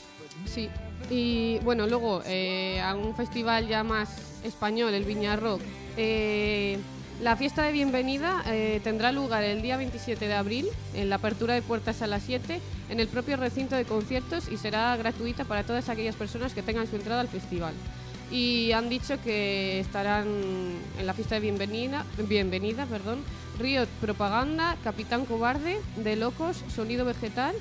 Sí. 0.46 0.68
Y 1.10 1.58
bueno, 1.60 1.86
luego 1.86 2.22
eh, 2.26 2.80
a 2.80 2.94
un 2.94 3.14
festival 3.14 3.66
ya 3.66 3.82
más 3.82 4.40
español, 4.44 4.94
el 4.94 5.04
Viña 5.04 5.36
Rock. 5.36 5.60
eh, 5.96 6.78
la 7.20 7.34
fiesta 7.34 7.64
de 7.64 7.72
bienvenida 7.72 8.44
eh, 8.46 8.80
tendrá 8.84 9.10
lugar 9.10 9.42
el 9.42 9.60
día 9.60 9.76
27 9.76 10.28
de 10.28 10.34
abril, 10.34 10.68
en 10.94 11.10
la 11.10 11.16
apertura 11.16 11.54
de 11.54 11.62
puertas 11.62 12.00
a 12.00 12.06
las 12.06 12.22
7, 12.22 12.60
en 12.90 13.00
el 13.00 13.08
propio 13.08 13.36
recinto 13.36 13.74
de 13.74 13.84
conciertos 13.84 14.48
y 14.48 14.56
será 14.56 14.96
gratuita 14.96 15.44
para 15.44 15.64
todas 15.64 15.88
aquellas 15.88 16.14
personas 16.14 16.54
que 16.54 16.62
tengan 16.62 16.86
su 16.86 16.94
entrada 16.94 17.20
al 17.20 17.26
festival. 17.26 17.74
Y 18.30 18.70
han 18.70 18.88
dicho 18.88 19.20
que 19.24 19.80
estarán 19.80 20.28
en 20.96 21.06
la 21.06 21.12
fiesta 21.12 21.34
de 21.34 21.40
bienvenida, 21.40 22.04
bienvenida 22.28 22.86
perdón, 22.86 23.24
Riot 23.58 23.88
Propaganda, 24.00 24.76
Capitán 24.84 25.24
Cobarde, 25.24 25.80
De 25.96 26.14
Locos, 26.14 26.62
Sonido 26.72 27.04
Vegetal, 27.04 27.56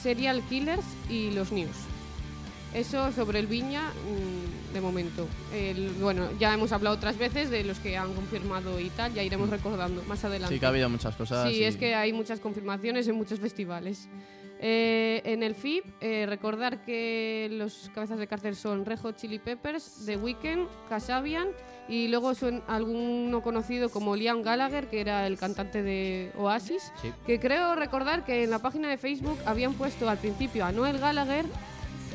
Serial 0.00 0.40
Killers 0.48 0.86
y 1.10 1.32
Los 1.32 1.52
News. 1.52 1.95
Eso 2.76 3.10
sobre 3.12 3.38
el 3.38 3.46
Viña 3.46 3.90
mm, 3.90 4.74
de 4.74 4.80
momento. 4.82 5.26
El- 5.54 5.90
bueno, 6.00 6.28
ya 6.38 6.52
hemos 6.52 6.72
hablado 6.72 6.94
otras 6.96 7.16
veces 7.16 7.48
de 7.50 7.64
los 7.64 7.78
que 7.78 7.96
han 7.96 8.12
confirmado 8.12 8.78
y 8.78 8.90
tal, 8.90 9.14
ya 9.14 9.22
iremos 9.22 9.48
recordando 9.48 10.02
más 10.04 10.24
adelante. 10.24 10.54
Sí, 10.54 10.60
que 10.60 10.66
ha 10.66 10.68
habido 10.68 10.88
muchas 10.90 11.16
cosas. 11.16 11.48
Sí, 11.48 11.60
y- 11.60 11.64
es 11.64 11.76
que 11.76 11.94
hay 11.94 12.12
muchas 12.12 12.38
confirmaciones 12.40 13.08
en 13.08 13.14
muchos 13.14 13.40
festivales. 13.40 14.08
Eh, 14.58 15.20
en 15.24 15.42
el 15.42 15.54
FIP, 15.54 15.84
eh, 16.00 16.24
recordar 16.26 16.82
que 16.84 17.48
los 17.52 17.90
cabezas 17.94 18.18
de 18.18 18.26
cartel 18.26 18.56
son 18.56 18.84
Red 18.86 19.00
Hot 19.00 19.16
Chili 19.16 19.38
Peppers, 19.38 20.04
The 20.06 20.16
Weeknd, 20.16 20.66
Kasabian 20.88 21.48
y 21.88 22.08
luego 22.08 22.34
son 22.34 22.62
alguno 22.66 23.42
conocido 23.42 23.90
como 23.90 24.16
Liam 24.16 24.42
Gallagher, 24.42 24.88
que 24.88 25.00
era 25.02 25.26
el 25.26 25.36
cantante 25.38 25.82
de 25.82 26.32
Oasis. 26.38 26.90
Sí. 27.02 27.12
Que 27.26 27.38
creo 27.38 27.74
recordar 27.74 28.24
que 28.24 28.44
en 28.44 28.50
la 28.50 28.58
página 28.58 28.88
de 28.88 28.96
Facebook 28.96 29.38
habían 29.44 29.74
puesto 29.74 30.08
al 30.08 30.16
principio 30.18 30.64
a 30.64 30.72
Noel 30.72 30.98
Gallagher 30.98 31.44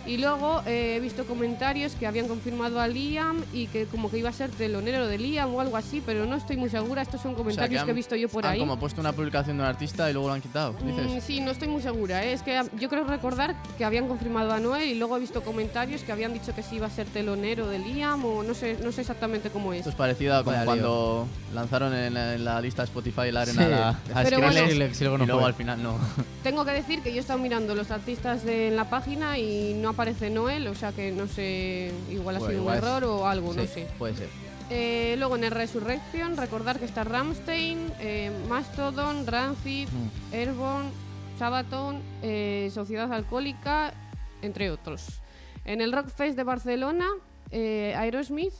y 0.06 0.18
luego 0.18 0.62
eh, 0.66 0.96
he 0.98 1.00
visto 1.00 1.26
comentarios 1.26 1.94
que 1.96 2.08
habían 2.08 2.28
confirmado 2.28 2.80
a 2.80 2.88
Liam 2.88 3.44
y 3.54 3.68
que 3.68 3.86
como 3.86 4.10
que 4.10 4.18
iba 4.18 4.30
a 4.30 4.34
ser 4.34 4.50
telonero 4.50 5.08
de 5.08 5.18
Liam 5.18 5.54
o 5.54 5.62
algo 5.62 5.78
así, 5.78 6.02
pero 6.06 6.26
no 6.26 6.36
estoy 6.36 6.58
muy 6.58 6.70
segura. 6.70 7.02
Estos 7.02 7.22
son 7.22 7.32
o 7.32 7.36
sea, 7.36 7.44
comentarios 7.44 7.84
que, 7.84 7.90
han- 7.92 7.96
he 7.96 7.98
visto 7.98 8.16
yo 8.16 8.30
por 8.30 8.46
han 8.46 8.54
ahí. 8.54 8.60
como 8.60 8.80
puesto 8.80 9.02
una 9.02 9.12
publicación 9.14 9.58
de 9.58 9.64
un 9.64 9.70
artista 9.70 10.10
y 10.10 10.14
luego 10.14 10.28
lo 10.30 10.34
han 10.34 10.42
quitado, 10.42 10.74
dices. 10.84 11.06
Mm, 11.08 11.20
sí, 11.26 11.40
no 11.42 11.52
estoy 11.52 11.68
muy 11.68 11.82
segura. 11.82 12.24
¿eh? 12.26 12.34
Es 12.34 12.42
que 12.42 12.62
yo 12.80 12.90
creo 12.90 13.04
recordar 13.04 13.56
que 13.78 13.86
habían 13.86 14.08
confirmado 14.08 14.52
a 14.54 14.60
Noel 14.60 14.88
y 14.90 14.96
luego 14.96 15.18
he 15.18 15.20
visto 15.20 15.42
comentarios 15.44 16.02
que 16.04 16.12
habían 16.12 16.34
dicho 16.34 16.54
que 16.56 16.64
sí 16.64 16.78
iba 16.78 16.88
a 16.88 16.90
ser 16.90 17.08
telonero 17.08 17.68
de 17.68 17.80
Liam 17.80 18.24
o 18.26 18.44
no 18.44 18.54
sé, 18.54 18.78
no 18.84 18.92
sé 18.92 19.02
exactamente 19.02 19.50
cómo 19.50 19.74
es. 19.74 19.80
Esto 19.80 19.90
es 19.92 19.96
parecido 19.96 20.36
a 20.36 20.44
como 20.44 20.52
Vaya 20.58 20.62
lío. 20.64 20.66
cuando 20.66 21.28
lanzaron 21.54 21.94
en 21.94 22.14
la, 22.14 22.34
en 22.36 22.46
la 22.46 22.60
lista 22.62 22.84
Spotify 22.84 23.32
la 23.32 23.42
arena 23.42 23.66
Sí, 23.66 23.72
a, 24.14 24.20
a 24.20 24.26
Skrillex, 24.26 24.42
bueno. 24.54 24.68
Skrillex 24.68 25.02
y 25.02 25.04
luego 25.04 25.18
no 25.20 25.26
luego 25.26 25.42
fue. 25.42 25.50
al 25.50 25.54
final 25.56 25.84
no. 25.84 25.96
Tengo 26.44 26.66
que 26.66 26.72
decir 26.72 27.02
que 27.02 27.12
yo 27.12 27.18
he 27.18 27.20
estado 27.20 27.40
mirando 27.40 27.76
los 27.76 27.92
artistas 27.92 28.44
de, 28.44 28.70
en 28.70 28.76
la 28.76 28.90
página 28.90 29.38
y 29.38 29.74
no 29.76 29.91
aparece 29.92 30.30
Noel, 30.30 30.68
o 30.68 30.76
sea 30.76 30.92
que 30.92 31.12
no 31.12 31.28
sé, 31.28 31.92
igual 32.10 32.36
ha 32.38 32.40
Bueno, 32.40 32.54
sido 32.54 32.64
un 32.66 32.72
es- 32.74 32.78
error 32.78 33.04
o 33.06 33.28
algo, 33.28 33.54
no 33.54 33.66
sé. 33.66 33.88
Puede 33.98 34.16
ser. 34.16 34.30
Eh, 34.70 35.16
luego 35.18 35.36
en 35.36 35.44
el 35.44 35.52
Resurrection, 35.52 36.38
recordar 36.38 36.80
que 36.80 36.86
está 36.86 37.04
Ramstein, 37.04 37.92
eh, 38.00 38.32
Mastodon, 38.48 39.28
Rancid, 39.28 39.88
Mm. 39.90 40.34
Airborne, 40.34 40.90
Sabaton, 41.38 42.02
eh, 42.22 42.70
Sociedad 42.74 43.12
Alcohólica, 43.12 43.94
entre 44.42 44.72
otros. 44.72 45.22
En 45.66 45.82
el 45.82 45.92
Rockfest 45.92 46.36
de 46.38 46.44
Barcelona, 46.44 47.08
Aerosmith, 47.52 48.54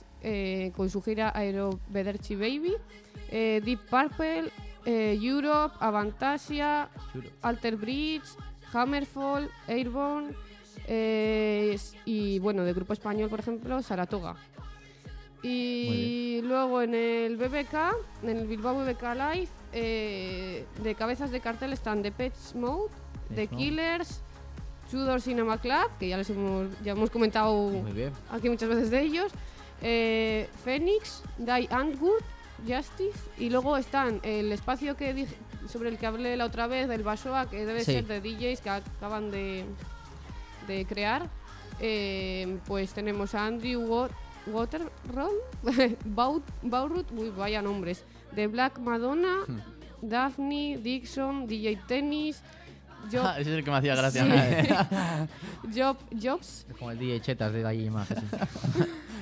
con 0.76 0.90
su 0.90 1.02
gira 1.02 1.32
Aero 1.34 1.80
Bederchi 1.90 2.36
Baby, 2.36 2.74
Deep 3.32 3.80
Purple, 3.90 4.52
Europe, 4.86 5.76
Avantasia, 5.80 6.90
Alter 7.42 7.78
Bridge, 7.78 8.28
Hammerfall, 8.74 9.50
Airborne 9.68 10.34
eh, 10.94 11.80
y 12.04 12.40
bueno, 12.40 12.66
de 12.66 12.74
grupo 12.74 12.92
español, 12.92 13.30
por 13.30 13.40
ejemplo, 13.40 13.82
Saratoga. 13.82 14.36
Y 15.42 16.42
luego 16.44 16.82
en 16.82 16.94
el 16.94 17.38
BBK, 17.38 17.74
en 18.24 18.30
el 18.38 18.46
Bilbao 18.48 18.76
BBK 18.76 19.02
Live, 19.16 19.48
eh, 19.74 20.66
de 20.84 20.96
cabezas 20.96 21.32
de 21.32 21.40
cartel 21.40 21.72
están 21.74 22.04
The 22.04 22.12
Pets 22.12 22.56
Mode, 22.56 22.92
The. 23.34 23.48
Killers, 23.48 24.22
Tudor 24.92 25.22
Cinema 25.22 25.58
Club, 25.60 25.90
que 25.98 26.10
ya 26.10 26.18
les 26.18 26.30
hemos, 26.30 26.68
ya 26.84 26.92
hemos 26.92 27.10
comentado 27.10 27.72
aquí 28.30 28.50
muchas 28.50 28.68
veces 28.70 28.92
de 28.92 29.02
ellos, 29.02 29.32
eh, 29.82 30.48
Phoenix, 30.66 31.24
Die 31.38 31.68
Antwoord, 31.72 32.22
Justice, 32.68 33.18
y 33.40 33.50
luego 33.50 33.78
están 33.78 34.20
el 34.24 34.52
espacio 34.52 34.96
que 34.98 35.14
dije- 35.14 35.36
sobre 35.68 35.90
el 35.90 35.98
que 35.98 36.06
hablé 36.06 36.36
la 36.38 36.46
otra 36.46 36.68
vez, 36.68 36.88
del 36.90 37.02
Basoa, 37.02 37.50
que 37.50 37.66
debe 37.66 37.84
Sí. 37.86 37.94
ser 37.94 38.06
de 38.06 38.20
DJs 38.22 38.62
que 38.62 38.70
acaban 38.70 39.32
de, 39.32 39.64
de 40.72 40.86
crear. 40.86 41.30
Eh, 41.80 42.58
pues 42.68 42.94
tenemos 42.94 43.34
a 43.36 43.46
Andrew 43.46 43.82
Wa- 43.88 44.10
Waterroll, 44.48 45.36
Bau- 46.06 46.44
Baurut, 46.62 47.12
uy, 47.12 47.30
vaya 47.30 47.62
nombres, 47.62 48.04
de 48.32 48.48
Black 48.48 48.80
Madonna, 48.80 49.38
Hmm. 49.48 49.60
Daphne, 50.02 50.78
Dixon, 50.82 51.46
DJ 51.48 51.78
Tennis, 51.88 52.42
Job, 53.12 53.22
Ah, 53.26 53.40
ese 53.40 53.52
es 53.52 53.58
el 53.58 53.64
que 53.64 53.72
me 53.72 53.78
hacía 53.78 53.96
gracia. 53.96 54.24
Sí. 54.24 55.74
Job 55.80 55.98
Jobs, 56.22 56.66
Es 56.70 56.76
como 56.78 56.92
el 56.92 57.00
DJ 57.00 57.22
Chetas 57.22 57.52
de 57.54 57.76
imagen. 57.76 58.18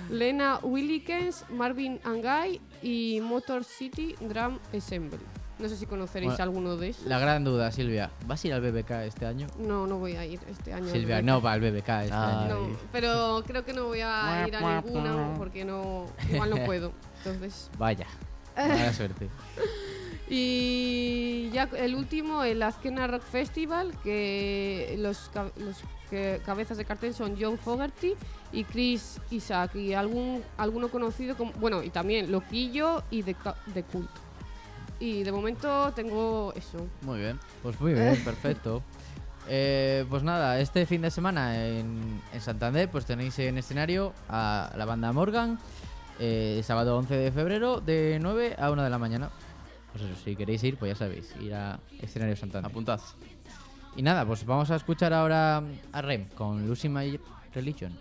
Lena 0.09 0.59
Willikens, 0.63 1.45
Marvin 1.49 1.99
Angay 2.03 2.59
y 2.81 3.21
Motor 3.21 3.63
City 3.63 4.15
Drum 4.19 4.57
Ensemble. 4.73 5.19
No 5.59 5.67
sé 5.67 5.75
si 5.75 5.85
conoceréis 5.85 6.31
Bueno, 6.31 6.43
alguno 6.43 6.77
de 6.77 6.89
esos. 6.89 7.05
La 7.05 7.19
gran 7.19 7.43
duda, 7.43 7.69
Silvia. 7.71 8.09
¿Vas 8.25 8.43
a 8.43 8.47
ir 8.47 8.53
al 8.53 8.61
BBK 8.61 8.91
este 9.05 9.25
año? 9.25 9.47
No, 9.59 9.87
no 9.87 9.97
voy 9.97 10.15
a 10.15 10.25
ir 10.25 10.39
este 10.49 10.73
año. 10.73 10.87
Silvia, 10.87 11.21
no 11.21 11.41
va 11.41 11.51
al 11.51 11.59
BBK 11.59 11.89
este 12.03 12.13
año. 12.13 12.69
No, 12.69 12.77
pero 12.93 13.43
creo 13.45 13.65
que 13.65 13.73
no 13.73 13.85
voy 13.87 13.99
a 14.01 14.45
ir 14.47 14.55
a 14.55 14.81
ninguna 14.81 15.33
porque 15.37 15.65
no, 15.65 16.05
igual 16.31 16.49
no 16.51 16.65
puedo. 16.65 16.93
Entonces, 17.17 17.69
Vaya. 17.77 18.07
Mala 18.55 18.93
suerte. 18.93 19.29
y 20.29 21.49
ya 21.51 21.69
el 21.77 21.95
último, 21.95 22.43
el 22.43 22.61
Azkena 22.63 23.07
Rock 23.07 23.23
Festival, 23.23 23.93
que 24.03 24.95
los, 24.99 25.29
los 25.57 25.77
que 26.09 26.41
cabezas 26.45 26.77
de 26.77 26.85
cartel 26.85 27.13
son 27.13 27.35
John 27.39 27.57
Fogerty 27.57 28.13
y 28.51 28.63
Chris 28.63 29.19
Isaac 29.29 29.75
y 29.75 29.93
algún 29.93 30.41
alguno 30.57 30.87
conocido 30.89 31.35
como, 31.35 31.51
bueno, 31.53 31.83
y 31.83 31.89
también 31.89 32.31
Loquillo 32.31 33.03
y 33.11 33.23
The, 33.23 33.33
Ca- 33.35 33.55
The 33.73 33.83
Cult. 33.83 34.09
Y 34.99 35.23
de 35.23 35.31
momento 35.31 35.91
tengo 35.95 36.53
eso. 36.55 36.85
Muy 37.01 37.19
bien. 37.19 37.39
Pues 37.63 37.79
muy 37.79 37.93
bien, 37.93 38.21
perfecto. 38.25 38.83
Eh, 39.47 40.05
pues 40.09 40.21
nada, 40.23 40.59
este 40.59 40.85
fin 40.85 41.01
de 41.01 41.09
semana 41.09 41.65
en, 41.65 42.21
en 42.33 42.41
Santander 42.41 42.87
pues 42.89 43.05
tenéis 43.05 43.39
en 43.39 43.57
escenario 43.57 44.13
a 44.27 44.71
la 44.77 44.85
banda 44.85 45.11
Morgan, 45.11 45.57
eh, 46.19 46.61
sábado 46.63 46.97
11 46.97 47.15
de 47.15 47.31
febrero 47.31 47.81
de 47.81 48.19
9 48.21 48.57
a 48.59 48.69
1 48.69 48.83
de 48.83 48.89
la 48.89 48.99
mañana. 48.99 49.29
Pues 49.91 50.03
eso, 50.03 50.13
si 50.23 50.35
queréis 50.35 50.63
ir, 50.63 50.77
pues 50.77 50.91
ya 50.91 50.95
sabéis, 50.95 51.33
ir 51.41 51.55
a 51.55 51.79
escenario 51.99 52.35
Santander. 52.35 52.69
Apuntad. 52.69 52.99
Y 53.95 54.03
nada, 54.03 54.25
pues 54.25 54.45
vamos 54.45 54.69
a 54.69 54.75
escuchar 54.75 55.13
ahora 55.13 55.63
a 55.93 56.01
Rem 56.01 56.27
con 56.35 56.67
Lucy 56.67 56.89
My 56.89 57.19
Religion. 57.55 57.97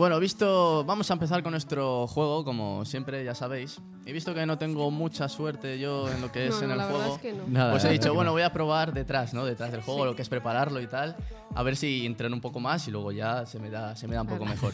Bueno, 0.00 0.18
visto, 0.18 0.82
vamos 0.86 1.10
a 1.10 1.12
empezar 1.12 1.42
con 1.42 1.50
nuestro 1.52 2.06
juego, 2.06 2.42
como 2.42 2.86
siempre, 2.86 3.22
ya 3.22 3.34
sabéis. 3.34 3.82
He 4.06 4.12
visto 4.14 4.32
que 4.32 4.46
no 4.46 4.56
tengo 4.56 4.90
mucha 4.90 5.28
suerte 5.28 5.78
yo 5.78 6.08
en 6.10 6.22
lo 6.22 6.32
que 6.32 6.46
es 6.46 6.54
no, 6.56 6.62
en 6.62 6.70
el 6.70 6.80
juego. 6.80 7.14
es 7.16 7.20
que 7.20 7.32
no. 7.34 7.44
Nada, 7.46 7.72
Pues 7.72 7.84
he 7.84 7.90
dicho, 7.90 8.14
bueno, 8.14 8.30
no. 8.30 8.32
voy 8.32 8.40
a 8.40 8.50
probar 8.50 8.94
detrás, 8.94 9.34
¿no? 9.34 9.44
Detrás 9.44 9.72
del 9.72 9.82
juego, 9.82 10.00
Sí. 10.00 10.06
lo 10.06 10.16
que 10.16 10.22
es 10.22 10.28
prepararlo 10.30 10.80
y 10.80 10.86
tal. 10.86 11.16
A 11.54 11.62
ver 11.62 11.76
si 11.76 12.06
entreno 12.06 12.34
un 12.34 12.40
poco 12.40 12.60
más 12.60 12.88
y 12.88 12.90
luego 12.90 13.12
ya 13.12 13.44
se 13.44 13.58
me 13.58 13.68
da, 13.68 13.94
se 13.94 14.08
me 14.08 14.14
da 14.14 14.22
un 14.22 14.28
poco 14.28 14.46
mejor. 14.46 14.72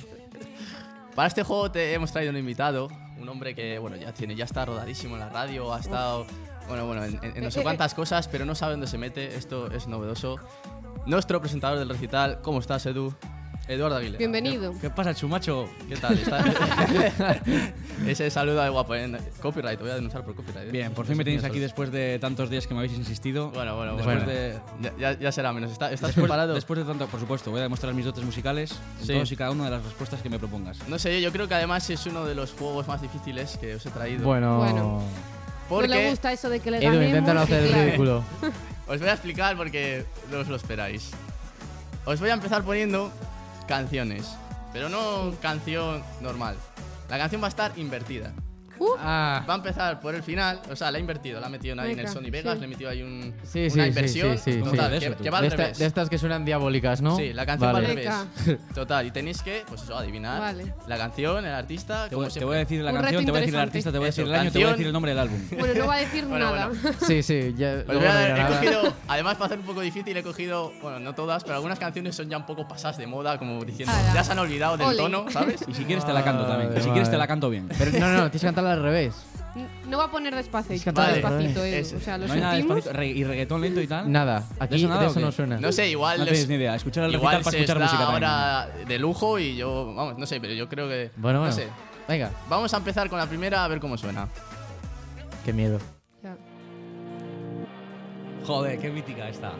Para 1.16 1.26
este 1.26 1.42
juego 1.42 1.72
te 1.72 1.92
hemos 1.92 2.12
traído 2.12 2.30
un 2.30 2.36
invitado, 2.38 2.88
un 3.18 3.28
hombre 3.28 3.56
que, 3.56 3.80
bueno, 3.80 3.96
ya 3.96 4.12
tiene, 4.12 4.36
ya 4.36 4.44
está 4.44 4.64
rodadísimo 4.64 5.14
en 5.16 5.20
la 5.22 5.28
radio, 5.28 5.74
ha 5.74 5.80
estado, 5.80 6.24
bueno, 6.68 6.86
bueno, 6.86 7.02
en, 7.04 7.18
en- 7.24 7.36
en 7.38 7.42
no 7.42 7.50
sé 7.50 7.62
cuántas 7.64 7.94
cosas, 7.94 8.28
pero 8.28 8.44
no 8.44 8.54
sabe 8.54 8.74
dónde 8.74 8.86
se 8.86 8.96
mete. 8.96 9.34
Esto 9.34 9.72
es 9.72 9.88
novedoso. 9.88 10.36
Nuestro 11.04 11.40
presentador 11.40 11.80
del 11.80 11.88
recital, 11.88 12.40
¿cómo 12.42 12.60
estás, 12.60 12.86
Edu? 12.86 13.12
Eduardo 13.68 13.96
Aguilera. 13.96 14.18
Bienvenido. 14.18 14.72
¿Qué 14.80 14.90
pasa, 14.90 15.12
chumacho? 15.12 15.68
¿Qué 15.88 15.96
tal? 15.96 16.16
¿Estás- 16.16 16.44
Ese 18.06 18.30
saludo 18.30 18.62
de 18.62 18.68
guapo. 18.68 18.94
¿eh? 18.94 19.10
Copyright, 19.42 19.80
voy 19.80 19.90
a 19.90 19.94
denunciar 19.96 20.24
por 20.24 20.36
copyright. 20.36 20.68
¿eh? 20.68 20.70
Bien, 20.70 20.92
por 20.92 21.04
fin 21.04 21.16
me 21.16 21.24
tenéis 21.24 21.42
aquí 21.42 21.58
después 21.58 21.90
de 21.90 22.20
tantos 22.20 22.48
días 22.48 22.68
que 22.68 22.74
me 22.74 22.80
habéis 22.80 22.96
insistido. 22.96 23.50
Bueno, 23.50 23.74
bueno, 23.76 23.96
después 23.96 24.18
bueno. 24.24 24.30
de. 24.30 24.60
Ya, 24.80 24.92
ya- 25.12 25.18
ya 25.18 25.32
será 25.32 25.52
menos. 25.52 25.72
¿Está- 25.72 25.86
¿Estás 25.90 26.08
Después, 26.10 26.24
preparado? 26.26 26.54
después 26.54 26.78
de 26.78 26.84
tanto, 26.84 27.08
por 27.08 27.18
supuesto, 27.18 27.50
voy 27.50 27.58
a 27.58 27.64
demostrar 27.64 27.92
mis 27.92 28.04
dotes 28.04 28.22
musicales 28.24 28.70
en 29.00 29.06
Sí. 29.06 29.12
todos 29.14 29.32
y 29.32 29.36
cada 29.36 29.50
una 29.50 29.64
de 29.64 29.70
las 29.72 29.82
respuestas 29.84 30.22
que 30.22 30.30
me 30.30 30.38
propongas. 30.38 30.78
No 30.86 30.96
sé, 31.00 31.20
yo 31.20 31.32
creo 31.32 31.48
que 31.48 31.54
además 31.54 31.90
es 31.90 32.06
uno 32.06 32.24
de 32.24 32.36
los 32.36 32.52
juegos 32.52 32.86
más 32.86 33.02
difíciles 33.02 33.58
que 33.58 33.74
os 33.74 33.84
he 33.84 33.90
traído. 33.90 34.24
Bueno. 34.24 34.58
Bueno. 34.58 35.02
porque 35.68 35.88
No 35.88 35.94
le 35.96 36.10
gusta 36.10 36.32
eso 36.32 36.48
de 36.48 36.60
que 36.60 36.70
le 36.70 36.76
Edu, 36.78 36.86
ganemos. 36.86 37.08
intenta 37.08 37.34
no 37.34 37.40
hacer 37.40 37.64
el 37.64 37.72
ridículo. 37.72 38.22
os 38.86 39.00
voy 39.00 39.08
a 39.08 39.12
explicar 39.14 39.56
porque 39.56 40.04
no 40.30 40.38
os 40.38 40.46
lo 40.46 40.54
esperáis. 40.54 41.10
Os 42.04 42.20
voy 42.20 42.30
a 42.30 42.34
empezar 42.34 42.62
poniendo 42.62 43.10
canciones, 43.66 44.36
pero 44.72 44.88
no 44.88 45.32
canción 45.42 46.02
normal. 46.20 46.56
La 47.08 47.18
canción 47.18 47.42
va 47.42 47.46
a 47.46 47.50
estar 47.50 47.72
invertida. 47.78 48.32
Ah, 48.98 49.44
Va 49.48 49.54
a 49.54 49.56
empezar 49.56 50.00
por 50.00 50.14
el 50.14 50.22
final, 50.22 50.60
o 50.70 50.76
sea, 50.76 50.90
la 50.90 50.98
ha 50.98 51.00
invertido, 51.00 51.40
la 51.40 51.46
ha 51.46 51.50
metido 51.50 51.74
ahí 51.80 51.92
en 51.92 51.98
el 51.98 52.04
Venga, 52.06 52.12
Sony 52.12 52.30
Vegas, 52.30 52.54
sí. 52.54 52.60
le 52.60 52.66
ha 52.66 52.68
metido 52.68 52.90
ahí 52.90 53.02
un, 53.02 53.34
Sí, 53.44 53.70
sí, 53.70 53.74
una 53.78 53.86
inversión. 53.86 54.38
sí, 54.38 54.52
sí, 54.54 54.58
total, 54.60 54.72
sí. 54.72 54.98
que, 54.98 55.06
De 55.06 55.06
eso, 55.14 55.22
que 55.22 55.30
va 55.30 55.38
al 55.38 55.42
de, 55.42 55.48
esta- 55.48 55.62
revés. 55.62 55.78
de 55.78 55.86
estas 55.86 56.08
que 56.10 56.18
suenan 56.18 56.44
diabólicas, 56.44 57.00
¿no? 57.02 57.16
Sí, 57.16 57.32
la 57.32 57.46
canción 57.46 57.72
Vale. 57.72 57.86
va 57.86 57.90
al 57.90 57.96
revés. 57.96 58.14
Venga. 58.46 58.64
Total, 58.74 59.06
y 59.06 59.10
tenéis 59.10 59.42
que, 59.42 59.64
pues 59.68 59.82
eso, 59.82 59.96
adivinar 59.96 60.40
Vale. 60.40 60.74
la 60.86 60.96
canción, 60.98 61.44
el 61.44 61.52
artista. 61.54 62.04
Te 62.08 62.14
como 62.14 62.26
voy, 62.28 62.32
te 62.34 62.44
voy 62.44 62.56
a 62.56 62.58
decir 62.58 62.82
la 62.82 62.90
Un 62.92 62.96
canción, 63.00 63.24
te 63.24 63.30
voy 63.30 63.38
a 63.38 63.40
decir 63.40 63.54
el 63.54 63.60
artista, 63.60 63.92
te 63.92 63.98
voy 63.98 64.04
a 64.04 64.08
decir 64.08 64.24
Eso, 64.24 64.34
el 64.34 64.40
año, 64.40 64.50
te 64.52 64.58
voy 64.58 64.66
a 64.66 64.70
decir 64.70 64.86
el 64.86 64.92
nombre 64.92 65.10
del 65.12 65.18
álbum. 65.18 65.40
Bueno, 65.58 65.74
no 65.74 65.86
va 65.86 65.94
a 65.94 65.98
decir 65.98 66.24
Bueno, 66.28 66.50
nada. 66.54 66.68
bueno. 66.68 66.96
Sí, 67.06 67.22
sí, 67.22 67.54
ya. 67.56 67.72
Os 67.80 67.86
luego 67.86 68.00
voy 68.00 68.08
a- 68.08 68.12
no 68.12 68.20
dirá 68.20 68.34
he 68.36 68.38
nada. 68.42 68.58
cogido, 68.58 68.94
además 69.08 69.34
para 69.34 69.46
hacer 69.46 69.58
un 69.58 69.64
poco 69.66 69.80
difícil, 69.80 70.16
he 70.16 70.22
cogido, 70.22 70.72
bueno, 70.82 71.00
no 71.00 71.14
todas, 71.14 71.42
pero 71.44 71.56
algunas 71.56 71.78
canciones 71.78 72.14
son 72.16 72.28
ya 72.28 72.36
un 72.36 72.46
poco 72.46 72.66
pasadas 72.68 72.98
de 72.98 73.06
moda, 73.06 73.38
como 73.38 73.64
diciendo, 73.64 73.94
ya 74.14 74.22
se 74.24 74.32
han 74.32 74.38
olvidado 74.38 74.76
del 74.76 74.96
tono, 74.96 75.26
¿sabes? 75.30 75.60
Y 75.68 75.74
si 75.74 75.84
quieres 75.84 76.04
te 76.04 76.12
la 76.12 76.22
canto 76.24 76.44
también. 76.46 76.72
Y 76.76 76.80
si 76.80 76.90
quieres 76.90 77.10
te 77.10 77.16
la 77.16 77.26
canto 77.26 77.48
bien. 77.50 77.68
Pero 77.78 77.90
no, 77.92 78.08
no, 78.12 78.30
tienes 78.30 78.40
que 78.42 78.48
cantarla 78.66 78.72
al 78.72 78.82
revés. 78.82 79.14
No 79.88 79.96
va 79.96 80.04
a 80.04 80.10
poner 80.10 80.34
despacito, 80.34 80.84
cantar 80.84 81.14
despacito. 81.14 81.64
Edu. 81.64 81.76
Es- 81.76 81.92
O 81.94 82.00
sea, 82.00 82.18
lo 82.18 82.26
No 82.26 82.32
hay 82.34 82.40
nada 82.40 82.52
sentimos. 82.52 82.74
despacito. 82.76 82.98
Re- 83.00 83.06
¿Y 83.08 83.24
reggaetón 83.24 83.60
lento 83.62 83.80
y 83.80 83.86
tal? 83.86 84.12
Nada, 84.12 84.44
aquí 84.58 84.74
eso 84.76 84.88
nada 84.88 85.00
de 85.00 85.06
o 85.06 85.10
eso 85.10 85.18
qué? 85.20 85.24
no 85.24 85.32
suena. 85.32 85.56
No 85.60 85.72
sé, 85.72 85.88
igual. 85.88 86.18
No 86.18 86.24
es- 86.24 86.30
tenéis 86.30 86.48
ni 86.48 86.54
idea. 86.56 86.74
Escuchar 86.74 87.04
el 87.04 87.14
igual 87.14 87.36
recital 87.36 87.44
para 87.44 87.56
se 87.56 87.62
escuchar 87.62 87.76
está 87.82 87.84
música 87.96 88.04
también. 88.12 88.24
ahora 88.30 88.68
de 88.86 88.98
lujo 88.98 89.38
y 89.38 89.56
yo, 89.56 89.94
vamos, 89.94 90.18
no 90.18 90.26
sé, 90.26 90.40
pero 90.40 90.52
yo 90.52 90.68
creo 90.68 90.88
que. 90.88 91.10
Bueno, 91.16 91.38
no 91.38 91.46
bueno. 91.46 91.54
sé. 91.56 91.68
Venga, 92.06 92.30
Vamos 92.50 92.72
a 92.74 92.76
empezar 92.76 93.08
con 93.08 93.18
la 93.18 93.26
primera 93.26 93.64
a 93.64 93.68
ver 93.68 93.80
cómo 93.80 93.96
suena. 93.96 94.28
qué 95.44 95.52
miedo. 95.54 95.78
Ya. 96.22 96.36
Joder, 98.46 98.78
qué 98.78 98.90
mítica 98.90 99.28
esta. 99.28 99.52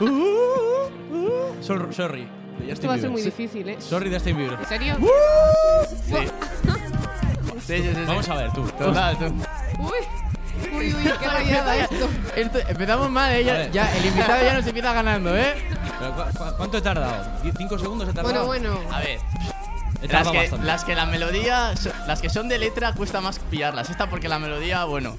Sor- 1.60 1.92
sorry. 1.94 2.26
de 2.58 2.70
Esto 2.72 2.88
Justin 2.88 2.90
va 2.90 2.94
a 2.94 2.96
ser 2.98 3.10
Bieber. 3.10 3.10
muy 3.10 3.22
difícil, 3.22 3.68
¿eh? 3.68 3.76
Sorry, 3.80 4.10
Justin 4.12 4.36
Bieber. 4.36 4.58
¿En 4.60 4.66
serio? 4.66 4.96
Sí. 6.06 6.14
Sí, 7.60 7.76
sí, 7.78 7.82
sí, 7.82 7.94
sí. 7.94 8.00
Vamos 8.06 8.28
a 8.28 8.34
ver, 8.36 8.52
tú. 8.52 8.62
Total, 8.78 9.18
tú. 9.18 9.24
Uy, 9.78 9.92
uy, 10.76 10.94
uy, 10.94 11.12
qué 11.20 11.26
rayada 11.28 11.76
esto. 11.76 12.08
Esto- 12.36 12.58
empezamos 12.68 13.10
mal, 13.10 13.32
¿eh? 13.32 13.70
Ya, 13.72 13.96
el 13.96 14.06
invitado 14.06 14.42
ya 14.44 14.54
nos 14.54 14.66
empieza 14.66 14.92
ganando, 14.92 15.36
¿eh? 15.36 15.54
Pero, 15.98 16.14
¿cu- 16.14 16.38
cu- 16.38 16.56
¿Cuánto 16.56 16.78
he 16.78 16.82
tardado? 16.82 17.42
¿Die- 17.42 17.52
¿Cinco 17.56 17.78
segundos 17.78 18.08
he 18.08 18.12
tardado? 18.12 18.46
Bueno, 18.46 18.72
bueno. 18.74 18.94
A 18.94 18.98
ver. 19.00 19.18
He 20.02 20.06
Las 20.06 20.10
tardado 20.10 20.32
que, 20.32 20.38
bastante. 20.40 20.66
las 20.66 20.84
que 20.84 20.94
la 20.94 21.06
melodía, 21.06 21.76
so- 21.76 21.92
las 22.06 22.20
que 22.20 22.28
son 22.28 22.48
de 22.48 22.58
letra 22.58 22.92
cuesta 22.92 23.20
más 23.20 23.38
pillarlas. 23.38 23.88
Esta 23.88 24.08
porque 24.10 24.28
la 24.28 24.38
melodía, 24.38 24.84
bueno, 24.84 25.16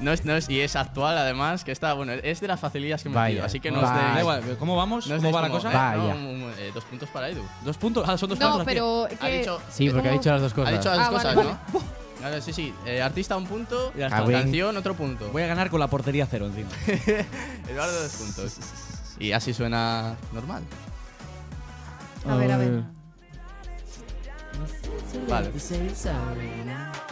no 0.00 0.12
es, 0.12 0.24
no 0.24 0.34
es 0.36 0.48
y 0.48 0.60
es 0.60 0.76
actual 0.76 1.16
además, 1.18 1.64
que 1.64 1.72
está, 1.72 1.92
bueno, 1.94 2.12
es 2.12 2.40
de 2.40 2.48
las 2.48 2.60
facilidades 2.60 3.02
que 3.02 3.08
me 3.08 3.14
he 3.14 3.16
Vaya, 3.16 3.28
metido, 3.28 3.46
así 3.46 3.60
que 3.60 3.70
no 3.70 3.80
vaya. 3.80 3.88
os 3.88 3.94
Da 3.98 4.14
deis- 4.14 4.20
igual, 4.20 4.56
¿cómo 4.58 4.76
vamos? 4.76 5.06
no 5.06 5.14
os 5.14 5.18
¿Cómo 5.20 5.22
deis 5.28 5.36
va 5.36 5.40
la 5.42 5.48
como- 5.48 5.60
cosa? 5.62 5.72
Va. 5.76 5.94
no, 5.96 6.02
Vaya. 6.08 6.14
un- 6.14 6.26
un- 6.42 6.52
eh, 6.58 6.70
dos 6.74 6.84
puntos 6.84 7.08
para 7.10 7.28
Edu. 7.28 7.42
¿Dos 7.64 7.76
puntos? 7.78 8.08
Ah, 8.08 8.16
son 8.18 8.28
dos 8.30 8.38
No, 8.38 8.46
puntos. 8.48 8.60
aquí. 8.66 8.74
pero. 8.74 9.04
Ha 9.04 9.08
que- 9.08 9.38
dicho, 9.38 9.60
Sí, 9.70 9.90
porque 9.90 10.08
ha 10.08 10.12
dicho 10.12 10.30
las 10.32 10.40
dos 10.42 10.54
cosas. 10.54 10.72
ha 10.74 10.76
dicho 10.76 10.90
las 10.90 10.98
Ah, 10.98 11.10
dos 11.10 11.22
vale, 11.24 11.34
cosas, 11.34 11.46
vale. 11.46 11.58
¿no? 11.72 12.04
Claro, 12.18 12.40
sí, 12.40 12.52
sí. 12.54 12.74
eh, 12.86 13.02
artista 13.02 13.36
un 13.36 13.46
punto, 13.46 13.92
Ya 13.94 14.06
está. 14.06 14.18
Ah, 14.18 14.26
canción 14.30 14.76
otro 14.76 14.94
punto. 14.94 15.28
Voy 15.30 15.42
a 15.42 15.46
ganar 15.46 15.68
con 15.70 15.78
la 15.80 15.88
portería 15.88 16.26
cero 16.30 16.46
encima. 16.46 16.70
Eduardo 17.68 18.02
dos 18.02 18.12
puntos. 18.12 18.56
Y 19.18 19.32
así 19.32 19.52
suena 19.54 20.16
normal. 20.32 20.62
A 22.28 22.34
ver, 22.36 22.50
a 22.52 22.56
ver. 22.56 22.82
Vale. 25.28 25.50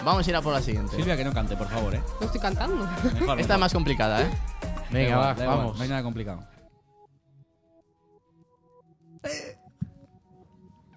Vamos 0.04 0.26
a 0.26 0.30
ir 0.30 0.36
a 0.36 0.42
por 0.42 0.52
la 0.52 0.60
siguiente. 0.62 0.96
Silvia, 0.96 1.16
que 1.16 1.24
no 1.24 1.32
cante, 1.32 1.56
por 1.56 1.68
favor, 1.68 1.94
¿eh? 1.94 2.02
No 2.20 2.26
estoy 2.26 2.40
cantando. 2.40 2.76
Mejor, 2.84 3.10
Esta 3.14 3.24
mejor. 3.24 3.40
es 3.50 3.58
más 3.58 3.72
complicada, 3.72 4.22
¿eh? 4.22 4.30
Venga, 4.90 5.16
va, 5.16 5.34
vamos. 5.34 5.76
No 5.76 5.82
hay 5.82 5.88
nada 5.88 6.02
complicado. 6.02 6.44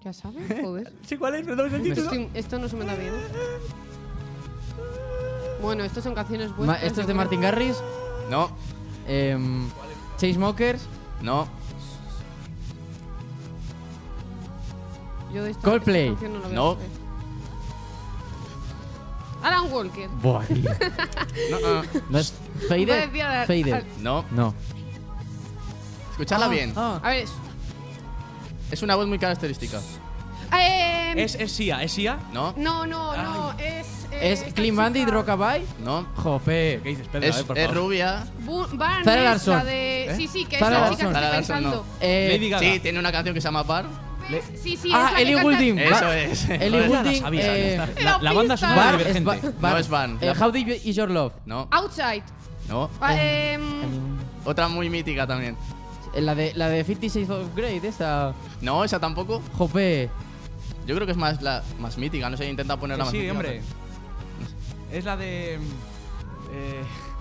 ¿Ya 0.03 0.13
sabes? 0.13 0.61
Joder. 0.61 0.91
Sí, 1.05 1.17
¿cuál 1.17 1.35
es? 1.35 1.45
Perdón, 1.45 1.73
el 1.73 1.91
Estoy- 1.91 2.29
esto 2.33 2.59
no 2.59 2.67
se 2.67 2.75
me 2.75 2.85
da 2.85 2.95
bien. 2.95 3.13
Bueno, 5.61 5.83
estas 5.83 6.03
son 6.03 6.13
canciones 6.13 6.49
Ma- 6.51 6.55
buenas. 6.57 6.83
¿Esto 6.83 7.01
es 7.01 7.07
de 7.07 7.13
Martin 7.13 7.41
Garrix? 7.41 7.77
No, 8.29 8.49
Em, 9.07 9.69
Chainsmokers, 10.17 10.81
no. 11.21 11.47
Yo 15.35 15.43
de 15.43 15.51
esta, 15.51 15.61
Coldplay. 15.69 16.07
esta 16.13 16.27
no 16.29 16.39
No. 16.49 16.73
saber. 16.75 16.87
Alan 19.43 19.71
Walker. 19.71 20.07
Buah, 20.21 20.43
tío. 20.45 20.71
No, 21.51 21.59
no, 21.59 21.83
¿No 22.09 22.17
es 22.19 22.33
a- 22.63 23.45
Faded. 23.45 23.83
no. 23.99 24.25
No. 24.31 24.53
Escuchadla 26.11 26.47
bien. 26.47 26.71
Ah, 26.75 26.99
A 27.03 27.09
ver. 27.09 27.23
es- 27.25 27.33
Es 28.71 28.81
una 28.81 28.95
voz 28.95 29.07
muy 29.07 29.19
característica. 29.19 29.79
Eh, 30.57 31.13
Es, 31.17 31.35
es 31.35 31.51
Sia, 31.51 31.83
es 31.83 31.91
Sia. 31.91 32.17
No, 32.33 32.53
No, 32.57 32.87
no, 32.87 33.15
no. 33.17 33.51
Es. 33.59 34.07
eh, 34.11 34.31
¿Es 34.31 34.53
Clean 34.53 34.75
Bandit. 34.75 35.07
Rockabye? 35.09 35.65
no. 35.83 36.05
Jope. 36.15 36.79
¿Qué 36.81 36.89
dices, 36.89 37.07
Pedro? 37.09 37.27
Es, 37.27 37.43
por 37.43 37.57
es 37.57 37.73
rubia. 37.73 38.25
Barnes, 38.73 39.05
Zara 39.05 39.37
la 39.57 39.63
de. 39.65 40.05
¿Eh? 40.11 40.15
Sí, 40.15 40.27
sí, 40.27 40.45
que 40.45 40.57
Zara 40.57 40.75
es 40.77 40.81
la 40.81 40.89
chica 40.97 41.09
que 41.09 41.15
estoy 41.25 41.31
pensando. 41.35 41.85
Eh, 41.99 42.29
Lady 42.31 42.49
Gaga. 42.49 42.59
Sí, 42.73 42.79
tiene 42.79 42.99
una 42.99 43.11
canción 43.11 43.33
que 43.35 43.41
se 43.41 43.45
llama 43.47 43.63
Bar. 43.63 43.85
Sí, 44.61 44.75
sí, 44.77 44.89
Ah, 44.93 45.13
Ellie 45.17 45.41
Goulding. 45.41 45.77
Eso 45.79 46.05
Va- 46.05 46.17
es. 46.17 46.49
Ellie 46.49 46.87
la 46.87 46.87
Goulding. 47.03 47.23
eh, 47.33 47.79
La, 48.03 48.17
la 48.21 48.33
banda 48.33 48.57
sonora 48.57 48.85
Bar 48.91 49.01
es 49.01 49.13
divergente. 49.15 49.49
Ba- 49.59 49.71
No 49.71 49.77
es 49.77 49.89
Van. 49.89 50.17
eh, 50.21 50.33
How 50.39 50.51
Deep 50.51 50.67
Is 50.83 50.95
Your 50.95 51.09
Love? 51.11 51.33
No, 51.45 51.67
Outside. 51.71 52.23
no. 52.67 52.89
Ah, 52.99 53.15
em, 53.21 53.61
Otra 54.45 54.67
muy 54.67 54.89
mítica 54.89 55.25
también. 55.27 55.55
Eh, 56.13 56.21
La 56.21 56.33
de, 56.35 56.53
la 56.55 56.69
de 56.69 56.83
56 56.83 57.29
of 57.29 57.55
Grade, 57.55 57.87
esta. 57.87 58.33
No, 58.61 58.83
esa 58.83 58.99
tampoco. 58.99 59.41
Jope. 59.53 60.09
Yo 60.87 60.95
creo 60.95 61.05
que 61.05 61.11
es 61.11 61.17
más, 61.17 61.41
la, 61.41 61.63
más 61.79 61.97
mítica. 61.97 62.29
No 62.29 62.37
sé, 62.37 62.47
intenta 62.49 62.77
ponerla 62.77 63.03
Que 63.03 63.05
más 63.05 63.11
sí, 63.11 63.17
mítica. 63.17 63.33
hombre. 63.33 63.61
Es 64.91 65.03
la 65.05 65.17
de. 65.17 65.55
Eh, 65.55 65.59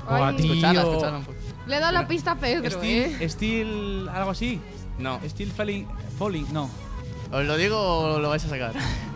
Buah, 0.06 0.28
ay, 0.28 0.36
tío. 0.36 0.46
Escuchadla, 0.52 0.80
escuchadla 0.82 1.18
un 1.18 1.24
poco. 1.24 1.38
Le 1.66 1.76
he 1.76 1.80
dado 1.80 1.92
la 1.92 2.06
pista 2.06 2.32
a 2.32 2.36
Pedro, 2.36 2.70
Steel, 2.70 3.16
¿eh? 3.20 3.28
Steel. 3.28 4.08
algo 4.12 4.30
así. 4.30 4.60
No. 4.98 5.18
Steel 5.26 5.50
Falling. 5.50 5.86
Falling, 6.18 6.46
no. 6.52 6.68
¿Os 7.34 7.44
lo 7.44 7.56
digo 7.56 7.76
o 7.78 8.18
lo 8.20 8.28
vais 8.28 8.44
a 8.44 8.48
sacar? 8.48 8.72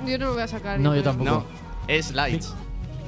Yo 0.06 0.18
no 0.18 0.26
lo 0.26 0.32
voy 0.34 0.42
a 0.42 0.48
sacar. 0.48 0.78
No, 0.80 0.94
yo 0.94 1.02
tampoco. 1.02 1.30
No. 1.30 1.44
Es 1.86 2.12
Lights. 2.12 2.54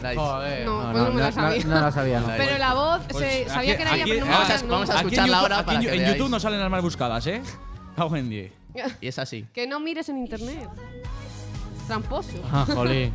Lights. 0.02 0.20
Joder. 0.20 0.64
No, 0.66 0.88
pues 0.92 1.04
no 1.04 1.10
me 1.12 1.20
la 1.20 1.32
sabía. 1.32 1.64
No, 1.64 1.80
la 1.80 1.92
sabía, 1.92 2.20
no. 2.20 2.26
Pero 2.36 2.58
la 2.58 2.74
voz, 2.74 3.00
Pues 3.10 3.24
se, 3.24 3.40
aquí- 3.42 3.50
sabía 3.50 3.76
que 3.76 3.82
era 3.82 3.94
ella, 3.96 4.04
pero 4.06 4.20
no 4.20 4.26
me 4.26 4.32
vamos 4.32 4.50
a- 4.50 4.66
vamos 4.66 4.90
a 4.90 4.96
escucharla 4.96 5.26
YouTube- 5.36 5.42
ahora 5.42 5.64
para 5.66 5.78
en, 5.78 5.84
que 5.84 5.92
en 5.92 5.98
veáis. 5.98 6.14
YouTube 6.16 6.30
no 6.30 6.40
salen 6.40 6.60
las 6.60 6.70
más 6.70 6.82
buscadas, 6.82 7.26
¿eh? 7.26 7.42
Cago 7.96 8.16
en 8.16 8.28
10. 8.30 8.52
Y 9.00 9.08
es 9.08 9.18
así. 9.18 9.46
Que 9.52 9.66
no 9.66 9.80
mires 9.80 10.08
en 10.08 10.18
internet. 10.18 10.68
Tramposo. 11.86 12.30
Ah, 12.52 12.64
jolín. 12.72 13.12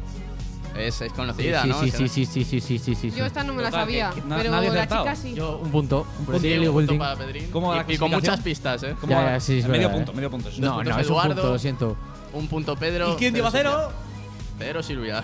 Es, 0.78 1.00
es 1.02 1.14
conocida, 1.14 1.62
sí, 1.64 1.70
¿no? 1.70 1.80
sí, 1.82 1.90
sí, 1.92 2.08
sí, 2.10 2.26
sí, 2.26 2.44
sí, 2.44 2.60
sí, 2.62 2.80
sí, 2.80 2.96
sí, 2.96 3.12
sí. 3.12 3.18
Yo 3.18 3.26
esta 3.26 3.44
no 3.44 3.54
me 3.54 3.64
la 3.64 3.70
que- 3.70 3.76
sabía, 3.78 4.10
que 4.12 4.22
na- 4.22 4.36
pero 4.38 4.52
nadie 4.52 4.68
ha 4.70 4.74
la 4.74 4.80
acertado. 4.82 5.04
chica 5.06 5.16
sí. 5.16 5.34
Yo, 5.34 5.58
un 5.60 5.72
punto. 5.72 6.06
Un 6.20 6.26
punto. 6.26 6.42
Sí, 6.42 6.58
un 6.58 6.74
punto 6.74 6.98
para 6.98 7.16
Pedrín. 7.16 7.50
¿Cómo 7.52 7.70
va 7.70 7.78
la 7.78 7.86
y, 7.88 7.94
y 7.94 7.98
con 7.98 8.12
muchas 8.12 8.42
pistas, 8.42 8.84
¿eh? 8.84 8.96
¿Cómo 9.00 9.12
Ya, 9.12 9.20
va? 9.22 9.32
ya, 9.32 9.40
sí, 9.40 9.60
es 9.60 9.68
medio 9.68 9.84
verdad, 9.88 9.94
punto, 9.96 10.12
eh. 10.12 10.16
medio 10.16 10.30
punto. 10.32 10.50
No, 10.58 10.76
puntos 10.76 10.94
no, 10.96 11.00
es 11.00 11.08
un 11.08 11.14
Eduardo. 11.14 11.34
punto, 11.36 11.52
lo 11.54 11.60
siento. 11.60 11.98
Un 12.34 12.48
punto 12.50 12.76
Pedro. 12.76 13.14
¿Y 13.14 13.16
quién 13.16 13.34
lleva 13.34 13.50
cero? 13.52 13.90
Pedro 14.60 14.84
Silvia. 14.84 15.24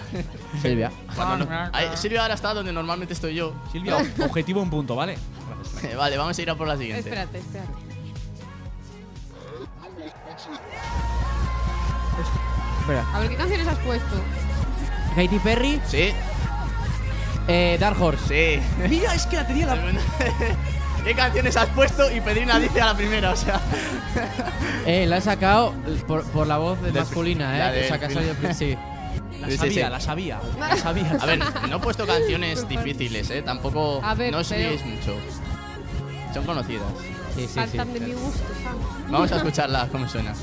Silvia. 0.62 0.90
Cuando 1.16 1.46
no- 1.46 1.70
Ahí, 1.74 1.88
Silvia 1.96 2.22
ahora 2.22 2.36
está 2.36 2.54
donde 2.54 2.72
normalmente 2.72 3.14
estoy 3.14 3.36
yo. 3.36 3.54
Silvia, 3.74 3.98
objetivo 4.24 4.62
un 4.62 4.70
punto, 4.70 4.96
¿vale? 4.96 5.18
Vale, 5.98 6.18
vamos 6.18 6.38
a 6.38 6.42
ir 6.42 6.50
a 6.50 6.56
por 6.56 6.68
la 6.68 6.78
siguiente. 6.78 7.02
Espérate, 7.10 7.40
espérate. 7.40 7.72
Espera. 12.80 13.06
A 13.14 13.20
ver, 13.20 13.30
¿qué 13.30 13.36
canciones 13.36 13.68
has 13.68 13.78
puesto? 13.80 14.16
Katy 15.16 15.40
Perry, 15.40 15.82
Sí, 15.88 16.12
eh, 17.48 17.78
Dark 17.80 18.02
Horse. 18.02 18.60
sí. 18.60 18.64
Mira, 18.90 19.14
es 19.16 19.26
que 19.26 19.36
la 19.38 19.48
tenía 19.48 19.68
la. 19.68 19.76
¿Qué 21.04 21.16
canciones 21.16 21.58
has 21.58 21.68
puesto? 21.70 22.12
Y 22.16 22.22
Pedrín 22.22 22.48
la 22.48 22.60
dice 22.60 22.80
a 22.82 22.86
la 22.88 22.96
primera, 22.96 23.32
o 23.32 23.36
sea. 23.36 23.60
Eh, 24.86 25.06
la 25.06 25.18
he 25.18 25.22
sacado 25.22 25.76
por, 26.08 26.24
por 26.26 26.48
la 26.48 26.58
voz 26.58 26.82
De- 26.82 26.92
masculina, 26.92 27.56
la 27.56 27.70
eh. 27.72 27.76
del 27.76 27.86
O 27.86 27.88
sea, 27.88 28.00
que 28.00 28.06
ha 28.06 28.10
salido- 28.10 28.36
sí. 28.54 28.76
La 29.42 29.48
Sí, 29.50 29.58
sabía, 29.58 29.86
sí. 29.86 29.92
la 29.92 30.00
sabía. 30.00 30.40
La 30.60 30.78
sabía. 30.78 31.18
A 31.20 31.26
ver, 31.26 31.40
no 31.68 31.78
he 31.78 31.80
puesto 31.80 32.06
canciones 32.06 32.68
difíciles, 32.70 33.28
¿eh? 33.32 33.42
Tampoco. 33.42 34.00
A 34.04 34.14
ver, 34.14 34.32
no 34.32 34.38
os 34.40 34.52
liéis 34.52 34.86
mucho. 34.86 35.16
Son 36.32 36.46
conocidas. 36.46 36.86
Sí, 37.36 37.42
sí, 37.42 37.48
sí. 37.48 37.54
Faltan 37.56 37.92
de 37.94 38.00
mi 38.02 38.14
gusto, 38.14 38.44
¿sabes? 38.64 39.10
Vamos 39.10 39.32
a 39.32 39.38
escucharla, 39.38 39.88
cómo 39.92 40.08
suena. 40.08 40.34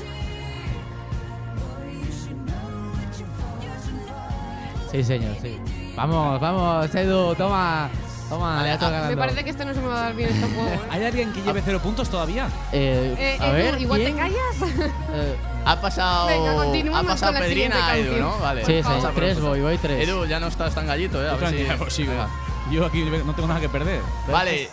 Sí, 4.91 5.03
señor, 5.03 5.35
sí. 5.41 5.57
Vamos, 5.95 6.39
vamos, 6.39 6.93
Edu, 6.95 7.35
toma. 7.35 7.89
Toma, 8.29 8.57
Vale, 8.57 8.77
ah. 8.79 9.05
Me 9.09 9.17
parece 9.17 9.43
que 9.43 9.49
este 9.49 9.65
no 9.65 9.73
se 9.73 9.81
me 9.81 9.87
va 9.87 9.97
a 9.97 10.03
dar 10.03 10.15
bien 10.15 10.29
este 10.29 10.47
juego. 10.53 10.69
¿eh? 10.73 10.79
¿Hay 10.91 11.03
alguien 11.03 11.33
que 11.33 11.41
lleve 11.41 11.63
cero 11.65 11.79
puntos 11.79 12.09
todavía? 12.09 12.47
Eh, 12.71 13.15
Eh, 13.17 13.37
a 13.39 13.47
Edu, 13.47 13.53
ver, 13.53 13.81
igual 13.81 14.01
¿quién? 14.01 14.15
te 14.15 14.21
callas. 14.21 14.89
Eh, 15.13 15.35
Ha 15.65 15.81
pasado. 15.81 16.27
Venga, 16.27 16.99
ha 16.99 17.03
pasado 17.03 17.33
con 17.33 17.41
Pedrina 17.41 17.87
a 17.87 17.97
Edu. 17.97 18.17
¿no? 18.19 18.37
Vale. 18.37 18.65
sí, 18.65 18.81
vamos 18.83 19.03
sí, 19.03 19.09
tres 19.15 19.41
voy, 19.41 19.61
voy 19.61 19.77
tres. 19.79 20.07
Edu, 20.07 20.25
ya 20.25 20.39
no 20.39 20.47
estás 20.47 20.75
tan 20.75 20.85
gallito, 20.85 21.23
¿eh? 21.23 21.29
A 21.29 21.35
ver 21.35 21.91
si. 21.91 22.05
Yo 22.71 22.85
aquí 22.85 23.03
no 23.25 23.33
tengo 23.33 23.47
nada 23.47 23.59
que 23.59 23.69
perder. 23.69 23.99
Vale, 24.31 24.69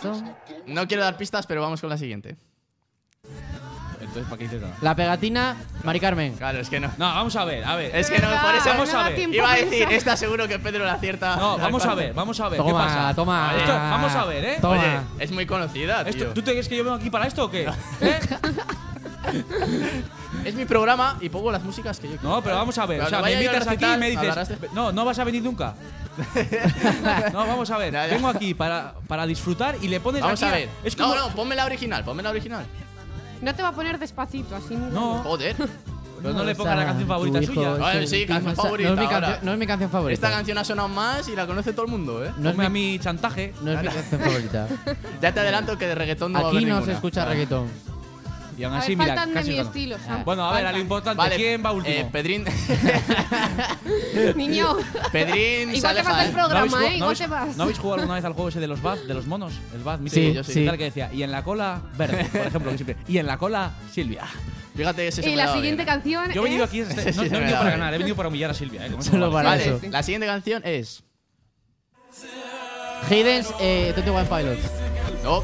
no 0.67 0.87
quiero 0.87 1.03
dar 1.03 1.17
pistas, 1.17 1.47
pero 1.47 1.61
vamos 1.61 1.81
con 1.81 1.89
la 1.89 1.97
siguiente. 1.97 2.37
Entonces, 4.17 4.29
¿para 4.29 4.37
qué 4.37 4.43
dices 4.45 4.61
nada? 4.61 4.73
La 4.81 4.95
pegatina, 4.95 5.55
Mari 5.83 5.99
Carmen. 5.99 6.33
Claro, 6.33 6.59
es 6.59 6.69
que 6.69 6.79
no. 6.79 6.87
No, 6.97 7.05
vamos 7.05 7.35
a 7.35 7.45
ver, 7.45 7.63
a 7.63 7.75
ver. 7.75 7.95
Es 7.95 8.09
que 8.09 8.19
no, 8.19 8.27
por 8.29 8.55
eso. 8.55 8.69
vamos 8.69 8.91
no 8.91 8.99
a 8.99 9.09
ver. 9.09 9.19
Iba 9.29 9.51
a 9.51 9.55
decir, 9.55 9.87
esta 9.91 10.17
seguro 10.17 10.47
que 10.47 10.57
Pedro 10.59 10.85
la 10.85 10.93
acierta. 10.93 11.35
No, 11.35 11.57
vamos 11.57 11.85
a 11.85 11.93
ver, 11.93 12.13
vamos 12.13 12.39
a 12.39 12.49
ver. 12.49 12.59
¿Qué 12.59 12.65
Toma, 12.67 12.85
pasa? 12.85 13.13
toma. 13.15 13.53
Esto- 13.57 13.73
vamos 13.73 14.15
a 14.15 14.25
ver, 14.25 14.45
¿eh? 14.45 14.57
Toma. 14.59 14.73
Oye, 14.77 14.99
es 15.19 15.31
muy 15.31 15.45
conocida, 15.45 16.01
Esto-. 16.01 16.33
¿Tú 16.33 16.41
te 16.41 16.51
crees 16.51 16.67
que 16.67 16.77
yo 16.77 16.83
vengo 16.83 16.95
aquí 16.97 17.09
para 17.09 17.27
esto 17.27 17.45
o 17.45 17.51
qué? 17.51 17.69
¿Eh? 18.01 18.19
Es 20.45 20.55
mi 20.55 20.65
programa 20.65 21.17
y 21.19 21.29
pongo 21.29 21.51
las 21.51 21.63
músicas 21.63 21.99
que 21.99 22.07
yo 22.07 22.15
quiero. 22.17 22.35
No, 22.35 22.41
pero 22.41 22.55
vamos 22.55 22.77
a 22.77 22.85
ver. 22.85 22.97
Pero 22.99 23.07
O 23.07 23.09
sea, 23.09 23.21
me 23.21 23.33
invitas 23.33 23.67
aquí 23.67 23.85
y 23.85 23.97
me 23.97 24.09
dices. 24.09 24.49
No, 24.73 24.91
no 24.91 25.05
vas 25.05 25.19
a 25.19 25.23
venir 25.23 25.43
nunca. 25.43 25.73
No, 27.31 27.45
vamos 27.45 27.69
a 27.69 27.77
ver. 27.77 27.93
Ya, 27.93 28.07
ya. 28.07 28.15
Vengo 28.15 28.27
aquí 28.27 28.53
para, 28.55 28.93
para 29.07 29.27
disfrutar 29.27 29.75
y 29.81 29.87
le 29.87 29.99
pones 29.99 30.21
Vamos 30.21 30.41
aquí 30.41 30.51
a 30.51 30.55
ver. 30.55 30.69
Es 30.83 30.95
como. 30.95 31.13
No, 31.13 31.27
no, 31.29 31.35
ponme 31.35 31.55
la 31.55 31.65
original, 31.65 32.03
ponme 32.03 32.23
la 32.23 32.31
original. 32.31 32.65
No 33.41 33.53
te 33.55 33.61
va 33.61 33.69
a 33.69 33.71
poner 33.73 33.99
despacito, 33.99 34.55
así. 34.55 34.75
No, 34.75 35.19
Joder. 35.23 35.55
pero 36.21 36.33
no 36.33 36.43
le 36.43 36.55
pongas 36.55 36.75
la 36.77 36.85
canción 36.85 37.07
favorita 37.07 37.41
suya. 37.43 38.07
sí, 38.07 38.25
canción 38.25 38.55
favorita 38.55 38.89
No 38.89 38.95
es, 38.95 38.99
mi 38.99 39.05
ahora. 39.05 39.19
canción, 39.27 39.45
no 39.45 39.53
es 39.53 39.59
mi 39.59 39.67
canción 39.67 39.89
favorita. 39.91 40.13
Esta 40.27 40.35
canción 40.35 40.57
ha 40.57 40.63
sonado 40.63 40.87
más 40.89 41.27
y 41.29 41.35
la 41.35 41.45
conoce 41.45 41.73
todo 41.73 41.85
el 41.85 41.91
mundo, 41.91 42.25
¿eh? 42.25 42.31
no 42.37 42.49
es, 42.49 42.55
Ponme 42.55 42.65
a 42.65 42.69
mi, 42.69 42.91
mi 42.93 42.99
chantaje. 42.99 43.53
no 43.61 43.71
es 43.71 43.81
mi 43.81 43.87
canción 43.89 44.21
favorita. 44.21 44.67
Ya 45.21 45.31
te 45.31 45.39
adelanto 45.39 45.77
que 45.77 45.85
de 45.87 45.95
reggaetón 45.95 46.31
no 46.33 46.39
va 46.39 46.45
a 46.45 46.49
Aquí 46.49 46.57
haber 46.57 46.69
no 46.69 46.75
se 46.75 46.79
ninguna. 46.79 46.93
escucha 46.95 47.25
reggaetón. 47.25 47.67
Y 48.57 48.63
aún 48.63 48.73
A 48.73 48.79
así, 48.79 48.95
ver, 48.95 48.97
mira, 48.97 49.07
faltan 49.15 49.29
de 49.29 49.33
casi 49.35 49.49
mi 49.51 49.55
gano. 49.57 49.67
estilo. 49.69 49.97
Ah. 50.09 50.21
Bueno, 50.25 50.49
a 50.49 50.53
ver, 50.55 50.65
a 50.65 50.71
lo 50.71 50.79
importante. 50.79 51.17
Vale, 51.17 51.35
¿Quién 51.35 51.63
va 51.63 51.71
último? 51.71 51.95
Eh, 51.95 52.09
Pedrín. 52.11 52.43
Niño, 54.35 54.75
Pedrín 55.11 55.75
igual 55.75 55.81
sale 55.81 56.01
te 56.01 56.07
vas 56.07 56.17
del 56.17 56.33
Jaén. 56.33 56.33
¿No 56.33 56.33
habéis, 56.33 56.33
programa, 56.33 56.67
jugado- 56.67 56.85
¿eh? 56.87 56.89
no 56.89 56.95
Igual 56.95 57.09
habéis- 57.09 57.17
te 57.19 57.27
vas. 57.27 57.55
¿No 57.57 57.63
habéis 57.63 57.79
jugado 57.79 57.95
alguna 58.01 58.15
vez 58.15 58.25
al 58.25 58.33
juego 58.33 58.49
ese 58.49 58.59
de 58.59 58.67
los 58.67 58.81
Baz, 58.81 59.07
de 59.07 59.13
los 59.13 59.27
monos? 59.27 59.53
El 59.75 59.83
Baz, 59.83 59.99
Sí, 60.07 60.33
yo 60.33 60.43
sí. 60.43 60.61
Y 60.61 60.65
tal 60.65 60.77
que 60.77 60.83
decía, 60.85 61.11
y 61.13 61.21
en 61.23 61.31
la 61.31 61.43
cola, 61.43 61.81
verde, 61.97 62.25
por 62.31 62.41
ejemplo, 62.47 62.71
que 62.71 62.77
siempre. 62.77 62.97
Y 63.07 63.17
en 63.19 63.27
la 63.27 63.37
cola, 63.37 63.71
Silvia. 63.93 64.25
Fíjate 64.75 65.01
que 65.03 65.07
ese 65.09 65.21
se 65.21 65.27
Y 65.29 65.31
me 65.31 65.37
la 65.37 65.45
daba 65.45 65.55
siguiente 65.57 65.83
bien. 65.83 65.95
canción 65.95 66.31
Yo 66.31 66.41
he 66.41 66.43
venido 66.43 66.63
es... 66.63 66.69
aquí, 66.69 66.79
este- 66.81 67.05
no, 67.13 67.23
sí, 67.23 67.29
no 67.29 67.37
he 67.37 67.39
venido 67.41 67.57
para 67.59 67.69
ganar, 67.71 67.93
he 67.93 67.97
venido 67.99 68.15
para 68.15 68.29
humillar 68.29 68.49
a 68.51 68.53
Silvia. 68.55 68.85
¿eh? 68.85 68.89
Como 68.89 69.01
eso 69.01 69.11
Solo 69.11 69.31
para 69.31 69.49
vale. 69.49 69.65
Eso. 69.65 69.79
la 69.89 70.01
siguiente 70.03 70.25
canción 70.25 70.61
es. 70.65 71.03
Hidden's 73.11 73.53
eh, 73.59 73.93
21 73.95 74.25
Pilots. 74.25 74.61
No. 75.23 75.43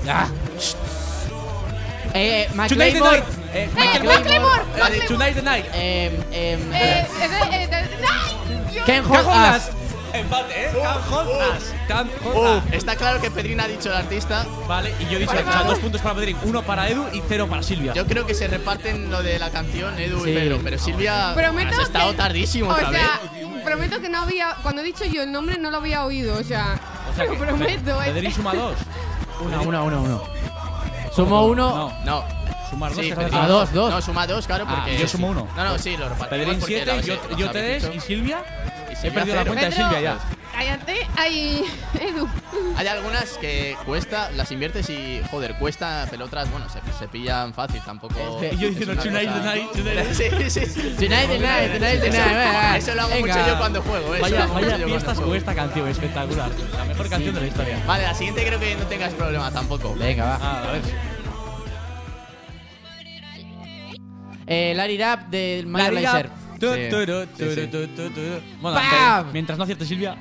Eh, 2.13 2.47
Tonight 2.67 2.93
the 2.93 2.99
night. 2.99 3.23
Eh, 3.53 3.69
Michael 3.75 4.03
Macklemore, 4.03 4.63
Vale, 4.79 4.99
Tonight 5.07 5.35
the 5.35 5.41
night. 5.41 5.65
Eh, 5.73 6.11
eh, 6.31 6.59
Eh, 6.71 7.07
eh, 7.21 7.27
eh, 7.51 7.69
¡Ay! 8.09 8.37
Dios. 8.71 8.85
Ken 8.85 9.03
Can't 9.03 9.07
Hold 9.07 9.25
hold 9.27 9.55
Us. 9.55 9.67
us. 9.69 9.75
Empate, 10.13 10.65
¿eh? 10.65 10.69
Can't 10.79 11.11
hold 11.11 11.29
us. 11.29 11.73
Can't 11.87 12.11
hold 12.23 12.57
Uf, 12.59 12.67
us. 12.67 12.73
está 12.73 12.95
claro 12.95 13.19
que 13.19 13.31
Pedrín 13.31 13.59
ha 13.59 13.67
dicho 13.67 13.89
el 13.89 13.95
artista. 13.95 14.45
Vale, 14.67 14.93
y 14.99 15.05
yo 15.05 15.17
he 15.17 15.21
dicho, 15.21 15.31
o 15.31 15.35
sea, 15.51 15.63
dos 15.63 15.79
puntos 15.79 16.01
para 16.01 16.13
Pedrín, 16.15 16.37
uno 16.43 16.61
para 16.61 16.87
Edu 16.87 17.05
y 17.13 17.21
cero 17.27 17.47
para 17.49 17.63
Silvia. 17.63 17.93
Yo 17.93 18.05
creo 18.05 18.25
que 18.27 18.35
se 18.35 18.47
reparten 18.47 19.09
lo 19.09 19.23
de 19.23 19.39
la 19.39 19.49
canción 19.49 19.97
Edu 19.99 20.23
Sí. 20.23 20.29
y 20.29 20.33
Pedro, 20.35 20.59
pero 20.63 20.77
Silvia 20.77 21.33
Prometo 21.35 21.75
has 21.75 21.87
estado 21.87 22.11
que- 22.11 22.17
tardísimo 22.17 22.69
O 22.69 22.73
otra 22.73 22.91
vez. 22.91 23.01
prometo 23.65 23.99
que 24.01 24.09
no 24.09 24.19
había... 24.21 24.55
Cuando 24.61 24.81
he 24.81 24.85
dicho 24.85 25.03
yo 25.05 25.23
el 25.23 25.31
nombre 25.31 25.57
no 25.57 25.71
lo 25.71 25.77
había 25.77 26.03
oído, 26.05 26.37
o 26.37 26.43
sea... 26.43 26.79
O 27.11 27.15
sea 27.15 27.25
lo 27.25 27.35
prometo, 27.39 28.01
¿eh? 28.03 28.11
Pedrín 28.11 28.31
suma 28.33 28.53
dos. 28.53 28.75
Una, 29.39 29.61
una, 29.61 29.81
una, 29.81 29.97
una. 29.99 30.17
Sumo 31.15 31.45
uno. 31.45 31.93
No, 32.03 32.05
No. 32.05 32.23
sumar 32.69 32.91
dos. 32.93 32.99
Sí, 33.05 33.11
sale- 33.11 33.29
Ah, 33.33 33.47
dos, 33.47 33.71
dos. 33.73 33.91
No, 33.91 34.01
suma 34.01 34.25
dos, 34.27 34.47
claro, 34.47 34.65
Ah, 34.67 34.75
porque. 34.75 34.97
yo 34.97 35.07
sumo 35.07 35.27
uno. 35.27 35.47
No, 35.55 35.63
no, 35.63 35.77
sí, 35.77 35.95
lo 35.97 36.09
repartimos. 36.09 36.29
Pedrín 36.29 36.59
porque 36.59 37.01
yo, 37.05 37.37
yo 37.37 37.51
tres 37.51 37.83
dicho. 37.83 37.93
y 37.95 37.99
Silvia. 37.99 38.43
Y 38.89 38.93
He 38.93 38.95
Silvia 38.95 39.13
perdido 39.13 39.35
la 39.35 39.41
cero. 39.43 39.53
cuenta 39.53 39.69
de 39.69 39.75
Pedro. 39.75 39.89
Silvia 39.89 40.01
ya. 40.01 40.17
Cállate, 40.53 41.07
ay, 41.17 41.65
Edu. 41.99 42.27
Hay 42.77 42.85
algunas 42.85 43.37
que 43.39 43.75
cuesta, 43.87 44.29
las 44.31 44.51
inviertes 44.51 44.87
y, 44.89 45.19
joder, 45.31 45.55
cuesta, 45.55 46.05
pero 46.11 46.25
otras, 46.25 46.49
bueno, 46.51 46.67
se, 46.69 46.79
se 46.97 47.07
pillan 47.07 47.55
fácil, 47.55 47.81
tampoco. 47.83 48.39
Es 48.39 48.49
que- 48.51 48.55
Y 48.55 48.59
yo 48.59 48.69
diciendo, 48.69 49.01
"Tonight, 49.01 49.29
cosa- 49.29 49.41
tonight, 49.41 49.71
tonight". 49.71 50.13
Sí, 50.13 50.49
sí. 50.49 50.59
Tonight 50.99 51.27
the 51.27 51.39
night, 51.39 51.73
tonight 51.73 52.01
the 52.01 52.77
Eso- 52.77 52.93
lo 52.95 53.01
hago 53.01 53.09
venga. 53.15 53.35
mucho 53.35 53.47
yo 53.47 53.57
cuando 53.57 53.81
juego, 53.81 54.13
¿eh? 54.13 54.17
Eso 54.17 54.21
Vaya, 54.21 54.45
vaya 54.45 54.77
fiestas 54.85 55.19
con 55.19 55.35
esta 55.35 55.55
canción, 55.55 55.87
espectacular. 55.87 56.51
La 56.77 56.85
mejor 56.85 57.09
canción 57.09 57.33
de 57.35 57.41
la 57.41 57.47
historia. 57.47 57.83
Vale, 57.87 58.03
la 58.03 58.13
siguiente 58.13 58.45
creo 58.45 58.59
que 58.59 58.75
no 58.75 58.85
tengas 58.85 59.13
problema 59.15 59.51
tampoco. 59.51 59.95
Venga, 59.95 60.25
va. 60.25 60.39
Ah, 60.39 60.63
a 60.67 60.71
ver. 60.71 60.81
Eh, 64.45 64.73
Larry 64.75 64.97
Rap 64.99 65.29
del 65.29 65.65
Mayor 65.65 65.93
Larry 65.93 66.05
Laser. 66.05 66.29
Sí. 66.59 66.67
Sí, 67.37 67.55
sí. 67.55 67.69
Bueno, 68.61 68.79
mientras 69.33 69.57
no 69.57 69.63
acierte 69.63 69.85
Silvia. 69.85 70.15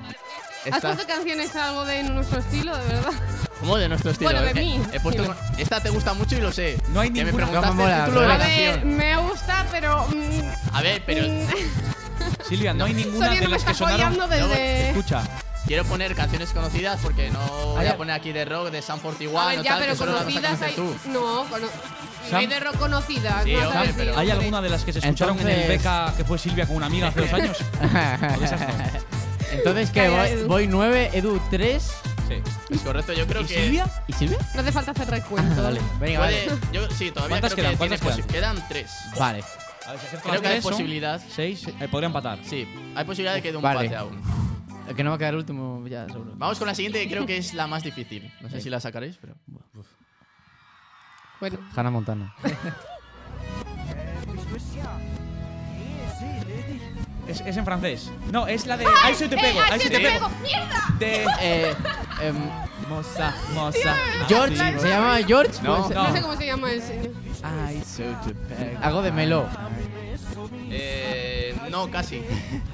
¿Has 0.70 0.76
Esta, 0.76 0.94
puesto 0.94 1.06
canciones 1.12 1.56
algo 1.56 1.84
de 1.84 2.02
nuestro 2.04 2.38
estilo, 2.40 2.76
de 2.76 2.86
verdad? 2.86 3.12
¿Cómo 3.60 3.76
de 3.76 3.88
nuestro 3.88 4.10
estilo? 4.12 4.30
Bueno, 4.30 4.44
de 4.46 4.50
Eh, 4.52 4.64
mí. 4.64 4.80
He 4.92 5.00
puesto, 5.00 5.22
Dime. 5.22 5.34
esta 5.58 5.80
te 5.80 5.90
gusta 5.90 6.14
mucho 6.14 6.36
y 6.36 6.40
lo 6.40 6.52
sé. 6.52 6.78
No 6.88 7.00
hay 7.00 7.10
Que 7.10 7.24
me 7.24 7.32
ninguna- 7.32 7.46
preguntaste 7.46 7.68
No 7.68 7.74
me 7.74 7.82
mola, 7.82 7.96
el 7.98 8.04
título 8.04 8.20
de 8.20 8.28
la 8.28 8.34
A 8.34 8.38
ver, 8.38 8.70
canción. 8.74 8.96
me 8.96 9.16
gusta, 9.16 9.66
pero... 9.72 10.06
mm, 10.08 10.74
A 10.76 10.82
ver, 10.82 11.02
pero 11.04 11.26
mm, 11.28 11.46
Silvia, 12.48 12.74
no 12.74 12.84
hay 12.84 12.94
ninguna 12.94 13.26
Sonia 13.26 13.40
de 13.40 13.44
no 13.46 13.50
me 13.50 13.56
las 13.56 13.64
que 13.64 13.74
sonaron. 13.74 14.30
desde... 14.30 14.88
Escucha, 14.90 15.22
quiero 15.66 15.84
poner 15.84 16.14
canciones 16.14 16.50
conocidas 16.50 17.00
porque 17.02 17.30
no 17.30 17.40
voy 17.74 17.86
a 17.86 17.96
poner 17.96 18.14
aquí 18.14 18.32
de 18.32 18.44
rock, 18.44 18.70
de 18.70 18.82
Sam 18.82 19.00
41 19.00 19.40
A 19.40 19.46
ver, 19.46 19.58
o 19.58 19.62
ya, 19.62 19.70
tal, 19.72 19.80
pero 19.80 19.92
que 19.92 19.98
solo 19.98 20.12
las 20.12 20.22
conocidas 20.22 20.62
hay... 20.62 20.74
tú. 20.74 20.94
No, 21.06 21.44
cono... 21.50 21.66
Sam- 22.30 22.36
hay 22.38 22.46
de 22.46 22.60
rock 22.60 22.76
conocidas. 22.78 23.42
Sí, 23.44 23.52
no 23.54 23.72
sabes 23.72 23.94
pero- 23.96 24.16
¿hay 24.16 24.30
alguna 24.30 24.60
de 24.62 24.68
las 24.70 24.84
que 24.84 24.92
se 24.92 25.00
escucharon 25.00 25.38
en 25.40 25.46
el 25.48 25.52
Entonces- 25.54 25.78
beca 25.78 26.14
que 26.16 26.24
fue 26.24 26.38
Silvia 26.38 26.66
con 26.66 26.76
una 26.76 26.86
amiga 26.86 27.08
hace 27.08 27.20
dos 27.20 27.32
años? 27.32 27.58
de 28.38 28.44
esas 28.44 28.60
no. 28.60 29.21
Entonces, 29.52 29.90
¿qué? 29.90 30.00
Calla, 30.00 30.16
Voy, 30.22 30.28
Edu. 30.30 30.48
voy 30.48 30.66
9, 30.66 31.10
Edu 31.12 31.40
3. 31.50 31.82
Sí. 32.28 32.34
Es 32.70 32.80
correcto, 32.80 33.12
yo 33.12 33.26
creo 33.26 33.42
¿Y 33.42 33.46
que. 33.46 33.62
Silvia? 33.64 33.90
¿Y 34.06 34.12
Silvia? 34.14 34.38
No 34.54 34.60
hace 34.62 34.72
falta 34.72 34.90
hacer 34.92 35.08
recuento. 35.10 35.62
Vale, 35.62 35.80
venga, 36.00 36.20
Puede, 36.20 36.46
vale. 36.48 36.60
yo, 36.72 36.88
sí, 36.90 37.10
todavía 37.10 37.34
¿Cuántas 37.40 37.54
creo 37.54 37.64
quedan? 37.64 37.72
que 37.72 37.78
¿Cuántas 37.78 38.00
tiene 38.00 38.16
quedan? 38.16 38.28
posi- 38.28 38.32
quedan 38.32 38.68
tres. 38.68 38.90
Vale. 39.18 39.44
A 39.86 39.90
ver, 39.92 40.00
si 40.00 40.06
acierto 40.06 40.28
Creo 40.28 40.32
las 40.34 40.40
que 40.42 40.46
hay 40.48 40.52
tres, 40.54 40.62
son 40.62 40.72
posibilidad. 40.72 41.20
Seis, 41.28 41.66
eh, 41.80 41.88
podría 41.88 42.06
empatar. 42.06 42.38
Sí, 42.44 42.66
hay 42.94 43.04
posibilidad 43.04 43.34
de 43.34 43.42
que 43.42 43.50
dé 43.50 43.56
un 43.56 43.62
Vale. 43.62 43.80
empate 43.86 43.96
aún. 43.96 44.22
El 44.88 44.96
que 44.96 45.04
no 45.04 45.10
va 45.10 45.16
a 45.16 45.18
quedar 45.18 45.34
último, 45.36 45.84
ya, 45.86 46.06
seguro. 46.06 46.32
Vamos 46.36 46.58
con 46.58 46.66
la 46.68 46.74
siguiente, 46.74 47.02
que 47.02 47.08
creo 47.10 47.26
que 47.26 47.36
es 47.36 47.52
la 47.54 47.66
más 47.66 47.82
difícil. 47.82 48.32
No 48.40 48.48
sé 48.50 48.60
si 48.60 48.70
la 48.70 48.80
sacaréis, 48.80 49.16
pero. 49.20 49.34
Bueno, 51.40 51.58
Hannah 51.74 51.90
Montana. 51.90 52.34
Es, 57.32 57.40
es 57.40 57.56
en 57.56 57.64
francés. 57.64 58.10
No, 58.30 58.46
es 58.46 58.66
la 58.66 58.76
de 58.76 58.84
Ahí 59.04 59.14
se 59.14 59.28
te 59.28 59.36
pego, 59.36 59.58
¡Eh, 59.58 59.64
ahí 59.70 59.80
se 59.80 59.90
te 59.90 60.00
pego. 60.00 60.28
¡Mierda! 60.42 60.84
De 60.98 61.24
eh, 61.40 61.74
em, 62.22 62.36
Moza, 62.88 63.34
moza. 63.54 63.94
George, 64.28 64.56
Ah, 64.60 64.72
sí. 64.74 64.80
¿se 64.80 64.88
llama 64.88 65.16
George? 65.26 65.62
No. 65.62 65.84
Pues, 65.84 65.96
No. 65.96 66.08
No. 66.08 66.14
sé 66.14 66.20
cómo 66.22 66.36
se 66.36 66.46
llama 66.46 66.70
el 66.72 66.82
señor. 66.82 67.10
Ay, 67.42 67.82
so 67.86 68.02
pego. 68.48 68.78
Algo 68.82 69.02
de 69.02 69.12
Melo. 69.12 69.46
Eh, 70.70 71.54
no, 71.70 71.90
casi. 71.90 72.22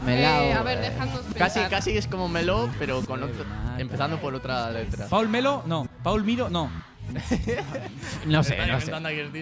Melao. 0.04 0.42
Eh, 0.42 0.52
a 0.52 0.62
ver, 0.62 0.80
dejadnos 0.80 1.20
Casi, 1.36 1.60
pensar. 1.60 1.70
casi 1.70 1.96
es 1.96 2.06
como 2.06 2.28
Melo, 2.28 2.68
pero 2.78 3.02
con 3.04 3.22
otro, 3.22 3.44
empezando 3.78 4.18
por 4.20 4.34
otra 4.34 4.70
letra. 4.70 5.06
Paul 5.08 5.28
Melo, 5.28 5.62
no. 5.66 5.86
Paul 6.02 6.24
Miro, 6.24 6.48
no. 6.50 6.70
No 8.26 8.42
sé, 8.42 8.56
no 8.66 8.80
sé. 8.80 8.92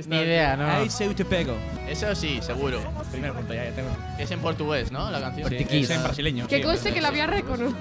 Ni 0.08 0.16
idea, 0.16 0.56
no. 0.56 0.66
Ay, 0.66 0.90
se 0.90 1.08
te 1.14 1.24
pego. 1.24 1.54
Eso 1.88 2.14
sí, 2.14 2.40
seguro. 2.42 2.80
Primer 3.10 3.32
punto, 3.32 3.54
ya, 3.54 3.64
ya 3.64 3.70
tengo. 3.72 3.88
Es 4.18 4.30
en 4.30 4.40
portugués, 4.40 4.92
¿no? 4.92 5.10
La 5.10 5.20
canción. 5.20 5.48
Sí, 5.48 5.56
Portugués. 5.56 5.84
es 5.84 5.96
en 5.96 6.02
brasileño. 6.02 6.46
Que 6.48 6.62
conste 6.62 6.92
que 6.92 7.00
la 7.00 7.08
había 7.08 7.26
reconocido. 7.26 7.76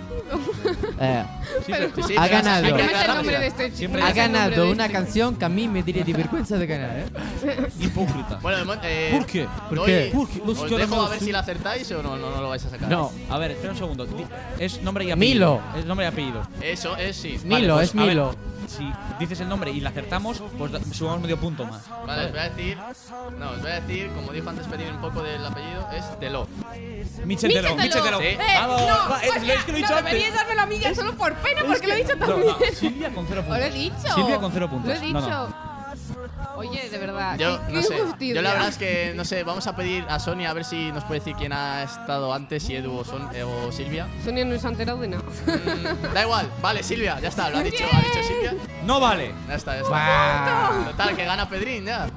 Eh, 1.00 1.24
Sí, 1.66 1.72
pero- 1.72 2.08
Sí, 2.08 2.16
Ha 2.18 2.28
ganado. 2.28 2.66
el 2.66 3.08
nombre 3.08 3.40
de 3.40 3.48
este 3.48 3.74
chico. 3.74 3.94
Ha 4.02 4.12
ganado 4.12 4.72
una 4.72 4.86
este. 4.86 4.98
canción 4.98 5.36
que 5.36 5.46
a 5.46 5.50
mí 5.50 5.68
me 5.68 5.84
diría 5.84 6.04
de 6.04 6.14
vergüenza 6.14 6.58
de 6.58 6.68
ganar, 6.68 6.98
¿eh? 6.98 7.06
Hipócrita. 7.80 8.40
Bueno, 8.42 8.74
eh, 8.84 9.10
¿Por 9.16 9.26
qué? 9.26 9.48
¿Por 9.70 9.86
qué? 9.86 10.12
Porque 10.14 10.40
los 10.46 10.60
os 10.60 10.70
dejo 10.70 11.02
a 11.02 11.10
ver 11.10 11.20
si 11.20 11.32
la 11.32 11.40
acertáis 11.40 11.92
o 11.92 12.02
no, 12.02 12.18
no, 12.18 12.32
no 12.32 12.42
lo 12.42 12.50
vais 12.50 12.64
a 12.66 12.70
sacar. 12.70 12.90
No. 12.90 13.12
A 13.30 13.38
ver, 13.38 13.52
espera 13.52 13.72
un 13.74 13.78
segundo. 13.78 14.08
Es 14.60 14.82
nombre 14.82 15.06
y 15.06 15.12
apellido. 15.12 15.36
Milo. 15.36 15.62
Es 15.78 15.86
nombre 15.86 16.06
y 16.06 16.10
apellido. 16.10 16.48
Eso 16.62 16.96
es 16.98 17.16
sí. 17.16 17.40
Milo, 17.44 17.76
pues, 17.76 17.90
es 17.90 17.96
a 17.96 18.00
ver, 18.00 18.08
Milo. 18.10 18.36
Si 18.68 18.92
dices 19.20 19.40
el 19.40 19.50
nombre 19.50 19.72
y 19.72 19.80
la 19.82 19.90
acertamos, 19.90 20.42
pues 20.58 20.72
sumamos 20.94 21.22
medio 21.22 21.38
punto 21.40 21.66
más. 21.66 21.82
Vale, 22.06 22.26
os 22.26 22.32
voy 22.32 22.40
a 22.40 22.50
decir. 22.50 22.78
No, 23.38 23.52
os 23.52 23.62
voy 23.62 23.72
a 23.72 23.82
decir, 23.82 24.12
como 24.14 24.32
dijo 24.32 24.50
antes 24.50 24.68
pedir 24.68 24.92
un 24.92 25.02
poco 25.02 25.22
del 25.24 25.46
apellido, 25.46 25.88
es 25.92 26.20
Delo. 26.20 26.48
Michel 27.26 27.52
Deló, 27.54 27.76
Michel 27.76 28.04
Deló. 28.04 28.20
Sí. 28.20 28.26
Eh, 28.26 28.38
Vamos, 28.60 28.82
no, 28.82 28.88
va, 28.88 29.20
es, 29.24 29.36
es 29.44 29.64
que 29.64 29.72
lo 29.72 29.78
he 29.78 29.82
dicho 29.82 29.92
no, 29.92 29.98
antes. 29.98 30.12
deberíais 30.14 30.34
dármelo 30.36 30.62
a 30.62 30.66
mí 30.66 30.80
ya 30.80 30.96
solo 30.96 31.14
por 31.16 31.34
pena, 31.36 31.62
porque 31.66 31.88
lo 31.88 31.94
he 31.94 31.98
dicho 31.98 32.16
No, 32.16 32.26
también. 32.28 32.48
no, 32.60 32.76
Silvia 32.76 33.10
con 33.14 33.26
cero 33.28 33.42
Os 33.42 33.48
puntos. 33.48 33.60
lo 33.60 33.66
he 33.66 33.72
dicho. 33.80 34.14
Silvia 34.16 34.38
con 34.40 34.52
cero 34.52 34.70
puntos. 34.70 34.88
Lo 35.00 35.06
he 35.06 35.12
No, 35.14 35.22
dicho. 35.22 35.56
Oye, 36.58 36.90
de 36.90 36.98
verdad. 36.98 37.38
Yo 37.38 37.60
qué- 37.68 37.74
no 37.74 37.82
qué 37.82 37.88
sé. 37.88 38.34
Yo 38.34 38.42
la 38.42 38.52
verdad 38.54 38.70
es 38.70 38.78
que 38.78 39.14
no 39.16 39.26
sé. 39.26 39.44
Vamos 39.44 39.68
a 39.68 39.76
pedir 39.76 40.06
a 40.10 40.20
Sonia 40.20 40.50
a 40.50 40.54
ver 40.54 40.66
si 40.66 40.92
nos 40.92 41.04
puede 41.04 41.20
decir 41.20 41.36
quién 41.36 41.52
ha 41.54 41.84
estado 41.84 42.34
antes, 42.34 42.64
si 42.64 42.76
Edu 42.76 42.98
o, 42.98 43.04
Son- 43.04 43.30
eh, 43.34 43.44
o 43.44 43.72
Silvia. 43.72 44.08
Sonia 44.24 44.46
no 44.46 44.58
se 44.58 44.66
ha 44.68 44.70
enterado 44.72 45.00
de 45.00 45.08
nada. 45.10 45.24
Mm, 45.24 46.14
da 46.14 46.22
igual. 46.24 46.50
Vale, 46.62 46.82
Silvia, 46.84 47.20
ya 47.20 47.30
está. 47.30 47.50
Lo 47.50 47.58
ha 47.58 47.64
dicho, 47.64 47.84
ha 47.92 48.00
dicho 48.00 48.24
Silvia. 48.28 48.54
No 48.86 49.00
vale. 49.00 49.34
Ya 49.48 49.56
está, 49.56 49.76
ya 49.76 49.82
está. 49.82 50.72
Total, 50.92 51.16
que 51.16 51.26
gana 51.26 51.50
Pedrín 51.50 51.86
ya. 51.86 52.08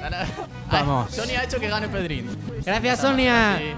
Gana- 0.00 0.26
Vamos. 0.70 1.12
Sonia 1.12 1.40
ha 1.40 1.44
hecho 1.44 1.58
que 1.58 1.68
gane 1.68 1.88
Pedrín. 1.88 2.28
Gracias, 2.64 3.00
Sonia. 3.00 3.58
Sí. 3.58 3.74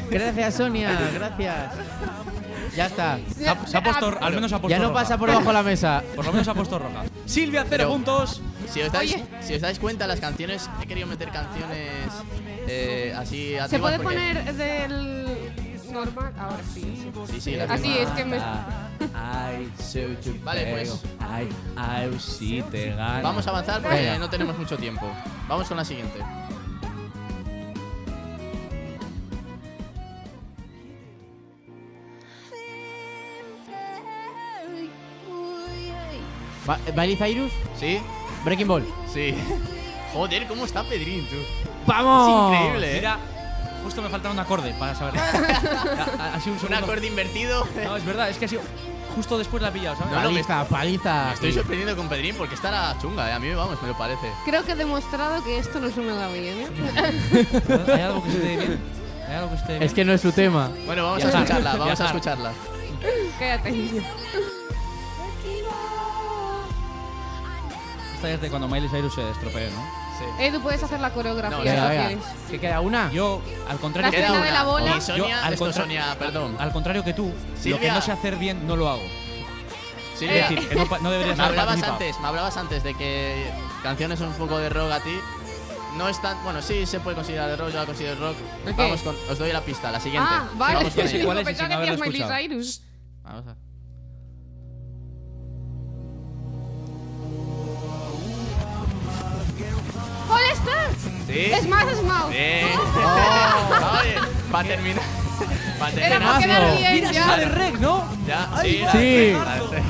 Gracias, 0.10 0.54
Sonia. 0.54 0.98
Gracias. 1.12 1.72
Ya 2.76 2.86
está. 2.86 3.18
Se 3.36 3.48
ha, 3.48 3.66
se 3.66 3.76
ha 3.76 3.82
puesto, 3.82 4.18
al 4.20 4.34
menos 4.34 4.52
ha 4.52 4.58
puesto 4.60 4.68
Ya 4.70 4.78
no 4.78 4.88
roja. 4.90 5.00
pasa 5.02 5.18
por 5.18 5.28
debajo 5.28 5.46
de 5.48 5.52
la 5.52 5.62
mesa. 5.62 6.02
Por 6.16 6.24
lo 6.24 6.32
menos 6.32 6.48
ha 6.48 6.54
puesto 6.54 6.78
roja. 6.78 7.04
Silvia, 7.26 7.62
cero 7.68 7.84
Pero- 7.84 7.90
puntos. 7.90 8.40
Si 8.72 8.80
os, 8.80 8.90
dais, 8.90 9.16
si 9.40 9.54
os 9.54 9.60
dais 9.60 9.78
cuenta, 9.78 10.06
las 10.06 10.20
canciones. 10.20 10.68
He 10.82 10.86
querido 10.86 11.06
meter 11.06 11.28
canciones 11.30 11.90
eh, 12.66 13.14
así. 13.16 13.54
¿Se 13.68 13.78
puede 13.78 13.98
porque- 13.98 14.14
poner 14.16 14.54
del 14.54 15.36
normal? 15.92 16.32
Ahora 16.38 16.56
sí. 16.72 16.80
sí. 17.30 17.40
Sí, 17.40 17.56
Así 17.58 17.98
es 17.98 18.08
que 18.10 18.24
me. 18.24 18.38
Ay, 19.14 19.70
se 19.78 20.06
Vale, 20.42 20.66
pues. 20.72 20.88
pego. 20.90 21.00
Ay, 21.20 21.48
ay, 21.76 22.16
sí 22.18 22.64
te 22.70 22.90
gano. 22.94 23.22
Vamos 23.22 23.46
a 23.46 23.50
avanzar 23.50 23.80
porque 23.82 23.96
Venga. 23.96 24.18
no 24.18 24.28
tenemos 24.30 24.58
mucho 24.58 24.76
tiempo. 24.76 25.06
Vamos 25.48 25.68
con 25.68 25.76
la 25.76 25.84
siguiente. 25.84 26.18
Va- 36.68 36.78
¿Miley 36.96 37.16
Cyrus? 37.16 37.52
¿Sí? 37.78 38.00
Breaking 38.44 38.68
Ball. 38.68 38.84
Sí. 39.12 39.34
Joder, 40.12 40.46
¿cómo 40.46 40.64
está 40.64 40.82
Pedrín, 40.84 41.26
tú? 41.28 41.36
¡Vamos! 41.86 42.52
Es 42.52 42.58
increíble, 42.60 42.92
¿eh? 42.92 42.94
Mira, 42.96 43.18
justo 43.82 44.00
me 44.02 44.08
faltaba 44.08 44.32
un 44.32 44.38
acorde 44.40 44.72
para 44.78 44.94
saber. 44.94 45.18
ha, 46.18 46.34
ha 46.34 46.40
sido 46.40 46.56
un 46.60 46.66
Un 46.66 46.74
acorde 46.74 47.06
invertido. 47.06 47.66
No, 47.84 47.96
es 47.96 48.04
verdad, 48.04 48.30
es 48.30 48.38
que 48.38 48.44
ha 48.44 48.48
sido 48.48 48.62
justo 49.14 49.38
después 49.38 49.62
la 49.62 49.68
ha 49.68 49.72
pillado, 49.72 49.96
¿sabes? 49.96 50.10
No, 50.12 50.22
no, 50.22 50.30
me- 50.30 50.42
Paliza, 50.42 50.64
paliza. 50.68 51.24
Me 51.28 51.34
estoy 51.34 51.52
sorprendiendo 51.52 51.96
con 51.96 52.08
Pedrín 52.08 52.34
porque 52.36 52.54
está 52.54 52.70
la 52.70 52.96
chunga, 53.00 53.28
¿eh? 53.30 53.32
A 53.32 53.38
mí, 53.38 53.52
vamos, 53.54 53.80
me 53.82 53.88
lo 53.88 53.96
parece. 53.98 54.30
Creo 54.44 54.64
que 54.64 54.72
he 54.72 54.76
demostrado 54.76 55.42
que 55.44 55.58
esto 55.58 55.78
no 55.80 55.88
me 55.88 56.12
da 56.12 56.28
bien, 56.28 56.60
¿eh? 56.60 57.46
¿Hay 57.94 58.00
algo 58.00 58.22
que 58.24 58.30
se 58.30 58.38
te 58.38 58.46
dé 58.48 58.56
bien? 58.56 58.80
¿Hay 59.28 59.34
algo 59.34 59.50
que 59.50 59.56
se 59.58 59.62
te 59.64 59.72
dé 59.72 59.78
bien? 59.78 59.82
Es 59.88 59.94
que 59.94 60.04
no 60.04 60.12
es 60.12 60.20
su 60.20 60.32
tema. 60.32 60.70
Bueno, 60.86 61.04
vamos 61.04 61.24
a 61.24 61.28
escucharla, 61.28 61.76
vamos 61.76 62.00
a 62.00 62.06
escucharla. 62.06 62.52
Cállate. 63.38 64.02
Esta 68.24 68.34
es 68.36 68.40
de 68.42 68.50
cuando 68.50 68.68
Miley 68.68 68.88
Cyrus 68.88 69.14
se 69.14 69.30
estropeó, 69.30 69.70
¿no? 69.70 70.04
Sí. 70.18 70.44
Edu, 70.44 70.60
puedes 70.60 70.82
hacer 70.82 71.00
la 71.00 71.10
coreografía 71.10 71.56
No, 71.56 71.62
si 71.64 71.68
Venga, 71.68 71.88
venga. 71.88 72.06
quieres. 72.06 72.24
¿Qué 72.50 72.60
queda? 72.60 72.80
¿Una? 72.80 73.10
Yo, 73.10 73.42
al 73.68 73.78
contrario 73.78 74.12
La 74.12 74.16
que 74.16 74.32
tú, 74.32 74.42
de 74.44 74.50
la 74.52 74.62
bola. 74.62 74.96
Y 74.96 75.00
Sonia, 75.00 75.44
al 75.44 75.52
esto 75.54 75.64
contra- 75.64 75.82
Sonia, 75.82 76.16
perdón. 76.18 76.56
al 76.58 76.72
contrario 76.72 77.02
que 77.04 77.12
tú, 77.14 77.26
lo 77.26 77.34
que 77.54 77.60
Silvia. 77.60 77.94
no 77.94 78.00
sé 78.00 78.12
hacer 78.12 78.36
bien 78.36 78.66
no 78.66 78.76
lo 78.76 78.88
hago. 78.88 79.02
Silvia, 80.18 80.44
Es 80.44 80.50
decir, 80.50 80.68
que 80.68 80.74
no, 80.76 80.86
no 81.00 81.10
deberías 81.10 81.36
me 81.36 81.44
hablabas 81.44 81.82
antes, 81.82 82.20
me 82.20 82.28
hablabas 82.28 82.56
antes 82.56 82.84
de 82.84 82.94
que 82.94 83.50
canciones 83.82 84.20
un 84.20 84.32
poco 84.34 84.58
de 84.58 84.68
rock 84.68 84.92
a 84.92 85.00
ti. 85.00 85.18
No 85.96 86.08
es 86.08 86.20
tan. 86.22 86.42
Bueno, 86.44 86.60
sí 86.62 86.86
se 86.86 87.00
puede 87.00 87.16
considerar 87.16 87.48
de 87.50 87.56
rock, 87.56 87.70
yo 87.70 87.78
la 87.80 87.86
considero 87.86 88.16
rock. 88.28 88.36
¿El 88.66 88.74
qué? 88.76 88.82
Vamos 88.82 89.02
con. 89.02 89.16
Os 89.30 89.38
doy 89.38 89.52
la 89.52 89.60
pista, 89.60 89.90
la 89.90 90.00
siguiente. 90.00 90.28
Ah, 90.30 90.48
vale. 90.54 90.74
Vamos 90.76 90.92
con 90.94 91.04
cuál 91.24 91.38
es 91.38 91.44
que 91.46 91.52
decías 91.52 91.70
haberlo 91.72 91.98
Miley. 92.04 92.22
Cyrus. 92.48 92.82
Vamos 93.22 93.46
a. 93.48 93.56
Es 101.28 101.68
más, 101.68 101.86
es 101.88 102.02
más. 102.02 102.28
Bien. 102.30 102.66
Oh. 102.78 103.98
Oye, 104.00 104.14
para 104.52 104.68
terminar. 104.68 105.02
Para 105.78 105.90
Era 105.92 106.08
terminar. 106.08 106.20
para 106.34 106.38
quedar 106.38 106.78
bien 106.78 106.94
Mira, 106.94 107.12
ya. 107.12 107.20
esa 107.22 107.36
de 107.36 107.44
Rec, 107.46 107.78
¿no? 107.80 108.04
Ya, 108.26 108.48
Ay, 108.54 108.70
sí, 108.70 108.78
la 108.84 108.92
sí. 108.92 108.98
de- 108.98 109.32
la 109.32 109.54
de- 109.54 109.82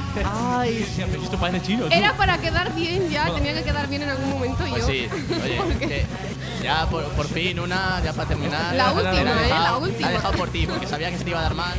Ay, 0.59 0.89
sí, 0.97 1.03
pero 1.11 1.23
esto 1.23 1.37
parece 1.39 1.67
chino. 1.67 1.85
tú. 1.87 1.93
Era 1.95 2.17
para 2.17 2.39
quedar 2.39 2.75
bien 2.75 3.11
ya, 3.11 3.27
tenía 3.35 3.53
que 3.55 3.63
quedar 3.63 3.87
bien 3.89 4.03
en 4.03 4.09
algún 4.11 4.31
momento 4.31 4.65
Pues 4.67 4.83
yo. 4.83 4.87
sí, 4.89 5.09
oye, 5.45 5.57
Porque- 5.59 5.87
que 5.87 6.07
ya 6.63 6.87
por, 6.87 7.05
por 7.11 7.29
fin 7.29 7.61
una, 7.61 8.01
ya 8.03 8.13
para 8.15 8.29
terminar. 8.29 8.75
La 8.75 8.93
última, 8.93 9.13
¿eh? 9.21 9.25
La 9.25 9.35
dejado- 9.35 9.79
última. 9.81 10.09
he 10.09 10.13
dejado 10.13 10.35
por 10.39 10.49
ti, 10.49 10.67
porque 10.67 10.87
sabía 10.87 11.11
que 11.11 11.19
se 11.19 11.25
te 11.25 11.31
iba 11.31 11.41
a 11.41 11.43
dar 11.43 11.55
mal. 11.55 11.75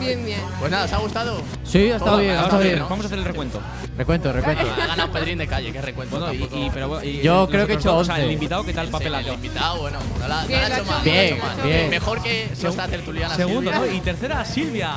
Bien, 0.00 0.24
bien. 0.24 0.40
Pues 0.58 0.70
nada, 0.70 0.84
¿os 0.86 0.92
ha 0.92 0.98
gustado? 0.98 1.42
Sí, 1.64 1.90
ha 1.90 1.96
estado 1.96 2.18
bien, 2.18 2.30
ha 2.32 2.34
vamos 2.36 2.46
estado 2.48 2.62
bien. 2.62 2.78
¿no? 2.78 2.88
Vamos 2.88 3.04
a 3.04 3.06
hacer 3.06 3.18
el 3.18 3.24
recuento. 3.24 3.60
Recuento, 3.96 4.32
recuento. 4.32 4.64
Ha 4.82 4.86
ganado 4.86 5.12
Pedrín 5.12 5.38
de 5.38 5.46
calle, 5.46 5.72
qué 5.72 5.80
recuento. 5.82 6.18
Bueno, 6.18 6.32
y, 6.32 6.42
y- 6.66 6.70
pero 6.72 6.88
bueno, 6.88 7.04
y- 7.04 7.20
Yo 7.22 7.44
y 7.48 7.52
creo 7.52 7.66
que 7.66 7.74
he 7.74 7.76
hecho 7.76 7.90
dos, 7.92 8.00
o 8.00 8.04
sea, 8.04 8.14
11. 8.14 8.26
el 8.26 8.32
invitado, 8.32 8.64
¿qué 8.64 8.72
tal 8.72 8.86
Sí, 8.86 8.92
papel 8.92 9.14
ha 9.14 9.18
el 9.20 9.26
hecho? 9.26 9.34
invitado, 9.34 9.80
bueno, 9.80 9.98
no 10.18 10.28
la, 10.28 10.42
no 10.42 10.48
Bien, 10.48 10.60
la 10.60 10.66
ha 10.66 10.78
hecho 10.78 10.84
mal. 10.90 11.02
bien, 11.04 11.14
no 11.14 11.14
la 11.14 11.20
ha 11.20 11.22
bien, 11.24 11.34
hecho 11.36 11.46
mal. 11.58 11.66
bien. 11.66 11.90
Mejor 11.90 12.22
que 12.22 12.50
nuestra 12.62 12.88
tertuliana 12.88 13.36
Segundo, 13.36 13.70
Silvia. 13.70 13.86
¿no? 13.90 13.96
Y 13.96 14.00
tercera, 14.00 14.44
Silvia. 14.44 14.90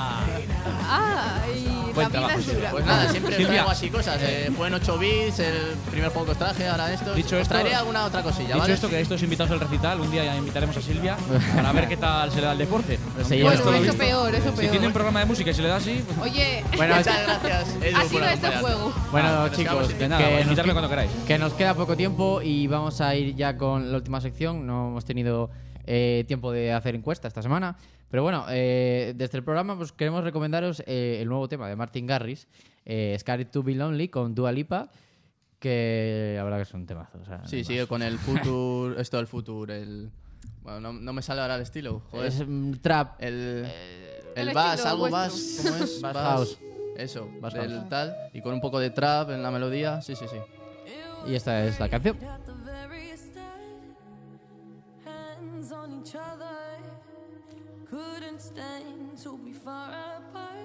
Ay, 0.89 1.65
la 1.65 1.72
Buen 1.93 2.09
trabajo, 2.09 2.39
es 2.39 2.53
dura. 2.53 2.71
Pues 2.71 2.85
nada, 2.85 3.09
siempre 3.09 3.31
os 3.31 3.37
Silvia. 3.37 3.53
traigo 3.55 3.69
así 3.71 3.89
cosas. 3.89 4.17
Eh, 4.21 4.51
fue 4.55 4.67
en 4.67 4.73
8 4.73 4.97
bits, 4.97 5.39
el 5.39 5.55
primer 5.91 6.09
juego 6.09 6.25
que 6.25 6.31
os 6.31 6.37
traje, 6.37 6.67
ahora 6.67 6.91
esto. 6.93 7.13
Dicho 7.13 7.35
os 7.35 7.41
esto- 7.43 7.53
traeré 7.53 7.75
alguna 7.75 8.05
otra 8.05 8.21
cosilla, 8.23 8.47
Dicho 8.49 8.59
¿vale? 8.59 8.73
esto, 8.73 8.89
que 8.89 8.99
estos 9.01 9.21
invitados 9.23 9.51
al 9.51 9.59
recital, 9.59 9.99
un 10.01 10.09
día 10.11 10.23
ya 10.25 10.35
invitaremos 10.35 10.75
a 10.77 10.81
Silvia 10.81 11.15
para 11.55 11.71
ver 11.71 11.87
qué 11.87 11.97
tal 11.97 12.29
se 12.31 12.37
le 12.41 12.45
da 12.47 12.51
el 12.53 12.57
deporte. 12.57 12.97
Se 12.97 13.19
Aunque 13.21 13.37
lleva 13.37 13.53
esto 13.53 13.63
Bueno, 13.65 13.79
lo 13.79 13.83
eso 13.83 13.93
visto. 13.93 14.05
peor, 14.05 14.35
eso 14.35 14.51
Si 14.51 14.55
tiene 14.57 14.75
un 14.77 14.81
peor. 14.81 14.93
programa 14.93 15.19
de 15.19 15.25
música 15.25 15.51
y 15.51 15.53
se 15.53 15.61
le 15.61 15.67
da 15.67 15.75
así, 15.77 16.03
pues 16.07 16.31
Oye, 16.31 16.63
Bueno, 16.77 16.95
Muchas 16.97 17.23
gracias, 17.23 17.75
Edu, 17.81 17.97
ha 17.97 17.99
por 18.01 18.09
sido 18.09 18.23
este 18.23 18.47
acompañarnos. 18.47 18.61
juego. 18.61 18.93
Bueno, 19.11 19.27
Ah, 19.29 19.49
chicos, 19.49 19.63
quedamos 19.63 19.99
de 19.99 20.07
nada, 20.09 20.27
que, 20.27 20.41
invitarme 20.41 20.67
nos, 20.67 20.73
cuando 20.73 20.89
queráis. 20.89 21.11
que 21.27 21.37
nos 21.37 21.53
queda 21.53 21.73
poco 21.73 21.95
tiempo 21.95 22.41
y 22.41 22.67
vamos 22.67 23.01
a 23.01 23.15
ir 23.15 23.35
ya 23.35 23.57
con 23.57 23.91
la 23.91 23.97
última 23.97 24.19
sección. 24.21 24.65
No 24.65 24.87
hemos 24.89 25.05
tenido 25.05 25.49
eh, 25.85 26.23
tiempo 26.27 26.51
de 26.51 26.71
hacer 26.73 26.95
encuesta 26.95 27.27
esta 27.27 27.41
semana. 27.41 27.77
Pero 28.09 28.21
bueno, 28.23 28.45
eh, 28.49 29.13
desde 29.15 29.37
el 29.39 29.43
programa 29.43 29.75
pues, 29.77 29.91
queremos 29.91 30.23
recomendaros 30.23 30.83
eh, 30.85 31.17
el 31.21 31.27
nuevo 31.27 31.47
tema 31.47 31.67
de 31.67 31.75
Martin 31.75 32.05
Garrix, 32.05 32.47
eh, 32.85 33.15
Scared 33.19 33.47
to 33.47 33.63
Be 33.63 33.73
Lonely, 33.75 34.09
con 34.09 34.35
Dua 34.35 34.51
Lipa, 34.51 34.91
que 35.59 36.33
la 36.37 36.43
verdad 36.43 36.57
que 36.57 36.63
es 36.63 36.73
un 36.73 36.85
temazo. 36.85 37.17
o 37.21 37.25
sea, 37.25 37.37
no 37.39 37.47
Sí, 37.47 37.57
hay 37.57 37.63
sigue 37.63 37.79
más. 37.81 37.89
con 37.89 38.01
el 38.03 38.17
Future, 38.19 38.95
esto 39.01 39.17
del 39.17 39.27
Future, 39.27 39.81
el... 39.81 40.11
Bueno, 40.61 40.79
no, 40.79 40.93
no 40.93 41.13
me 41.13 41.21
sale 41.21 41.41
ahora 41.41 41.55
el 41.55 41.61
estilo, 41.61 42.01
joder. 42.11 42.27
Es 42.27 42.43
mm, 42.47 42.73
trap. 42.81 43.21
El, 43.21 43.65
El 44.35 44.47
el 44.49 44.53
bass, 44.53 44.85
algo 44.85 45.09
bass, 45.09 45.61
¿cómo 45.63 45.75
es? 45.83 46.01
Bass 46.01 46.13
house. 46.17 46.59
Eso, 46.97 47.27
Bass 47.41 47.53
del 47.53 47.71
house. 47.71 47.89
tal. 47.89 48.15
Y 48.33 48.41
con 48.41 48.53
un 48.53 48.61
poco 48.61 48.79
de 48.79 48.89
trap 48.91 49.31
en 49.31 49.41
la 49.41 49.51
melodía, 49.51 50.01
sí, 50.01 50.15
sí, 50.15 50.25
sí. 50.29 50.37
Y 51.27 51.35
esta 51.35 51.65
es 51.65 51.79
la 51.79 51.89
canción. 51.89 52.17
Hands 55.63 55.71
on 55.71 56.01
each 56.01 56.15
other, 56.15 56.57
couldn't 57.85 58.41
stand 58.41 59.17
to 59.17 59.37
be 59.37 59.53
far 59.53 59.89
apart. 59.89 60.57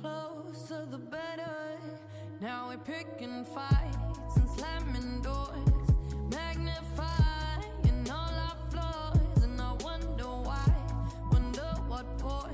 Closer 0.00 0.86
the 0.90 0.98
better. 0.98 1.78
Now 2.40 2.68
we're 2.68 2.78
picking 2.78 3.44
fights 3.44 4.36
and 4.36 4.48
slamming 4.50 5.20
doors, 5.22 5.88
magnifying 6.30 8.10
all 8.10 8.34
our 8.46 8.56
flaws, 8.70 9.42
and 9.42 9.60
I 9.60 9.72
wonder 9.82 10.24
why, 10.24 10.72
wonder 11.32 11.74
what 11.88 12.06
for, 12.20 12.50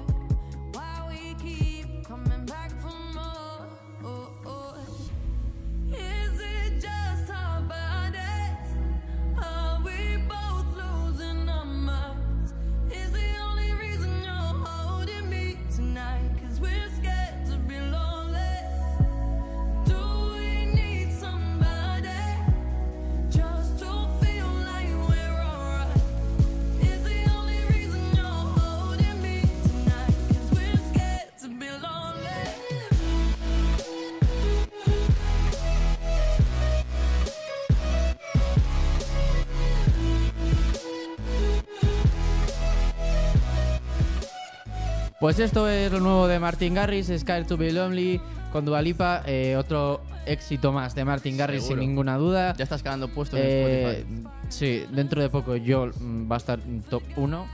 Pues 45.23 45.39
esto 45.39 45.69
es 45.69 45.93
lo 45.93 46.01
nuevo 46.01 46.27
de 46.27 46.41
Martin 46.41 46.75
Garrix, 46.75 47.07
Sky 47.07 47.45
to 47.47 47.57
Be 47.57 47.71
Lonely, 47.71 48.21
con 48.51 48.65
Dualipa, 48.65 49.23
eh, 49.25 49.55
otro 49.57 50.01
éxito 50.27 50.73
más 50.73 50.97
de 50.97 51.05
Martin 51.05 51.37
Garrix 51.37 51.69
sin 51.69 51.79
ninguna 51.79 52.17
duda. 52.17 52.57
Ya 52.57 52.65
estás 52.65 52.83
quedando 52.83 53.07
puesto 53.07 53.37
eh, 53.37 53.45
en 53.45 54.01
Spotify. 54.01 54.29
Sí, 54.49 54.85
dentro 54.91 55.23
de 55.23 55.29
poco 55.29 55.55
yo 55.55 55.93
mm, 55.97 56.29
va 56.29 56.35
a 56.35 56.39
estar 56.39 56.59
en 56.59 56.83
top 56.83 57.05
1. 57.15 57.47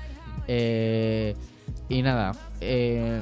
Eh, 0.47 1.37
y 1.91 2.01
nada, 2.01 2.33
eh, 2.63 3.21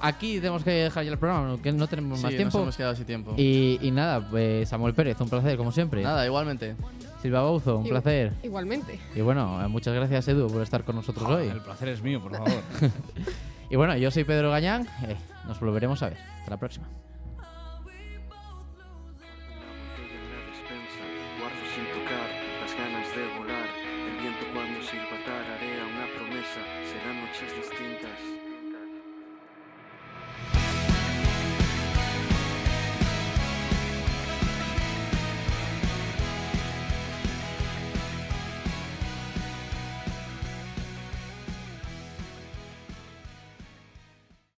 aquí 0.00 0.36
tenemos 0.36 0.62
que 0.62 0.70
dejar 0.70 1.04
ya 1.04 1.10
el 1.10 1.18
programa, 1.18 1.60
que 1.60 1.72
no 1.72 1.88
tenemos 1.88 2.22
más 2.22 2.30
tiempo. 2.36 2.58
Nos 2.58 2.66
hemos 2.66 2.76
quedado 2.76 2.94
sin 2.94 3.04
tiempo. 3.04 3.34
Y, 3.36 3.90
nada, 3.92 4.28
pues, 4.30 4.68
Samuel 4.68 4.94
Pérez, 4.94 5.20
un 5.20 5.28
placer 5.28 5.56
como 5.56 5.72
siempre. 5.72 6.04
Nada, 6.04 6.24
igualmente. 6.24 6.76
Silva 7.20 7.42
Bouzo, 7.42 7.78
un 7.78 7.88
placer. 7.88 8.32
Igualmente. 8.44 9.00
Y 9.16 9.22
bueno, 9.22 9.68
muchas 9.68 9.92
gracias 9.92 10.28
Edu 10.28 10.46
por 10.46 10.62
estar 10.62 10.84
con 10.84 10.94
nosotros 10.94 11.26
ah, 11.28 11.34
hoy. 11.34 11.48
El 11.48 11.62
placer 11.62 11.88
es 11.88 12.00
mío, 12.00 12.22
por 12.22 12.30
favor. 12.30 12.62
Y 13.70 13.76
bueno, 13.76 13.96
yo 13.96 14.10
soy 14.10 14.24
Pedro 14.24 14.50
Gañán, 14.50 14.86
eh, 15.06 15.16
nos 15.46 15.58
volveremos 15.60 16.02
a 16.02 16.10
ver. 16.10 16.18
Hasta 16.38 16.50
la 16.50 16.56
próxima. 16.56 16.86